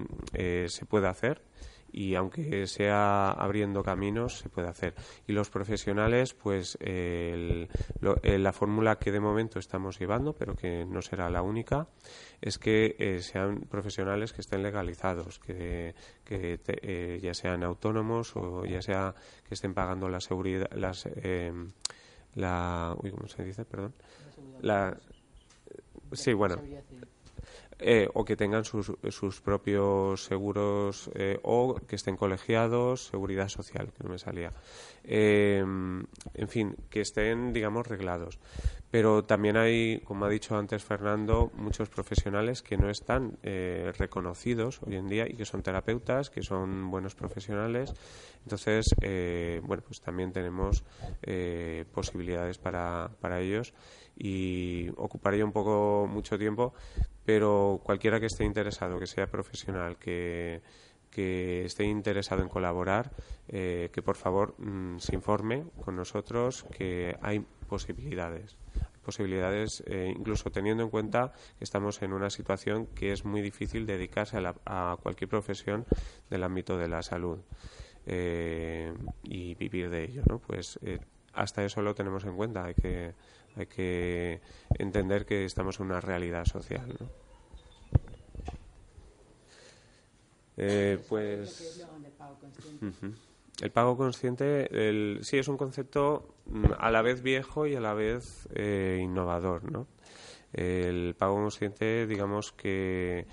se 0.68 0.86
puede 0.86 1.09
hacer 1.09 1.43
y 1.93 2.14
aunque 2.14 2.66
sea 2.66 3.30
abriendo 3.30 3.82
caminos 3.82 4.38
se 4.38 4.49
puede 4.49 4.68
hacer. 4.68 4.95
Y 5.26 5.32
los 5.32 5.51
profesionales 5.51 6.34
pues 6.34 6.76
el, 6.80 7.68
lo, 8.01 8.16
la 8.22 8.53
fórmula 8.53 8.99
que 8.99 9.12
de 9.12 9.20
momento 9.20 9.59
estamos 9.59 9.99
llevando 9.99 10.34
pero 10.34 10.55
que 10.55 10.84
no 10.84 11.03
será 11.03 11.30
la 11.30 11.43
única 11.43 11.88
es 12.41 12.59
que 12.59 12.97
eh, 12.99 13.20
sean 13.20 13.61
profesionales 13.61 14.32
que 14.32 14.41
estén 14.41 14.62
legalizados 14.62 15.38
que, 15.38 15.95
que 16.24 16.59
te, 16.59 16.78
eh, 16.82 17.20
ya 17.20 17.34
sean 17.34 17.62
autónomos 17.62 18.34
o 18.36 18.64
ya 18.64 18.82
sea 18.82 19.14
que 19.47 19.55
estén 19.55 19.74
pagando 19.74 20.09
la 20.09 20.20
seguridad 20.20 20.70
las 20.72 21.07
eh, 21.07 21.53
la 22.34 22.95
uy, 23.03 23.11
cómo 23.11 23.26
se 23.28 23.45
dice 23.45 23.64
perdón. 23.64 23.95
La 24.62 24.97
sí 26.12 26.32
bueno 26.32 26.61
eh, 27.81 28.09
o 28.12 28.24
que 28.24 28.37
tengan 28.37 28.64
sus, 28.64 29.41
propios 29.41 30.24
seguros 30.24 31.11
eh, 31.14 31.39
o 31.43 31.74
que 31.74 31.97
estén 31.97 32.16
colegiados, 32.16 33.07
seguridad 33.07 33.49
social, 33.49 33.93
que 33.97 34.05
no 34.05 34.11
me 34.11 34.18
salía. 34.18 34.51
Eh, 35.05 35.59
en 35.61 36.49
fin, 36.49 36.76
que 36.91 37.01
estén, 37.01 37.53
digamos, 37.53 37.87
reglados. 37.87 38.39
Pero 38.91 39.24
también 39.24 39.57
hay, 39.57 40.01
como 40.01 40.24
ha 40.24 40.28
dicho 40.28 40.57
antes 40.57 40.83
Fernando, 40.85 41.51
muchos 41.55 41.89
profesionales 41.89 42.61
que 42.62 42.76
no 42.76 42.91
están 42.91 43.39
eh, 43.43 43.93
reconocidos 43.97 44.81
hoy 44.83 44.97
en 44.97 45.07
día 45.07 45.28
y 45.28 45.35
que 45.35 45.45
son 45.45 45.62
terapeutas, 45.62 46.28
que 46.28 46.43
son 46.43 46.91
buenos 46.91 47.14
profesionales. 47.14 47.95
Entonces, 48.43 48.95
bueno, 49.62 49.83
pues 49.87 50.01
también 50.01 50.33
tenemos 50.33 50.83
posibilidades 51.93 52.57
para, 52.57 53.11
para 53.20 53.39
ellos 53.41 53.74
y 54.16 54.91
ocuparía 54.97 55.45
un 55.45 55.53
poco 55.53 56.07
mucho 56.07 56.39
tiempo, 56.39 56.74
pero 57.33 57.81
cualquiera 57.85 58.18
que 58.18 58.26
esté 58.26 58.45
interesado, 58.45 58.99
que 58.99 59.07
sea 59.07 59.28
profesional, 59.28 59.97
que, 59.99 60.61
esté 61.14 61.85
interesado 61.85 62.43
en 62.43 62.49
colaborar, 62.49 63.12
eh, 63.47 63.89
que 63.93 64.03
por 64.03 64.16
favor 64.16 64.57
mmm, 64.59 64.99
se 64.99 65.14
informe 65.14 65.66
con 65.85 65.95
nosotros 65.95 66.64
que 66.76 67.14
hay 67.22 67.39
posibilidades. 67.68 68.57
Posibilidades, 69.05 69.85
eh, 69.87 70.12
incluso 70.16 70.51
teniendo 70.51 70.83
en 70.83 70.91
cuenta 70.91 71.33
que 71.57 71.62
estamos 71.62 72.03
en 72.03 72.14
una 72.14 72.31
situación 72.31 72.89
que 72.97 73.12
es 73.12 73.24
muy 73.24 73.43
difícil 73.43 73.87
dedicarse 73.87 74.39
a, 74.39 74.41
la, 74.41 74.57
a 74.66 74.97
cualquier 75.01 75.31
profesión 75.31 75.87
del 76.31 76.43
ámbito 76.43 76.78
de 76.78 76.89
la 76.89 77.01
salud 77.03 77.39
eh, 78.07 78.93
y 79.22 79.55
vivir 79.55 79.89
de 79.89 80.03
ello, 80.03 80.22
¿no? 80.28 80.41
Pues 80.41 80.81
eh, 80.83 80.99
hasta 81.33 81.64
eso 81.64 81.81
lo 81.81 81.95
tenemos 81.95 82.24
en 82.24 82.35
cuenta. 82.37 82.64
Hay 82.64 82.74
que, 82.74 83.14
hay 83.57 83.67
que 83.67 84.41
entender 84.79 85.27
que 85.27 85.45
estamos 85.45 85.81
en 85.81 85.87
una 85.87 86.01
realidad 86.01 86.45
social, 86.45 86.97
¿no? 86.99 87.09
Eh, 90.57 90.99
pues. 91.09 91.87
El 93.63 93.71
pago 93.71 93.97
consciente, 93.97 94.69
sí, 95.23 95.39
es 95.39 95.49
un 95.49 95.57
concepto 95.57 96.35
a 96.79 96.91
la 96.91 97.03
vez 97.03 97.23
viejo 97.23 97.67
y 97.67 97.75
a 97.75 97.81
la 97.81 97.95
vez 97.95 98.49
eh, 98.55 98.99
innovador, 99.03 99.71
¿no? 99.71 99.87
El 100.53 101.15
pago 101.17 101.35
consciente, 101.35 102.07
digamos 102.07 102.53
que 102.53 103.27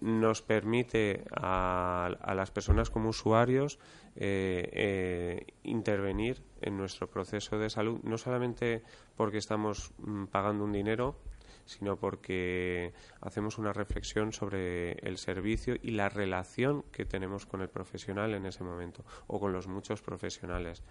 nos 0.00 0.40
permite 0.42 1.24
a 1.32 2.32
las 2.34 2.50
personas 2.50 2.90
como 2.90 3.10
usuarios 3.10 3.78
eh, 4.16 4.68
eh, 4.72 5.46
intervenir 5.62 6.42
en 6.60 6.76
nuestro 6.76 7.08
proceso 7.08 7.58
de 7.58 7.70
salud, 7.70 8.00
no 8.02 8.18
solamente 8.18 8.82
porque 9.16 9.38
estamos 9.38 9.92
mm, 9.98 10.24
pagando 10.26 10.64
un 10.64 10.72
dinero, 10.72 11.16
sino 11.64 11.96
porque 11.96 12.92
hacemos 13.20 13.58
una 13.58 13.72
reflexión 13.72 14.32
sobre 14.32 14.92
el 15.06 15.18
servicio 15.18 15.76
y 15.80 15.92
la 15.92 16.08
relación 16.08 16.82
que 16.90 17.04
tenemos 17.04 17.46
con 17.46 17.62
el 17.62 17.68
profesional 17.68 18.34
en 18.34 18.46
ese 18.46 18.64
momento 18.64 19.04
o 19.28 19.38
con 19.38 19.52
los 19.52 19.68
muchos 19.68 20.02
profesionales. 20.02 20.82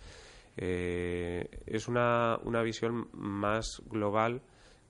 Eh, 0.55 1.49
es 1.65 1.88
una, 1.88 2.39
una, 2.43 2.61
visión 2.61 3.09
más 3.13 3.82
global 3.89 4.41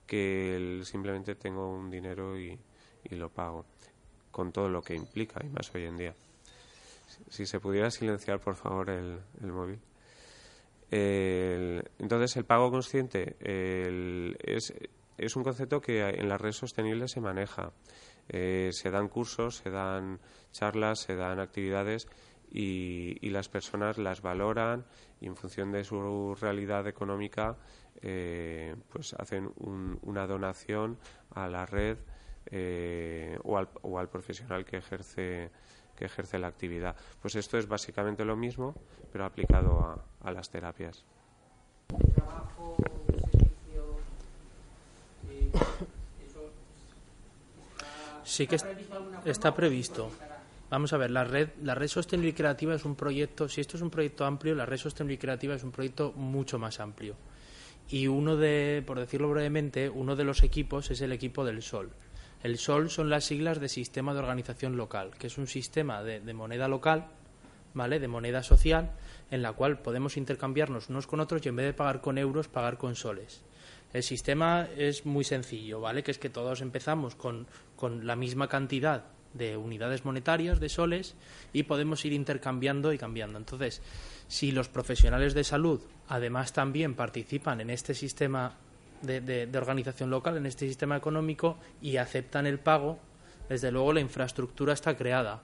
que 0.06 0.56
el 0.56 0.84
simplemente 0.84 1.34
tengo 1.34 1.68
un 1.68 1.90
dinero 1.90 2.38
y, 2.38 2.58
y, 3.04 3.14
lo 3.16 3.28
pago, 3.28 3.66
con 4.30 4.52
todo 4.52 4.68
lo 4.68 4.82
que 4.82 4.94
implica 4.94 5.40
y 5.44 5.48
más 5.48 5.74
hoy 5.74 5.84
en 5.84 5.96
día. 5.96 6.14
Si, 7.28 7.46
se 7.46 7.60
pudiera 7.60 7.90
silenciar, 7.90 8.40
por 8.40 8.54
favor, 8.54 8.90
el, 8.90 9.20
el 9.42 9.52
móvil. 9.52 9.80
Entonces, 10.90 12.36
el 12.36 12.44
pago 12.44 12.70
consciente 12.70 13.36
el, 13.40 14.36
es 14.40 14.72
es 15.20 15.36
un 15.36 15.44
concepto 15.44 15.80
que 15.80 16.00
en 16.08 16.28
la 16.28 16.38
red 16.38 16.52
sostenible 16.52 17.06
se 17.06 17.20
maneja. 17.20 17.72
Eh, 18.28 18.70
se 18.72 18.90
dan 18.90 19.08
cursos, 19.08 19.56
se 19.56 19.70
dan 19.70 20.18
charlas, 20.50 21.00
se 21.00 21.14
dan 21.14 21.40
actividades 21.40 22.08
y, 22.50 23.16
y, 23.20 23.30
las 23.30 23.48
personas 23.48 23.98
las 23.98 24.22
valoran 24.22 24.86
y 25.20 25.26
en 25.26 25.36
función 25.36 25.72
de 25.72 25.84
su 25.84 26.34
realidad 26.40 26.86
económica 26.88 27.56
eh, 28.02 28.74
pues 28.88 29.14
hacen 29.14 29.52
un, 29.56 29.98
una 30.02 30.26
donación 30.26 30.98
a 31.30 31.48
la 31.48 31.66
red 31.66 31.98
eh, 32.46 33.38
o, 33.44 33.58
al, 33.58 33.68
o, 33.82 33.98
al, 33.98 34.08
profesional 34.08 34.64
que 34.64 34.78
ejerce 34.78 35.50
que 36.00 36.06
ejerce 36.06 36.38
la 36.38 36.46
actividad. 36.48 36.96
Pues 37.20 37.34
esto 37.34 37.58
es 37.58 37.68
básicamente 37.68 38.24
lo 38.24 38.34
mismo, 38.34 38.74
pero 39.12 39.26
aplicado 39.26 39.78
a, 39.80 40.28
a 40.28 40.32
las 40.32 40.48
terapias. 40.48 41.04
El 41.90 42.14
trabajo 42.14 42.76
Sí 48.24 48.46
que 48.46 48.56
está 49.24 49.54
previsto. 49.54 50.10
Vamos 50.70 50.92
a 50.92 50.96
ver, 50.96 51.10
la 51.10 51.24
red, 51.24 51.48
la 51.62 51.74
red 51.74 51.88
sostenible 51.88 52.30
y 52.30 52.32
creativa 52.32 52.74
es 52.74 52.84
un 52.84 52.94
proyecto, 52.94 53.48
si 53.48 53.60
esto 53.60 53.76
es 53.76 53.82
un 53.82 53.90
proyecto 53.90 54.24
amplio, 54.24 54.54
la 54.54 54.64
red 54.64 54.78
sostenible 54.78 55.14
y 55.14 55.18
creativa 55.18 55.54
es 55.56 55.64
un 55.64 55.72
proyecto 55.72 56.12
mucho 56.12 56.58
más 56.58 56.78
amplio. 56.80 57.16
Y 57.90 58.06
uno 58.06 58.36
de, 58.36 58.84
por 58.86 59.00
decirlo 59.00 59.28
brevemente, 59.28 59.90
uno 59.90 60.14
de 60.14 60.22
los 60.22 60.44
equipos 60.44 60.92
es 60.92 61.00
el 61.00 61.10
equipo 61.10 61.44
del 61.44 61.60
Sol. 61.60 61.90
El 62.42 62.56
Sol 62.56 62.88
son 62.88 63.10
las 63.10 63.24
siglas 63.24 63.60
de 63.60 63.68
Sistema 63.68 64.14
de 64.14 64.20
Organización 64.20 64.76
Local, 64.78 65.10
que 65.18 65.26
es 65.26 65.36
un 65.36 65.46
sistema 65.46 66.02
de, 66.02 66.20
moneda 66.32 66.68
local, 66.68 67.08
¿vale? 67.74 68.00
De 68.00 68.08
moneda 68.08 68.42
social, 68.42 68.92
en 69.30 69.42
la 69.42 69.52
cual 69.52 69.80
podemos 69.80 70.16
intercambiarnos 70.16 70.88
unos 70.88 71.06
con 71.06 71.20
otros 71.20 71.44
y 71.44 71.50
en 71.50 71.56
vez 71.56 71.66
de 71.66 71.74
pagar 71.74 72.00
con 72.00 72.16
euros, 72.16 72.48
pagar 72.48 72.78
con 72.78 72.96
soles. 72.96 73.42
El 73.92 74.02
sistema 74.02 74.66
es 74.76 75.04
muy 75.04 75.24
sencillo, 75.24 75.80
¿vale? 75.80 76.02
Que 76.02 76.12
es 76.12 76.18
que 76.18 76.30
todos 76.30 76.62
empezamos 76.62 77.14
con, 77.14 77.46
con 77.76 78.06
la 78.06 78.16
misma 78.16 78.48
cantidad 78.48 79.04
de 79.34 79.58
unidades 79.58 80.06
monetarias, 80.06 80.60
de 80.60 80.70
soles, 80.70 81.16
y 81.52 81.64
podemos 81.64 82.04
ir 82.06 82.14
intercambiando 82.14 82.92
y 82.94 82.98
cambiando. 82.98 83.38
Entonces, 83.38 83.82
si 84.28 84.50
los 84.50 84.68
profesionales 84.68 85.34
de 85.34 85.44
salud 85.44 85.80
además 86.08 86.54
también 86.54 86.94
participan 86.94 87.60
en 87.60 87.68
este 87.68 87.92
sistema 87.94 88.56
de, 89.02 89.48
organización 89.56 90.10
local, 90.10 90.36
en 90.36 90.46
este 90.46 90.66
sistema 90.66 90.96
económico, 90.96 91.58
y 91.80 91.96
aceptan 91.96 92.46
el 92.46 92.58
pago, 92.58 92.98
desde 93.48 93.72
luego 93.72 93.92
la 93.92 94.00
infraestructura 94.00 94.72
está 94.72 94.96
creada. 94.96 95.42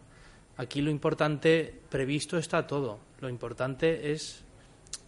Aquí 0.56 0.80
lo 0.80 0.90
importante, 0.90 1.80
previsto 1.88 2.38
está 2.38 2.66
todo. 2.66 2.98
Lo 3.20 3.28
importante 3.28 4.12
es 4.12 4.44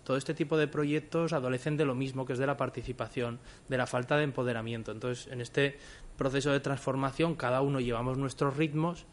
todo 0.04 0.16
este 0.16 0.34
tipo 0.34 0.56
de 0.56 0.68
proyectos 0.68 1.32
adolecen 1.32 1.76
de 1.76 1.84
lo 1.84 1.94
mismo, 1.94 2.24
que 2.24 2.32
es 2.32 2.38
de 2.38 2.46
la 2.46 2.56
participación, 2.56 3.38
de 3.68 3.76
la 3.76 3.86
falta 3.86 4.16
de 4.16 4.24
empoderamiento. 4.24 4.90
Entonces, 4.90 5.30
en 5.30 5.40
este 5.40 5.78
proceso 6.16 6.50
de 6.50 6.60
transformación, 6.60 7.34
cada 7.34 7.60
uno 7.60 7.80
llevamos 7.80 8.16
nuestros 8.16 8.56
ritmos 8.56 9.04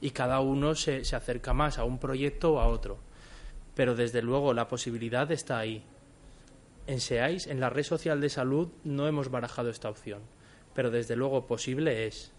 y 0.00 0.10
cada 0.10 0.40
uno 0.40 0.74
se, 0.74 1.04
se 1.04 1.16
acerca 1.16 1.54
más 1.54 1.78
a 1.78 1.84
un 1.84 1.98
proyecto 1.98 2.54
o 2.54 2.60
a 2.60 2.66
otro. 2.66 2.98
Pero 3.74 3.94
desde 3.94 4.20
luego 4.22 4.52
la 4.52 4.68
posibilidad 4.68 5.30
está 5.32 5.58
ahí. 5.58 5.82
En 6.86 7.00
SEAIS, 7.00 7.46
en 7.46 7.60
la 7.60 7.70
red 7.70 7.82
social 7.82 8.20
de 8.20 8.28
salud, 8.28 8.68
no 8.84 9.06
hemos 9.06 9.30
barajado 9.30 9.70
esta 9.70 9.88
opción, 9.88 10.20
pero 10.74 10.90
desde 10.90 11.16
luego 11.16 11.46
posible 11.46 12.06
es. 12.06 12.32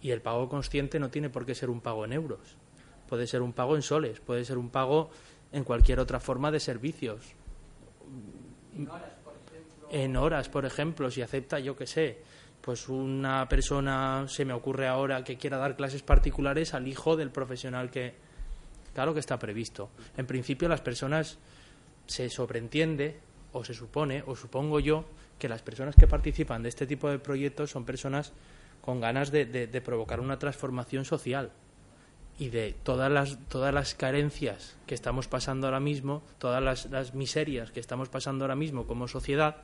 Y 0.00 0.12
el 0.12 0.22
pago 0.22 0.48
consciente 0.48 1.00
no 1.00 1.10
tiene 1.10 1.30
por 1.30 1.44
qué 1.44 1.54
ser 1.54 1.70
un 1.70 1.80
pago 1.80 2.04
en 2.04 2.12
euros. 2.12 2.56
Puede 3.08 3.26
ser 3.26 3.42
un 3.42 3.52
pago 3.52 3.74
en 3.74 3.82
soles, 3.82 4.20
puede 4.20 4.44
ser 4.44 4.58
un 4.58 4.70
pago 4.70 5.10
en 5.50 5.64
cualquier 5.64 5.98
otra 5.98 6.20
forma 6.20 6.50
de 6.52 6.60
servicios. 6.60 7.34
En 8.76 8.88
horas, 8.88 9.10
por 9.24 9.34
ejemplo, 9.34 9.88
en 9.90 10.16
horas, 10.16 10.48
por 10.48 10.64
ejemplo 10.64 11.10
si 11.10 11.22
acepta, 11.22 11.58
yo 11.58 11.76
qué 11.76 11.86
sé, 11.86 12.18
pues 12.60 12.88
una 12.88 13.48
persona, 13.48 14.26
se 14.28 14.44
me 14.44 14.52
ocurre 14.52 14.86
ahora, 14.86 15.24
que 15.24 15.36
quiera 15.36 15.56
dar 15.56 15.74
clases 15.74 16.02
particulares 16.02 16.74
al 16.74 16.86
hijo 16.86 17.16
del 17.16 17.30
profesional 17.30 17.90
que... 17.90 18.14
Claro 18.94 19.14
que 19.14 19.20
está 19.20 19.38
previsto. 19.38 19.90
En 20.16 20.26
principio 20.26 20.68
las 20.68 20.80
personas 20.80 21.38
se 22.06 22.28
sobreentiende 22.30 23.20
o 23.52 23.64
se 23.64 23.74
supone 23.74 24.22
o 24.26 24.36
supongo 24.36 24.80
yo 24.80 25.04
que 25.38 25.48
las 25.48 25.62
personas 25.62 25.96
que 25.96 26.06
participan 26.06 26.62
de 26.62 26.68
este 26.68 26.86
tipo 26.86 27.08
de 27.08 27.18
proyectos 27.18 27.70
son 27.70 27.84
personas 27.84 28.32
con 28.80 29.00
ganas 29.00 29.30
de, 29.30 29.82
provocar 29.84 30.20
una 30.20 30.38
transformación 30.38 31.04
social 31.04 31.50
y 32.38 32.50
de 32.50 32.74
todas 32.82 33.10
las, 33.10 33.38
todas 33.48 33.74
las 33.74 33.94
carencias 33.94 34.76
que 34.86 34.94
estamos 34.94 35.28
pasando 35.28 35.66
ahora 35.66 35.80
mismo, 35.80 36.22
todas 36.38 36.88
las, 36.88 37.14
miserias 37.14 37.70
que 37.70 37.80
estamos 37.80 38.08
pasando 38.08 38.44
ahora 38.44 38.56
mismo 38.56 38.86
como 38.86 39.08
sociedad, 39.08 39.56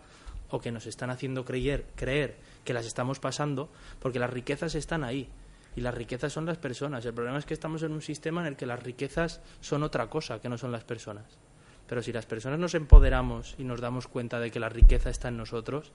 o 0.50 0.60
que 0.60 0.70
nos 0.70 0.86
están 0.86 1.10
haciendo 1.10 1.44
creer, 1.44 1.86
creer 1.96 2.36
que 2.64 2.74
las 2.74 2.86
estamos 2.86 3.18
pasando, 3.18 3.70
porque 3.98 4.18
las 4.18 4.30
riquezas 4.30 4.74
están 4.74 5.02
ahí. 5.02 5.28
Y 5.74 5.80
las 5.80 5.94
riquezas 5.94 6.32
son 6.32 6.46
las 6.46 6.58
personas. 6.58 7.04
El 7.04 7.14
problema 7.14 7.38
es 7.38 7.46
que 7.46 7.54
estamos 7.54 7.82
en 7.82 7.92
un 7.92 8.02
sistema 8.02 8.42
en 8.42 8.48
el 8.48 8.56
que 8.56 8.66
las 8.66 8.82
riquezas 8.82 9.40
son 9.60 9.82
otra 9.82 10.08
cosa 10.08 10.40
que 10.40 10.48
no 10.48 10.58
son 10.58 10.70
las 10.70 10.84
personas. 10.84 11.24
Pero 11.86 12.02
si 12.02 12.12
las 12.12 12.26
personas 12.26 12.58
nos 12.58 12.74
empoderamos 12.74 13.54
y 13.58 13.64
nos 13.64 13.80
damos 13.80 14.08
cuenta 14.08 14.40
de 14.40 14.50
que 14.50 14.60
la 14.60 14.68
riqueza 14.68 15.10
está 15.10 15.28
en 15.28 15.36
nosotros, 15.36 15.92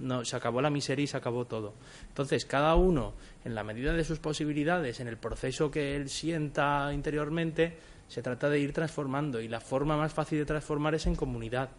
no, 0.00 0.24
se 0.24 0.36
acabó 0.36 0.60
la 0.60 0.70
miseria 0.70 1.04
y 1.04 1.06
se 1.06 1.16
acabó 1.16 1.46
todo. 1.46 1.74
Entonces, 2.08 2.44
cada 2.44 2.74
uno, 2.74 3.14
en 3.44 3.54
la 3.54 3.64
medida 3.64 3.92
de 3.92 4.04
sus 4.04 4.18
posibilidades, 4.18 5.00
en 5.00 5.08
el 5.08 5.16
proceso 5.16 5.70
que 5.70 5.96
él 5.96 6.08
sienta 6.08 6.92
interiormente, 6.92 7.76
se 8.08 8.22
trata 8.22 8.48
de 8.48 8.58
ir 8.58 8.72
transformando 8.72 9.40
y 9.40 9.48
la 9.48 9.60
forma 9.60 9.96
más 9.96 10.12
fácil 10.12 10.38
de 10.38 10.46
transformar 10.46 10.94
es 10.94 11.06
en 11.06 11.14
comunidad. 11.14 11.70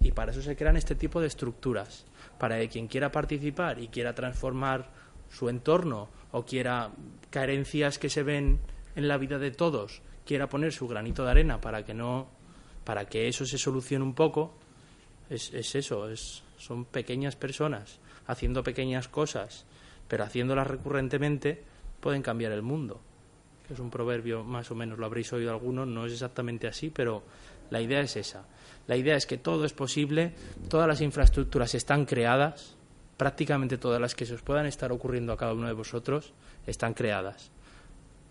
Y 0.00 0.12
para 0.12 0.32
eso 0.32 0.42
se 0.42 0.56
crean 0.56 0.76
este 0.76 0.94
tipo 0.94 1.20
de 1.20 1.26
estructuras, 1.26 2.04
para 2.38 2.58
que 2.58 2.68
quien 2.68 2.88
quiera 2.88 3.12
participar 3.12 3.78
y 3.78 3.88
quiera 3.88 4.14
transformar 4.14 4.90
su 5.30 5.48
entorno 5.48 6.08
o 6.32 6.44
quiera 6.44 6.90
carencias 7.30 7.98
que 7.98 8.10
se 8.10 8.22
ven 8.22 8.60
en 8.94 9.08
la 9.08 9.16
vida 9.16 9.38
de 9.38 9.50
todos, 9.50 10.02
quiera 10.24 10.48
poner 10.48 10.72
su 10.72 10.86
granito 10.88 11.24
de 11.24 11.30
arena 11.30 11.60
para 11.60 11.84
que 11.84 11.94
no 11.94 12.28
para 12.86 13.04
que 13.04 13.28
eso 13.28 13.44
se 13.44 13.58
solucione 13.58 14.02
un 14.02 14.14
poco, 14.14 14.54
es, 15.28 15.52
es 15.52 15.74
eso, 15.74 16.08
es 16.08 16.42
son 16.56 16.86
pequeñas 16.86 17.36
personas 17.36 18.00
haciendo 18.26 18.62
pequeñas 18.62 19.08
cosas, 19.08 19.64
pero 20.08 20.24
haciéndolas 20.24 20.66
recurrentemente, 20.66 21.62
pueden 22.00 22.22
cambiar 22.22 22.52
el 22.52 22.62
mundo. 22.62 23.00
Que 23.66 23.74
es 23.74 23.80
un 23.80 23.90
proverbio, 23.90 24.44
más 24.44 24.70
o 24.70 24.74
menos 24.74 24.98
lo 24.98 25.06
habréis 25.06 25.32
oído 25.32 25.50
algunos, 25.50 25.86
no 25.88 26.06
es 26.06 26.12
exactamente 26.12 26.68
así, 26.68 26.90
pero 26.90 27.22
la 27.70 27.80
idea 27.80 28.00
es 28.00 28.16
esa. 28.16 28.46
La 28.86 28.96
idea 28.96 29.16
es 29.16 29.26
que 29.26 29.38
todo 29.38 29.64
es 29.64 29.72
posible, 29.72 30.34
todas 30.68 30.86
las 30.86 31.00
infraestructuras 31.00 31.74
están 31.74 32.04
creadas, 32.04 32.76
prácticamente 33.16 33.78
todas 33.78 34.00
las 34.00 34.14
que 34.14 34.26
se 34.26 34.34
os 34.34 34.42
puedan 34.42 34.66
estar 34.66 34.92
ocurriendo 34.92 35.32
a 35.32 35.36
cada 35.36 35.54
uno 35.54 35.66
de 35.66 35.72
vosotros 35.72 36.32
están 36.66 36.94
creadas. 36.94 37.50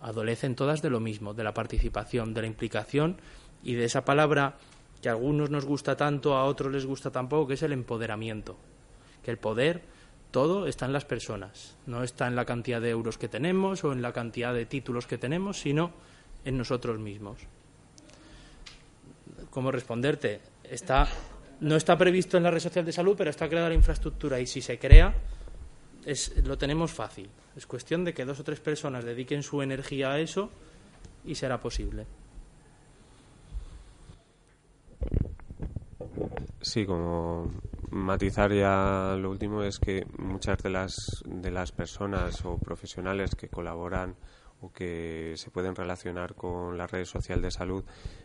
Adolecen 0.00 0.54
todas 0.54 0.82
de 0.82 0.90
lo 0.90 1.00
mismo, 1.00 1.34
de 1.34 1.44
la 1.44 1.54
participación, 1.54 2.32
de 2.32 2.42
la 2.42 2.46
implicación 2.46 3.16
y 3.62 3.74
de 3.74 3.84
esa 3.84 4.04
palabra 4.04 4.56
que 5.02 5.08
a 5.08 5.12
algunos 5.12 5.50
nos 5.50 5.64
gusta 5.64 5.96
tanto, 5.96 6.36
a 6.36 6.44
otros 6.44 6.72
les 6.72 6.86
gusta 6.86 7.10
tampoco, 7.10 7.48
que 7.48 7.54
es 7.54 7.62
el 7.62 7.72
empoderamiento. 7.72 8.56
Que 9.24 9.30
el 9.30 9.38
poder, 9.38 9.82
todo 10.30 10.66
está 10.66 10.86
en 10.86 10.92
las 10.92 11.04
personas, 11.04 11.76
no 11.86 12.02
está 12.02 12.26
en 12.26 12.36
la 12.36 12.44
cantidad 12.44 12.80
de 12.80 12.90
euros 12.90 13.18
que 13.18 13.28
tenemos 13.28 13.84
o 13.84 13.92
en 13.92 14.02
la 14.02 14.12
cantidad 14.12 14.54
de 14.54 14.66
títulos 14.66 15.06
que 15.06 15.18
tenemos, 15.18 15.60
sino 15.60 15.92
en 16.44 16.56
nosotros 16.56 16.98
mismos. 16.98 17.38
¿Cómo 19.50 19.72
responderte? 19.72 20.40
Está, 20.64 21.08
no 21.60 21.76
está 21.76 21.96
previsto 21.96 22.36
en 22.36 22.42
la 22.42 22.50
red 22.50 22.60
social 22.60 22.84
de 22.84 22.92
salud, 22.92 23.14
pero 23.16 23.30
está 23.30 23.48
creada 23.48 23.68
la 23.68 23.74
infraestructura 23.74 24.40
y 24.40 24.46
si 24.46 24.60
se 24.60 24.78
crea, 24.78 25.14
es, 26.04 26.32
lo 26.44 26.56
tenemos 26.56 26.92
fácil. 26.92 27.28
Es 27.56 27.66
cuestión 27.66 28.04
de 28.04 28.14
que 28.14 28.24
dos 28.24 28.38
o 28.40 28.44
tres 28.44 28.60
personas 28.60 29.04
dediquen 29.04 29.42
su 29.42 29.62
energía 29.62 30.12
a 30.12 30.20
eso 30.20 30.50
y 31.24 31.34
será 31.34 31.60
posible. 31.60 32.06
Sí, 36.66 36.84
como 36.84 37.48
matizar 37.90 38.52
ya 38.52 39.14
lo 39.16 39.30
último 39.30 39.62
es 39.62 39.78
que 39.78 40.04
muchas 40.18 40.60
de 40.64 40.70
las, 40.70 41.22
de 41.24 41.52
las 41.52 41.70
personas 41.70 42.44
o 42.44 42.58
profesionales 42.58 43.36
que 43.36 43.48
colaboran 43.48 44.16
o 44.60 44.72
que 44.72 45.34
se 45.36 45.52
pueden 45.52 45.76
relacionar 45.76 46.34
con 46.34 46.76
la 46.76 46.88
red 46.88 47.04
social 47.04 47.40
de 47.40 47.52
salud 47.52 47.84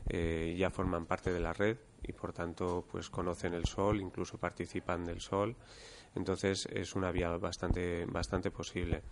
eh, 0.10 0.56
ya 0.58 0.72
forman 0.72 1.06
parte 1.06 1.32
de 1.32 1.40
la 1.40 1.54
red 1.54 1.78
y 2.02 2.14
por 2.14 2.34
tanto 2.34 2.84
pues 2.92 3.12
conocen 3.12 3.54
el 3.54 3.66
sol, 3.66 4.02
incluso 4.02 4.40
participan 4.40 5.06
del 5.06 5.22
sol. 5.22 5.56
Entonces 6.16 6.68
es 6.72 6.96
una 6.96 7.12
vía 7.12 7.30
bastante, 7.38 8.06
bastante 8.06 8.52
posible. 8.52 9.04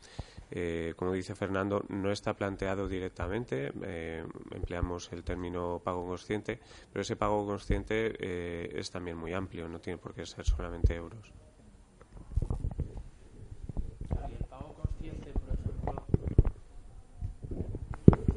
Eh, 0.52 0.94
como 0.96 1.14
dice 1.14 1.36
Fernando, 1.36 1.86
no 1.90 2.12
está 2.12 2.34
planteado 2.34 2.88
directamente, 2.88 3.72
eh, 3.84 4.26
empleamos 4.52 5.12
el 5.14 5.24
término 5.24 5.80
pago 5.84 6.08
consciente, 6.08 6.60
pero 6.92 7.02
ese 7.04 7.16
pago 7.16 7.46
consciente 7.46 8.16
eh, 8.20 8.72
es 8.76 8.90
también 8.90 9.18
muy 9.18 9.34
amplio, 9.34 9.70
no 9.70 9.80
tiene 9.80 9.98
por 9.98 10.14
qué 10.14 10.26
ser 10.26 10.46
solamente 10.46 10.96
euros. 10.96 11.34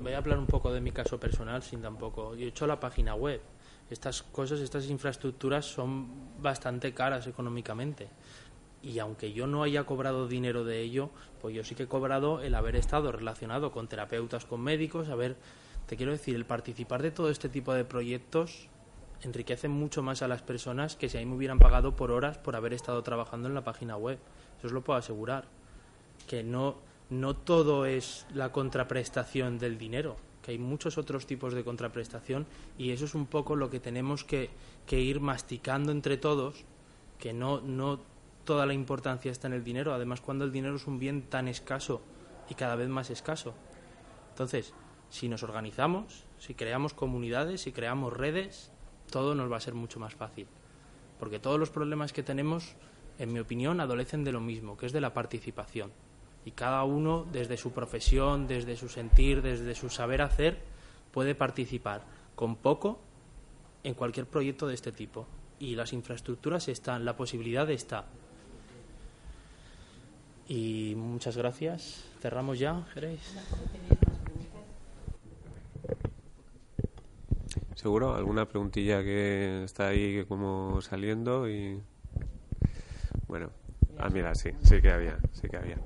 voy 0.02 0.14
a 0.14 0.18
hablar 0.18 0.38
un 0.38 0.46
poco 0.46 0.72
de 0.72 0.80
mi 0.80 0.90
caso 0.90 1.18
personal 1.18 1.62
sin 1.62 1.80
tampoco. 1.80 2.34
Yo 2.34 2.44
he 2.44 2.48
hecho 2.48 2.66
la 2.66 2.78
página 2.78 3.14
web. 3.14 3.40
Estas 3.88 4.22
cosas, 4.22 4.60
estas 4.60 4.90
infraestructuras 4.90 5.64
son 5.64 6.42
bastante 6.42 6.92
caras 6.92 7.26
económicamente 7.28 8.08
y 8.82 8.98
aunque 8.98 9.32
yo 9.32 9.46
no 9.46 9.62
haya 9.62 9.84
cobrado 9.84 10.26
dinero 10.26 10.64
de 10.64 10.80
ello, 10.80 11.10
pues 11.40 11.54
yo 11.54 11.64
sí 11.64 11.74
que 11.74 11.84
he 11.84 11.88
cobrado 11.88 12.40
el 12.42 12.54
haber 12.54 12.76
estado 12.76 13.12
relacionado 13.12 13.70
con 13.70 13.88
terapeutas, 13.88 14.44
con 14.44 14.60
médicos, 14.60 15.08
a 15.08 15.14
ver, 15.14 15.36
te 15.86 15.96
quiero 15.96 16.12
decir, 16.12 16.34
el 16.34 16.44
participar 16.44 17.02
de 17.02 17.10
todo 17.10 17.30
este 17.30 17.48
tipo 17.48 17.72
de 17.74 17.84
proyectos 17.84 18.68
enriquece 19.22 19.68
mucho 19.68 20.02
más 20.02 20.22
a 20.22 20.28
las 20.28 20.42
personas 20.42 20.96
que 20.96 21.08
si 21.08 21.18
ahí 21.18 21.26
me 21.26 21.36
hubieran 21.36 21.58
pagado 21.58 21.94
por 21.94 22.10
horas 22.10 22.38
por 22.38 22.56
haber 22.56 22.72
estado 22.72 23.02
trabajando 23.02 23.48
en 23.48 23.54
la 23.54 23.64
página 23.64 23.96
web. 23.96 24.18
Eso 24.58 24.66
os 24.66 24.72
lo 24.72 24.82
puedo 24.82 24.98
asegurar. 24.98 25.44
Que 26.26 26.42
no, 26.42 26.76
no 27.10 27.36
todo 27.36 27.86
es 27.86 28.26
la 28.34 28.52
contraprestación 28.52 29.58
del 29.58 29.78
dinero, 29.78 30.16
que 30.42 30.52
hay 30.52 30.58
muchos 30.58 30.98
otros 30.98 31.26
tipos 31.26 31.54
de 31.54 31.64
contraprestación 31.64 32.46
y 32.78 32.90
eso 32.90 33.04
es 33.04 33.14
un 33.14 33.26
poco 33.26 33.54
lo 33.54 33.70
que 33.70 33.80
tenemos 33.80 34.24
que, 34.24 34.50
que 34.86 35.00
ir 35.00 35.20
masticando 35.20 35.92
entre 35.92 36.16
todos, 36.16 36.64
que 37.18 37.32
no, 37.32 37.60
no 37.60 38.00
toda 38.44 38.66
la 38.66 38.74
importancia 38.74 39.30
está 39.30 39.46
en 39.46 39.54
el 39.54 39.64
dinero, 39.64 39.94
además 39.94 40.20
cuando 40.20 40.44
el 40.44 40.52
dinero 40.52 40.76
es 40.76 40.86
un 40.86 40.98
bien 40.98 41.22
tan 41.22 41.48
escaso 41.48 42.02
y 42.48 42.54
cada 42.54 42.76
vez 42.76 42.88
más 42.88 43.10
escaso. 43.10 43.54
Entonces, 44.30 44.74
si 45.10 45.28
nos 45.28 45.42
organizamos, 45.42 46.24
si 46.38 46.54
creamos 46.54 46.94
comunidades, 46.94 47.60
si 47.60 47.72
creamos 47.72 48.12
redes, 48.12 48.72
todo 49.10 49.34
nos 49.34 49.50
va 49.52 49.58
a 49.58 49.60
ser 49.60 49.74
mucho 49.74 50.00
más 50.00 50.14
fácil. 50.14 50.46
Porque 51.20 51.38
todos 51.38 51.60
los 51.60 51.70
problemas 51.70 52.12
que 52.12 52.22
tenemos, 52.22 52.74
en 53.18 53.32
mi 53.32 53.38
opinión, 53.38 53.80
adolecen 53.80 54.24
de 54.24 54.32
lo 54.32 54.40
mismo, 54.40 54.76
que 54.76 54.86
es 54.86 54.92
de 54.92 55.00
la 55.00 55.14
participación. 55.14 55.92
Y 56.44 56.52
cada 56.52 56.82
uno, 56.84 57.26
desde 57.30 57.56
su 57.56 57.72
profesión, 57.72 58.48
desde 58.48 58.76
su 58.76 58.88
sentir, 58.88 59.42
desde 59.42 59.74
su 59.74 59.88
saber 59.88 60.22
hacer, 60.22 60.58
puede 61.12 61.34
participar 61.34 62.04
con 62.34 62.56
poco 62.56 62.98
en 63.84 63.94
cualquier 63.94 64.26
proyecto 64.26 64.66
de 64.66 64.74
este 64.74 64.92
tipo. 64.92 65.26
Y 65.60 65.76
las 65.76 65.92
infraestructuras 65.92 66.66
están, 66.68 67.04
la 67.04 67.16
posibilidad 67.16 67.70
está. 67.70 68.06
Y 70.48 70.94
muchas 70.96 71.36
gracias. 71.36 72.04
Cerramos 72.20 72.58
ya, 72.58 72.86
¿queréis? 72.92 73.20
¿Seguro? 77.74 78.14
¿Alguna 78.14 78.46
preguntilla 78.46 79.02
que 79.02 79.64
está 79.64 79.88
ahí 79.88 80.24
como 80.26 80.80
saliendo? 80.82 81.48
y 81.48 81.82
Bueno, 83.26 83.50
ah, 83.98 84.08
mira, 84.08 84.34
sí, 84.34 84.50
sí 84.62 84.80
que 84.80 84.90
había, 84.90 85.18
sí 85.32 85.48
que 85.48 85.56
había. 85.56 85.78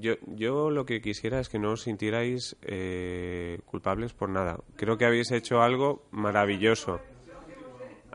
Yo, 0.00 0.14
yo 0.26 0.70
lo 0.70 0.84
que 0.84 1.00
quisiera 1.00 1.40
es 1.40 1.48
que 1.48 1.58
no 1.58 1.72
os 1.72 1.82
sintierais 1.82 2.56
eh, 2.62 3.60
culpables 3.66 4.12
por 4.12 4.30
nada. 4.30 4.58
Creo 4.76 4.96
que 4.98 5.04
habéis 5.04 5.30
hecho 5.32 5.62
algo 5.62 6.02
maravilloso 6.10 7.00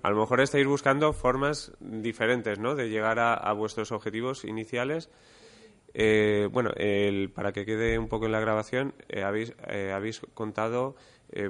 a 0.03 0.09
lo 0.09 0.17
mejor 0.17 0.41
estáis 0.41 0.67
buscando 0.67 1.13
formas 1.13 1.71
diferentes 1.79 2.59
¿no? 2.59 2.75
de 2.75 2.89
llegar 2.89 3.19
a, 3.19 3.51
vuestros 3.53 3.91
objetivos 3.91 4.43
iniciales 4.43 5.09
Eh, 5.95 6.49
bueno, 6.51 6.71
para 7.35 7.51
que 7.51 7.65
quede 7.65 7.99
un 7.99 8.07
poco 8.07 8.25
en 8.25 8.31
la 8.31 8.39
grabación, 8.39 8.95
eh, 9.09 9.21
habéis, 9.21 9.53
eh, 9.67 9.91
habéis 9.93 10.21
contado 10.33 10.95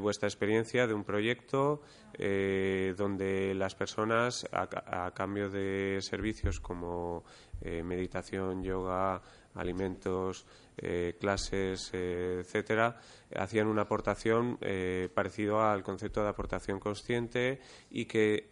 vuestra 0.02 0.28
experiencia 0.28 0.88
de 0.88 0.94
un 0.94 1.04
proyecto 1.04 1.82
donde 2.18 3.54
las 3.54 3.76
personas, 3.76 4.48
a, 4.54 5.12
cambio 5.14 5.50
de 5.50 6.00
servicios 6.02 6.62
como 6.62 7.26
meditación, 7.62 8.64
yoga, 8.64 9.22
alimentos, 9.56 10.46
eh, 10.78 11.16
clases, 11.20 11.92
eh, 11.94 12.40
etcétera, 12.40 13.00
hacían 13.36 13.68
una 13.68 13.84
aportación 13.84 14.58
eh, 14.62 15.08
parecido 15.14 15.62
al 15.62 15.84
concepto 15.84 16.24
de 16.24 16.30
aportación 16.30 16.80
consciente 16.80 17.60
y 17.92 18.06
que 18.06 18.50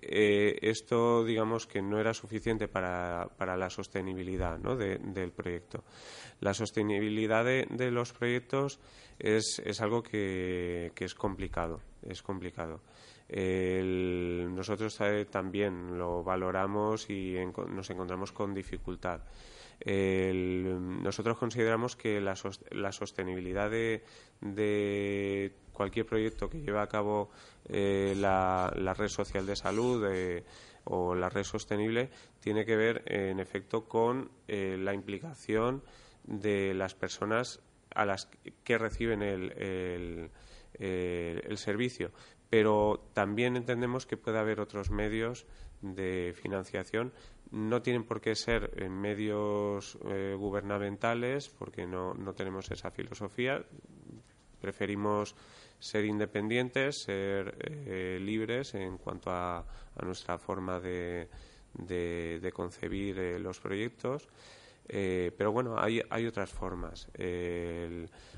esto, 0.61 1.23
digamos, 1.25 1.65
que 1.65 1.81
no 1.81 1.99
era 1.99 2.13
suficiente 2.13 2.67
para, 2.67 3.27
para 3.37 3.57
la 3.57 3.69
sostenibilidad 3.69 4.59
del 4.59 5.31
proyecto. 5.31 5.83
La 6.41 6.53
sostenibilidad 6.53 7.43
de, 7.43 7.91
los 7.91 8.13
proyectos 8.13 8.79
es, 9.17 9.59
es 9.65 9.81
algo 9.81 10.03
que, 10.03 10.91
que, 10.93 11.05
es 11.05 11.15
complicado, 11.15 11.81
es 12.07 12.21
complicado. 12.21 12.81
nosotros 13.29 14.97
también 15.31 15.97
lo 15.97 16.23
valoramos 16.23 17.09
y 17.09 17.35
nos 17.69 17.89
encontramos 17.89 18.31
con 18.31 18.53
dificultad 18.53 19.21
nosotros 19.85 21.37
consideramos 21.37 21.95
que 21.95 22.21
la, 22.21 22.35
sostenibilidad 22.91 23.71
de, 23.71 25.53
cualquier 25.73 26.05
proyecto 26.05 26.49
que 26.49 26.61
lleve 26.61 26.79
a 26.79 26.87
cabo 26.87 27.31
eh, 27.65 28.13
la, 28.17 28.71
red 28.95 29.07
social 29.07 29.45
de 29.45 29.55
salud 29.55 30.05
eh, 30.11 30.43
o 30.83 31.15
la 31.15 31.29
red 31.29 31.43
sostenible 31.43 32.09
tiene 32.39 32.65
que 32.65 32.75
ver, 32.75 33.03
en 33.07 33.39
efecto, 33.39 33.85
con 33.85 34.29
eh, 34.47 34.77
la 34.79 34.93
implicación 34.93 35.83
de 36.23 36.73
las 36.75 36.93
personas 36.93 37.61
a 37.95 38.05
las 38.05 38.29
que 38.63 38.77
reciben 38.77 39.23
el 39.23 40.29
servicio. 41.55 42.11
Pero 42.51 43.09
también 43.13 43.55
entendemos 43.55 44.05
que 44.05 44.17
puede 44.17 44.37
haber 44.37 44.59
otros 44.59 44.91
medios 44.91 45.47
de 45.81 46.35
financiación 46.39 47.11
no 47.51 47.81
tienen 47.81 48.05
por 48.05 48.21
qué 48.21 48.33
ser 48.35 48.71
en 48.77 48.93
medios 48.93 49.97
eh, 50.05 50.35
gubernamentales 50.37 51.49
porque 51.49 51.85
no, 51.85 52.13
no, 52.13 52.33
tenemos 52.33 52.71
esa 52.71 52.91
filosofía. 52.91 53.63
Preferimos 54.61 55.35
ser 55.77 56.05
independientes, 56.05 57.03
ser 57.03 57.57
eh, 57.59 58.19
libres 58.21 58.73
en 58.75 58.97
cuanto 58.97 59.31
a, 59.31 59.65
nuestra 60.01 60.37
forma 60.37 60.79
de, 60.79 61.27
de, 61.73 62.51
concebir 62.53 63.19
eh, 63.19 63.39
los 63.39 63.59
proyectos. 63.59 64.29
Pero 64.91 65.51
bueno, 65.53 65.75
hay, 65.79 66.01
hay 66.09 66.27
otras 66.27 66.49
formas. 66.49 67.07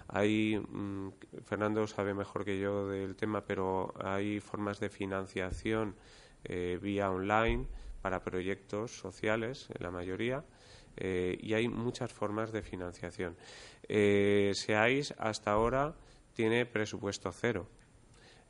hay, 0.08 0.58
mm, 0.58 1.10
Fernando 1.44 1.88
sabe 1.88 2.14
mejor 2.14 2.46
que 2.46 2.60
yo 2.60 2.88
del 2.88 3.16
tema, 3.16 3.44
pero 3.46 3.94
hay 4.00 4.40
formas 4.40 4.80
de 4.80 4.90
financiación 4.90 5.96
vía 6.82 7.10
online 7.10 7.66
para 8.04 8.24
proyectos 8.24 8.92
sociales, 8.92 9.70
la 9.80 9.90
mayoría, 9.90 10.44
eh, 10.98 11.38
y 11.42 11.54
hay 11.54 11.68
muchas 11.68 12.12
formas 12.12 12.52
de 12.52 12.62
financiación. 12.62 13.36
Eh, 13.88 14.52
SEAIS 14.54 15.14
hasta 15.18 15.52
ahora 15.52 15.96
tiene 16.34 16.66
presupuesto 16.66 17.32
cero. 17.32 17.68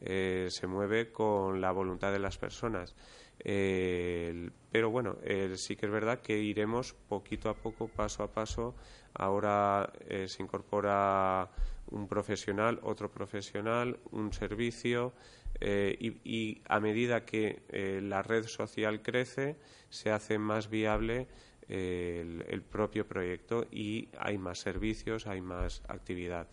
Eh, 0.01 0.47
se 0.49 0.67
mueve 0.67 1.11
con 1.11 1.61
la 1.61 1.71
voluntad 1.71 2.11
de 2.11 2.19
las 2.19 2.37
personas. 2.37 2.95
Pero 3.43 4.89
bueno, 4.89 5.17
sí 5.55 5.75
que 5.75 5.85
es 5.85 5.91
verdad 5.91 6.21
que 6.21 6.39
iremos 6.39 6.93
poquito 6.93 7.49
a 7.49 7.55
poco, 7.55 7.87
paso 7.87 8.23
a 8.23 8.31
paso. 8.31 8.75
Ahora 9.13 9.91
se 10.27 10.41
incorpora 10.41 11.49
un 11.87 12.07
profesional, 12.07 12.79
otro 12.83 13.11
profesional, 13.11 13.99
un 14.11 14.33
servicio. 14.33 15.13
Eh, 15.59 15.95
y, 16.23 16.61
a 16.67 16.79
medida 16.79 17.25
que 17.25 17.63
eh, 17.69 18.01
la 18.01 18.21
red 18.21 18.45
social 18.47 19.01
crece, 19.01 19.57
se 19.89 20.09
hace 20.11 20.37
más 20.39 20.69
viable 20.69 21.27
eh, 21.69 22.43
el, 22.49 22.61
propio 22.63 23.07
proyecto 23.07 23.67
y 23.71 24.09
hay 24.17 24.37
más 24.37 24.59
servicios, 24.59 25.27
hay 25.27 25.41
más 25.41 25.83
actividad. 25.87 26.47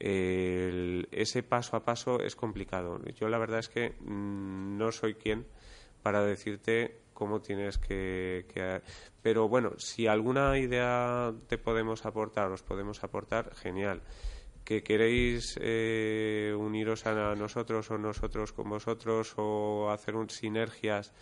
ese 0.00 1.42
paso 1.42 1.76
a 1.76 1.84
paso 1.84 2.20
es 2.22 2.34
complicado. 2.34 3.00
Yo 3.14 3.28
la 3.28 3.38
verdad 3.38 3.58
es 3.58 3.68
que 3.68 3.90
mm, 4.00 4.78
no 4.78 4.90
soy 4.92 5.14
quien 5.14 5.44
para 6.02 6.22
decirte 6.22 7.00
cómo 7.12 7.40
tienes 7.40 7.78
que, 7.78 8.46
Pero 9.22 9.48
bueno, 9.48 9.72
si 9.78 10.06
alguna 10.06 10.58
idea 10.58 11.34
te 11.48 11.58
podemos 11.58 12.06
aportar, 12.06 12.50
os 12.50 12.62
podemos 12.62 13.04
aportar, 13.04 13.54
genial 13.54 14.02
que 14.64 14.84
queréis 14.84 15.58
eh, 15.60 16.54
uniros 16.56 17.04
a 17.06 17.34
nosotros 17.34 17.90
o 17.90 17.98
nosotros 17.98 18.52
con 18.52 18.70
vosotros 18.70 19.34
o 19.36 19.90
hacer 19.90 20.14
un, 20.14 20.30
sinergias, 20.30 21.12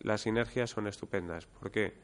las 0.00 0.22
sinergias 0.22 0.70
son 0.70 0.88
estupendas. 0.88 1.46
¿Por 1.46 1.70
qué? 1.70 1.94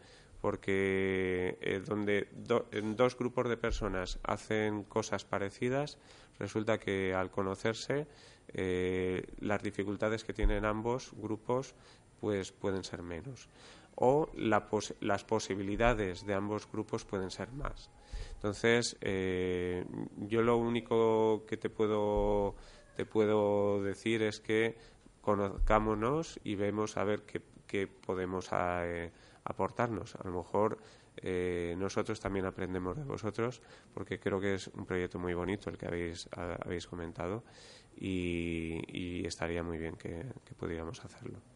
Porque 0.41 1.59
eh, 1.61 1.83
donde 1.85 2.29
dos 2.33 3.19
grupos 3.19 3.49
de 3.49 3.57
personas 3.57 4.21
hacen 4.23 4.85
cosas 4.85 5.25
parecidas, 5.25 5.99
resulta 6.39 6.79
que 6.79 7.13
al 7.13 7.31
conocerse 7.31 8.07
eh, 8.49 9.27
las 9.41 9.63
dificultades 9.63 10.23
que 10.23 10.33
tienen 10.33 10.65
ambos 10.65 11.13
grupos 11.17 11.75
pues 12.25 12.53
pueden 12.53 12.85
ser 12.85 13.03
menos 13.03 13.51
o 13.97 14.31
las 14.35 15.25
posibilidades 15.25 16.25
de 16.25 16.33
ambos 16.33 16.67
grupos 16.73 17.05
pueden 17.05 17.31
ser 17.31 17.53
más. 17.53 17.91
Entonces, 18.33 18.97
eh, 19.03 19.85
yo 20.17 20.41
lo 20.41 20.57
único 20.57 21.45
que 21.47 21.59
te 21.59 21.69
puedo, 21.69 22.55
te 22.97 23.05
puedo 23.05 23.83
decir 23.83 24.23
es 24.23 24.41
que 24.41 24.75
conozcámonos 25.21 26.41
y 26.45 26.55
vemos 26.55 26.97
a 26.97 27.05
ver 27.05 27.25
qué, 27.27 27.87
podemos 27.87 28.49
eh, 28.53 29.13
aportarnos. 29.45 30.17
A 30.17 30.27
lo 30.27 30.39
mejor 30.39 30.79
eh, 31.19 31.75
nosotros 31.77 32.19
también 32.21 32.47
aprendemos 32.47 32.97
de 32.97 33.05
vosotros 33.05 33.61
porque 33.93 34.19
creo 34.19 34.41
que 34.41 34.55
es 34.55 34.69
un 34.69 34.87
proyecto 34.87 35.19
muy 35.19 35.35
bonito 35.35 35.69
el 35.69 35.77
que 35.77 35.87
habéis, 35.87 36.27
habéis 36.33 36.87
comentado 36.87 37.45
y, 37.97 39.27
estaría 39.27 39.63
muy 39.63 39.79
bien 39.79 39.97
que, 39.97 40.25
pudiéramos 40.57 41.05
hacerlo. 41.05 41.54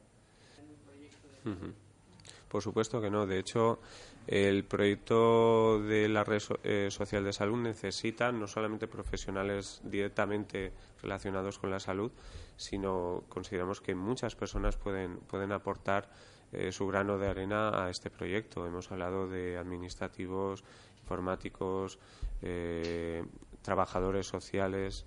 Por 2.49 2.63
supuesto 2.63 3.01
que 3.01 3.11
no. 3.11 3.27
De 3.27 3.39
hecho, 3.39 3.79
el 4.27 4.65
proyecto 4.65 5.81
de 5.83 6.09
la 6.09 6.25
red 6.25 6.43
eh, 6.63 6.89
social 6.91 7.25
de 7.25 7.33
salud 7.33 7.59
necesita 7.59 8.33
no 8.33 8.47
solamente 8.47 8.87
profesionales 8.87 9.81
directamente 9.85 10.73
relacionados 11.03 11.59
con 11.59 11.71
la 11.71 11.81
salud, 11.81 12.11
sino 12.57 13.25
consideramos 13.29 13.81
que 13.81 13.95
muchas 13.95 14.35
personas 14.35 14.77
pueden, 14.77 15.19
pueden 15.19 15.53
aportar 15.53 16.11
eh, 16.53 16.73
su 16.73 16.87
grano 16.87 17.19
de 17.19 17.29
arena 17.29 17.85
a 17.85 17.91
este 17.91 18.11
proyecto. 18.11 18.67
Hemos 18.67 18.91
hablado 18.91 19.29
de 19.29 19.59
administrativos, 19.59 20.65
informáticos, 21.01 21.99
eh, 22.43 23.25
trabajadores 23.63 24.27
sociales, 24.27 25.07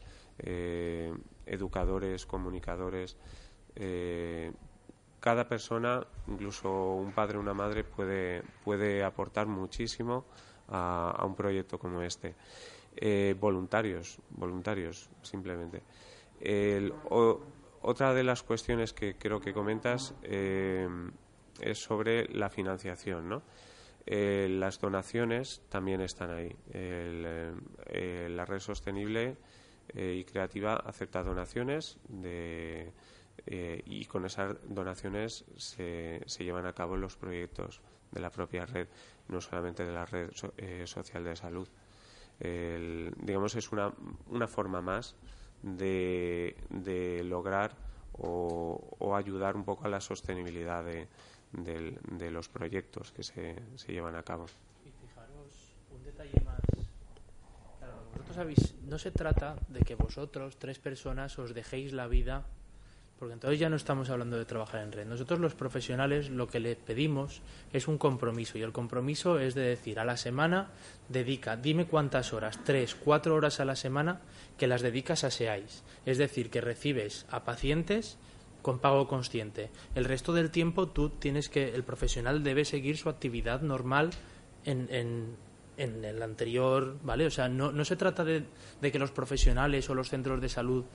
educadores, 1.45 2.25
comunicadores 2.25 3.15
cada 5.21 5.47
persona, 5.47 6.05
incluso 6.27 6.95
un 6.95 7.13
padre 7.13 7.37
o 7.37 7.41
una 7.41 7.53
madre, 7.53 7.83
puede, 7.83 8.41
puede 8.65 9.03
aportar 9.03 9.45
muchísimo 9.45 10.25
a, 10.67 11.23
un 11.23 11.35
proyecto 11.35 11.77
como 11.77 12.01
este. 12.01 12.35
Eh, 12.95 13.35
voluntarios, 13.39 14.17
voluntarios, 14.31 15.09
simplemente. 15.21 15.83
otra 17.81 18.13
de 18.13 18.23
las 18.23 18.41
cuestiones 18.41 18.93
que 18.93 19.15
creo 19.15 19.39
que 19.39 19.53
comentas 19.53 20.15
eh, 20.23 20.89
es 21.61 21.77
sobre 21.77 22.27
la 22.33 22.49
financiación, 22.49 23.29
¿no? 23.29 23.43
Eh, 24.07 24.47
las 24.49 24.79
donaciones 24.79 25.61
también 25.69 26.01
están 26.01 26.31
ahí. 26.31 26.55
la 26.73 28.45
red 28.45 28.59
sostenible 28.59 29.37
y 29.93 30.23
creativa 30.23 30.77
acepta 30.77 31.21
donaciones 31.21 31.99
de 32.07 32.91
eh, 33.45 33.81
y 33.85 34.05
con 34.05 34.25
esas 34.25 34.55
donaciones 34.67 35.45
se, 35.57 36.21
se, 36.25 36.43
llevan 36.43 36.65
a 36.65 36.73
cabo 36.73 36.95
los 36.95 37.15
proyectos 37.15 37.81
de 38.11 38.21
la 38.21 38.29
propia 38.29 38.65
red, 38.65 38.87
no 39.29 39.41
solamente 39.41 39.83
de 39.83 39.91
la 39.91 40.05
red 40.05 40.29
eh, 40.57 40.83
social 40.85 41.23
de 41.23 41.35
salud. 41.35 41.67
digamos, 42.39 43.55
es 43.55 43.71
una, 43.71 43.93
una 44.27 44.47
forma 44.47 44.81
más 44.81 45.15
de, 45.63 46.55
de 46.69 47.23
lograr 47.23 47.75
o, 48.13 49.15
ayudar 49.15 49.55
un 49.55 49.63
poco 49.63 49.85
a 49.85 49.89
la 49.89 50.01
sostenibilidad 50.01 50.83
de, 50.83 51.07
de, 51.51 52.31
los 52.31 52.49
proyectos 52.49 53.11
que 53.11 53.23
se, 53.23 53.55
se, 53.75 53.91
llevan 53.91 54.15
a 54.15 54.23
cabo. 54.23 54.45
Y 54.85 54.91
fijaros, 54.91 55.75
un 55.91 56.03
detalle 56.03 56.39
más. 56.45 56.61
vosotros 58.17 58.75
no 58.83 58.97
se 58.97 59.11
trata 59.11 59.55
de 59.69 59.81
que 59.81 59.95
vosotros, 59.95 60.57
tres 60.57 60.79
personas, 60.79 61.37
os 61.39 61.53
dejéis 61.53 61.93
la 61.93 62.07
vida 62.07 62.45
porque 63.21 63.35
entonces 63.35 63.59
ya 63.59 63.69
no 63.69 63.75
estamos 63.75 64.09
hablando 64.09 64.35
de 64.35 64.45
trabajar 64.45 64.81
en 64.81 64.91
red. 64.91 65.05
Nosotros 65.05 65.39
los 65.39 65.53
profesionales 65.53 66.31
lo 66.31 66.47
que 66.47 66.59
les 66.59 66.75
pedimos 66.75 67.43
es 67.71 67.87
un 67.87 67.99
compromiso 67.99 68.57
y 68.57 68.63
el 68.63 68.71
compromiso 68.71 69.37
es 69.37 69.53
de 69.53 69.61
decir 69.61 69.99
a 69.99 70.05
la 70.05 70.17
semana 70.17 70.71
dedica, 71.07 71.55
dime 71.55 71.85
cuántas 71.85 72.33
horas, 72.33 72.59
tres, 72.63 72.95
cuatro 72.95 73.35
horas 73.35 73.59
a 73.59 73.65
la 73.65 73.75
semana 73.75 74.21
que 74.57 74.65
las 74.65 74.81
dedicas 74.81 75.23
a 75.23 75.29
SEAIS. 75.29 75.83
Es 76.07 76.17
decir, 76.17 76.49
que 76.49 76.61
recibes 76.61 77.27
a 77.29 77.43
pacientes 77.43 78.17
con 78.63 78.79
pago 78.79 79.07
consciente. 79.07 79.69
El 79.93 80.05
resto 80.05 80.33
del 80.33 80.49
tiempo 80.49 80.87
tú 80.87 81.09
tienes 81.09 81.47
que, 81.47 81.75
el 81.75 81.83
profesional 81.83 82.41
debe 82.43 82.65
seguir 82.65 82.97
su 82.97 83.07
actividad 83.07 83.61
normal 83.61 84.09
en, 84.65 84.87
en, 84.89 85.35
en 85.77 86.03
el 86.03 86.23
anterior, 86.23 86.97
¿vale? 87.03 87.27
O 87.27 87.31
sea, 87.31 87.49
no, 87.49 87.71
no 87.71 87.85
se 87.85 87.97
trata 87.97 88.23
de, 88.23 88.45
de 88.81 88.91
que 88.91 88.97
los 88.97 89.11
profesionales 89.11 89.87
o 89.91 89.93
los 89.93 90.09
centros 90.09 90.41
de 90.41 90.49
salud 90.49 90.85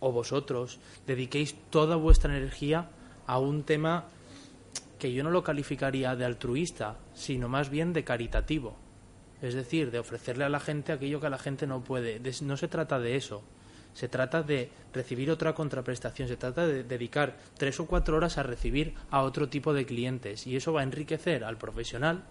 o 0.00 0.12
vosotros 0.12 0.78
dediquéis 1.06 1.54
toda 1.70 1.96
vuestra 1.96 2.36
energía 2.36 2.90
a 3.26 3.38
un 3.38 3.64
tema 3.64 4.04
que 4.98 5.12
yo 5.12 5.22
no 5.22 5.30
lo 5.30 5.42
calificaría 5.42 6.16
de 6.16 6.24
altruista, 6.24 6.96
sino 7.14 7.48
más 7.48 7.70
bien 7.70 7.92
de 7.92 8.04
caritativo. 8.04 8.76
Es 9.42 9.54
decir, 9.54 9.90
de 9.90 9.98
ofrecerle 9.98 10.44
a 10.44 10.48
la 10.48 10.60
gente 10.60 10.92
aquello 10.92 11.20
que 11.20 11.26
a 11.26 11.30
la 11.30 11.38
gente 11.38 11.66
no 11.66 11.84
puede. 11.84 12.20
No 12.42 12.56
se 12.56 12.68
trata 12.68 12.98
de 12.98 13.16
eso. 13.16 13.42
Se 13.92 14.08
trata 14.08 14.42
de 14.42 14.70
recibir 14.92 15.30
otra 15.30 15.54
contraprestación. 15.54 16.28
Se 16.28 16.36
trata 16.36 16.66
de 16.66 16.84
dedicar 16.84 17.36
tres 17.56 17.78
o 17.80 17.86
cuatro 17.86 18.16
horas 18.16 18.38
a 18.38 18.42
recibir 18.42 18.94
a 19.10 19.22
otro 19.22 19.48
tipo 19.48 19.74
de 19.74 19.86
clientes. 19.86 20.46
Y 20.46 20.56
eso 20.56 20.72
va 20.72 20.80
a 20.80 20.84
enriquecer 20.84 21.44
al 21.44 21.58
profesional 21.58 22.24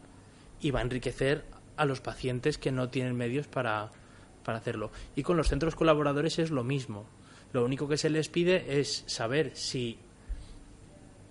y 0.59 0.71
va 0.71 0.79
a 0.79 0.83
enriquecer 0.83 1.45
a 1.77 1.85
los 1.85 2.01
pacientes 2.01 2.57
que 2.57 2.71
no 2.71 2.89
tienen 2.89 3.15
medios 3.15 3.47
para, 3.47 3.91
para 4.43 4.57
hacerlo. 4.57 4.91
Y 5.15 5.23
con 5.23 5.37
los 5.37 5.49
centros 5.49 5.75
colaboradores 5.75 6.39
es 6.39 6.49
lo 6.49 6.63
mismo. 6.63 7.05
Lo 7.53 7.63
único 7.63 7.87
que 7.87 7.97
se 7.97 8.09
les 8.09 8.27
pide 8.29 8.79
es 8.79 9.03
saber 9.07 9.55
si 9.55 9.97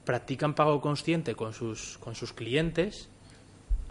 practican 0.04 0.54
pago 0.54 0.80
consciente 0.80 1.34
con 1.34 1.52
sus, 1.52 1.98
con 1.98 2.14
sus 2.14 2.32
clientes 2.32 3.08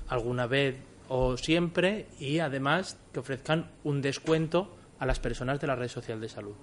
alguna 0.07 0.47
vez 0.47 0.77
o 1.09 1.37
siempre 1.37 2.07
y 2.19 2.39
además 2.39 2.97
que 3.11 3.19
ofrezcan 3.19 3.69
un 3.83 4.01
descuento 4.01 4.75
a 4.99 5.05
las 5.05 5.19
personas 5.19 5.59
de 5.59 5.67
la 5.67 5.75
red 5.75 5.87
social 5.87 6.19
de 6.21 6.29
salud. 6.29 6.55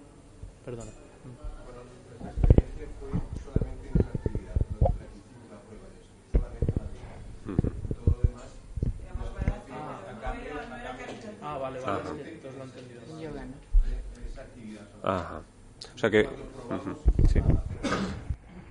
Perdona. 0.64 0.90
Ah, 11.42 11.58
vale, 11.58 11.80
vale, 11.80 12.00
entonces 12.32 12.54
lo 12.56 12.64
he 12.64 12.66
entendido. 12.66 13.00
Ajá. 15.02 15.42
O 15.94 15.98
sea 15.98 16.10
que. 16.10 16.28
sí. 17.28 17.40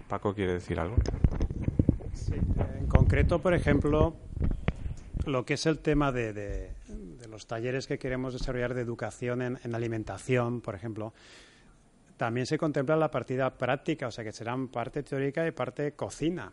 Paco 0.08 0.34
quiere 0.34 0.54
decir 0.54 0.80
algo. 0.80 0.96
Sí, 2.14 2.34
en 2.34 2.88
concreto, 2.88 3.40
por 3.40 3.54
ejemplo, 3.54 4.16
lo 5.26 5.46
que 5.46 5.54
es 5.54 5.66
el 5.66 5.80
tema 5.80 6.12
de, 6.12 6.72
los 7.30 7.46
talleres 7.46 7.86
que 7.86 8.00
queremos 8.00 8.34
desarrollar 8.34 8.74
de 8.74 8.82
educación 8.82 9.42
en, 9.42 9.60
en, 9.64 9.76
alimentación, 9.76 10.62
por 10.62 10.74
ejemplo, 10.74 11.14
también 12.18 12.48
se 12.48 12.58
contempla 12.58 12.96
la 12.96 13.12
partida 13.12 13.56
práctica, 13.56 14.08
o 14.08 14.12
sea 14.12 14.24
que 14.24 14.32
serán 14.32 14.68
parte 14.70 15.04
teórica 15.04 15.46
y 15.46 15.52
parte 15.52 15.94
cocina. 15.94 16.52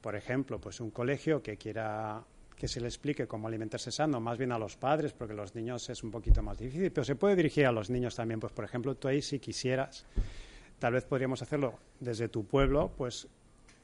Por 0.00 0.16
ejemplo, 0.16 0.60
pues 0.60 0.80
un 0.80 0.90
colegio 0.90 1.42
que 1.42 1.56
quiera 1.56 2.22
que 2.56 2.68
se 2.68 2.80
le 2.80 2.86
explique 2.86 3.26
cómo 3.26 3.48
alimentarse 3.48 3.90
sano, 3.90 4.20
más 4.20 4.38
bien 4.38 4.52
a 4.52 4.58
los 4.58 4.76
padres, 4.76 5.12
porque 5.12 5.34
los 5.34 5.54
niños 5.54 5.88
es 5.90 6.02
un 6.02 6.10
poquito 6.10 6.42
más 6.42 6.58
difícil, 6.58 6.92
pero 6.92 7.04
se 7.04 7.16
puede 7.16 7.36
dirigir 7.36 7.66
a 7.66 7.72
los 7.72 7.90
niños 7.90 8.14
también. 8.14 8.40
Pues, 8.40 8.52
por 8.52 8.64
ejemplo, 8.64 8.94
tú 8.94 9.08
ahí, 9.08 9.22
si 9.22 9.38
quisieras, 9.38 10.06
tal 10.78 10.92
vez 10.92 11.04
podríamos 11.04 11.42
hacerlo 11.42 11.74
desde 12.00 12.28
tu 12.28 12.44
pueblo, 12.44 12.92
pues 12.96 13.26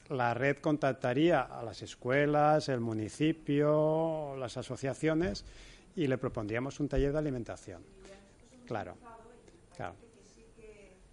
la 0.09 0.35
red 0.35 0.59
contactaría 0.59 1.41
a 1.43 1.63
las 1.63 1.83
escuelas, 1.83 2.69
el 2.69 2.81
municipio, 2.81 4.35
las 4.37 4.57
asociaciones 4.57 5.45
y 5.97 6.07
le 6.07 6.19
propondríamos 6.19 6.81
un 6.81 6.89
taller 6.89 7.13
de 7.13 7.19
alimentación. 7.19 7.83
Claro, 8.67 8.97
claro 9.77 10.10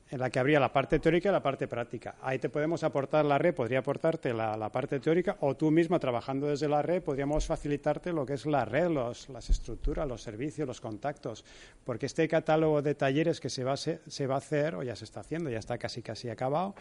en 0.10 0.20
la 0.20 0.30
que 0.30 0.39
habría 0.39 0.60
la 0.60 0.72
parte 0.72 0.99
teórica 0.99 1.30
y 1.30 1.32
la 1.32 1.43
parte 1.43 1.68
práctica. 1.68 2.16
Ahí 2.22 2.39
te 2.39 2.49
podemos 2.49 2.84
aportar 2.84 3.26
la 3.26 3.38
red, 3.38 3.53
podría 3.53 3.80
aportarte 3.80 4.34
la, 4.34 4.70
parte 4.70 4.99
teórica, 4.99 5.38
o 5.41 5.55
tú 5.55 5.70
misma 5.70 5.99
trabajando 5.99 6.47
desde 6.47 6.70
la 6.70 6.82
red 6.82 7.01
podríamos 7.01 7.45
facilitarte 7.45 8.14
lo 8.14 8.26
que 8.26 8.34
es 8.34 8.45
la 8.45 8.64
red, 8.66 8.89
los, 8.89 9.30
las 9.30 9.49
estructuras, 9.49 10.08
los 10.08 10.22
servicios, 10.22 10.68
los 10.68 10.80
contactos, 10.80 11.43
porque 11.84 12.05
este 12.05 12.28
catálogo 12.28 12.82
de 12.82 12.95
talleres 12.95 13.39
que 13.39 13.49
se 13.49 13.64
va, 13.64 13.76
se 13.76 14.28
va 14.28 14.36
a 14.36 14.38
hacer, 14.38 14.76
o 14.76 14.84
ya 14.84 14.95
se 14.95 15.05
está 15.05 15.20
haciendo, 15.20 15.49
ya 15.49 15.60
está 15.60 15.78
casi 15.78 16.01
casi 16.01 16.30
acabado, 16.30 16.76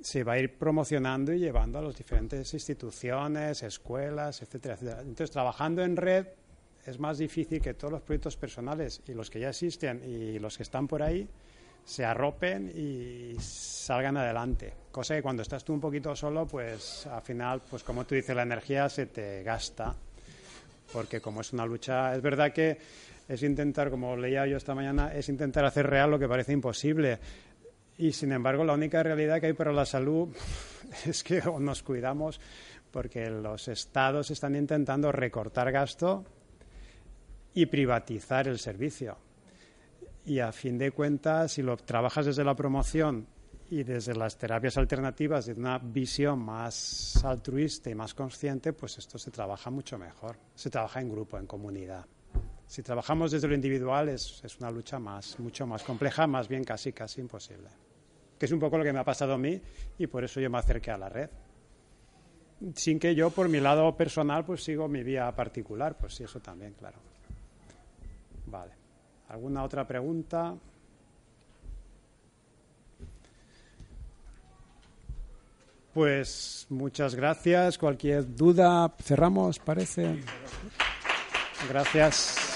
se 0.00 0.24
va 0.24 0.34
a 0.34 0.38
ir 0.38 0.58
promocionando 0.58 1.32
y 1.32 1.38
llevando 1.38 1.78
a 1.78 1.82
las 1.82 1.96
diferentes 1.96 2.52
instituciones, 2.52 3.62
escuelas, 3.62 4.42
etcétera, 4.42 4.74
etcétera. 4.74 5.00
Entonces, 5.00 5.30
trabajando 5.30 5.82
en 5.82 5.96
red 5.96 6.26
es 6.84 6.98
más 7.00 7.18
difícil 7.18 7.60
que 7.60 7.74
todos 7.74 7.92
los 7.92 8.02
proyectos 8.02 8.36
personales 8.36 9.02
y 9.08 9.14
los 9.14 9.30
que 9.30 9.40
ya 9.40 9.48
existen 9.48 10.02
y 10.04 10.38
los 10.38 10.56
que 10.56 10.62
están 10.62 10.86
por 10.86 11.02
ahí 11.02 11.28
se 11.86 12.04
arropen 12.04 12.72
y 12.74 13.36
salgan 13.40 14.16
adelante. 14.16 14.74
Cosa 14.90 15.14
que 15.14 15.22
cuando 15.22 15.42
estás 15.42 15.64
tú 15.64 15.72
un 15.72 15.80
poquito 15.80 16.16
solo, 16.16 16.44
pues 16.44 17.06
al 17.06 17.22
final, 17.22 17.62
pues 17.70 17.84
como 17.84 18.04
tú 18.04 18.16
dices, 18.16 18.34
la 18.34 18.42
energía 18.42 18.88
se 18.88 19.06
te 19.06 19.44
gasta. 19.44 19.94
Porque 20.92 21.20
como 21.20 21.42
es 21.42 21.52
una 21.52 21.64
lucha, 21.64 22.14
es 22.14 22.20
verdad 22.20 22.52
que 22.52 22.76
es 23.28 23.42
intentar, 23.44 23.88
como 23.88 24.16
leía 24.16 24.46
yo 24.46 24.56
esta 24.56 24.74
mañana, 24.74 25.14
es 25.14 25.28
intentar 25.28 25.64
hacer 25.64 25.86
real 25.86 26.10
lo 26.10 26.18
que 26.18 26.28
parece 26.28 26.52
imposible. 26.52 27.20
Y 27.98 28.12
sin 28.12 28.32
embargo, 28.32 28.64
la 28.64 28.72
única 28.72 29.02
realidad 29.04 29.40
que 29.40 29.46
hay 29.46 29.52
para 29.52 29.72
la 29.72 29.86
salud 29.86 30.28
es 31.06 31.22
que 31.22 31.40
nos 31.60 31.84
cuidamos 31.84 32.40
porque 32.90 33.30
los 33.30 33.68
estados 33.68 34.32
están 34.32 34.56
intentando 34.56 35.12
recortar 35.12 35.70
gasto 35.70 36.24
y 37.54 37.66
privatizar 37.66 38.48
el 38.48 38.58
servicio 38.58 39.18
y 40.26 40.40
a 40.40 40.50
fin 40.50 40.76
de 40.76 40.90
cuentas, 40.90 41.52
si 41.52 41.62
lo 41.62 41.76
trabajas 41.76 42.26
desde 42.26 42.44
la 42.44 42.56
promoción 42.56 43.26
y 43.70 43.84
desde 43.84 44.14
las 44.14 44.36
terapias 44.36 44.76
alternativas, 44.76 45.46
de 45.46 45.52
una 45.52 45.78
visión 45.78 46.40
más 46.40 47.24
altruista 47.24 47.90
y 47.90 47.94
más 47.94 48.12
consciente, 48.12 48.72
pues 48.72 48.98
esto 48.98 49.18
se 49.18 49.30
trabaja 49.30 49.70
mucho 49.70 49.96
mejor. 49.98 50.36
Se 50.54 50.68
trabaja 50.68 51.00
en 51.00 51.10
grupo, 51.10 51.38
en 51.38 51.46
comunidad. 51.46 52.04
Si 52.66 52.82
trabajamos 52.82 53.30
desde 53.30 53.46
lo 53.46 53.54
individual 53.54 54.08
es, 54.08 54.42
es 54.44 54.58
una 54.58 54.70
lucha 54.70 54.98
más, 54.98 55.38
mucho 55.38 55.64
más 55.66 55.84
compleja, 55.84 56.26
más 56.26 56.48
bien 56.48 56.64
casi, 56.64 56.92
casi 56.92 57.20
imposible. 57.20 57.68
Que 58.36 58.46
es 58.46 58.52
un 58.52 58.58
poco 58.58 58.78
lo 58.78 58.84
que 58.84 58.92
me 58.92 58.98
ha 58.98 59.04
pasado 59.04 59.34
a 59.34 59.38
mí 59.38 59.60
y 59.96 60.08
por 60.08 60.24
eso 60.24 60.40
yo 60.40 60.50
me 60.50 60.58
acerqué 60.58 60.90
a 60.90 60.98
la 60.98 61.08
red. 61.08 61.30
Sin 62.74 62.98
que 62.98 63.14
yo, 63.14 63.30
por 63.30 63.48
mi 63.48 63.60
lado 63.60 63.96
personal, 63.96 64.44
pues 64.44 64.64
sigo 64.64 64.88
mi 64.88 65.04
vía 65.04 65.30
particular, 65.32 65.96
pues 65.96 66.14
sí, 66.14 66.24
eso 66.24 66.40
también, 66.40 66.72
claro. 66.74 66.98
Vale. 68.46 68.75
¿Alguna 69.28 69.64
otra 69.64 69.86
pregunta? 69.86 70.54
Pues 75.92 76.66
muchas 76.68 77.14
gracias. 77.14 77.78
Cualquier 77.78 78.36
duda, 78.36 78.94
cerramos, 79.02 79.58
parece. 79.58 80.22
Gracias. 81.68 82.55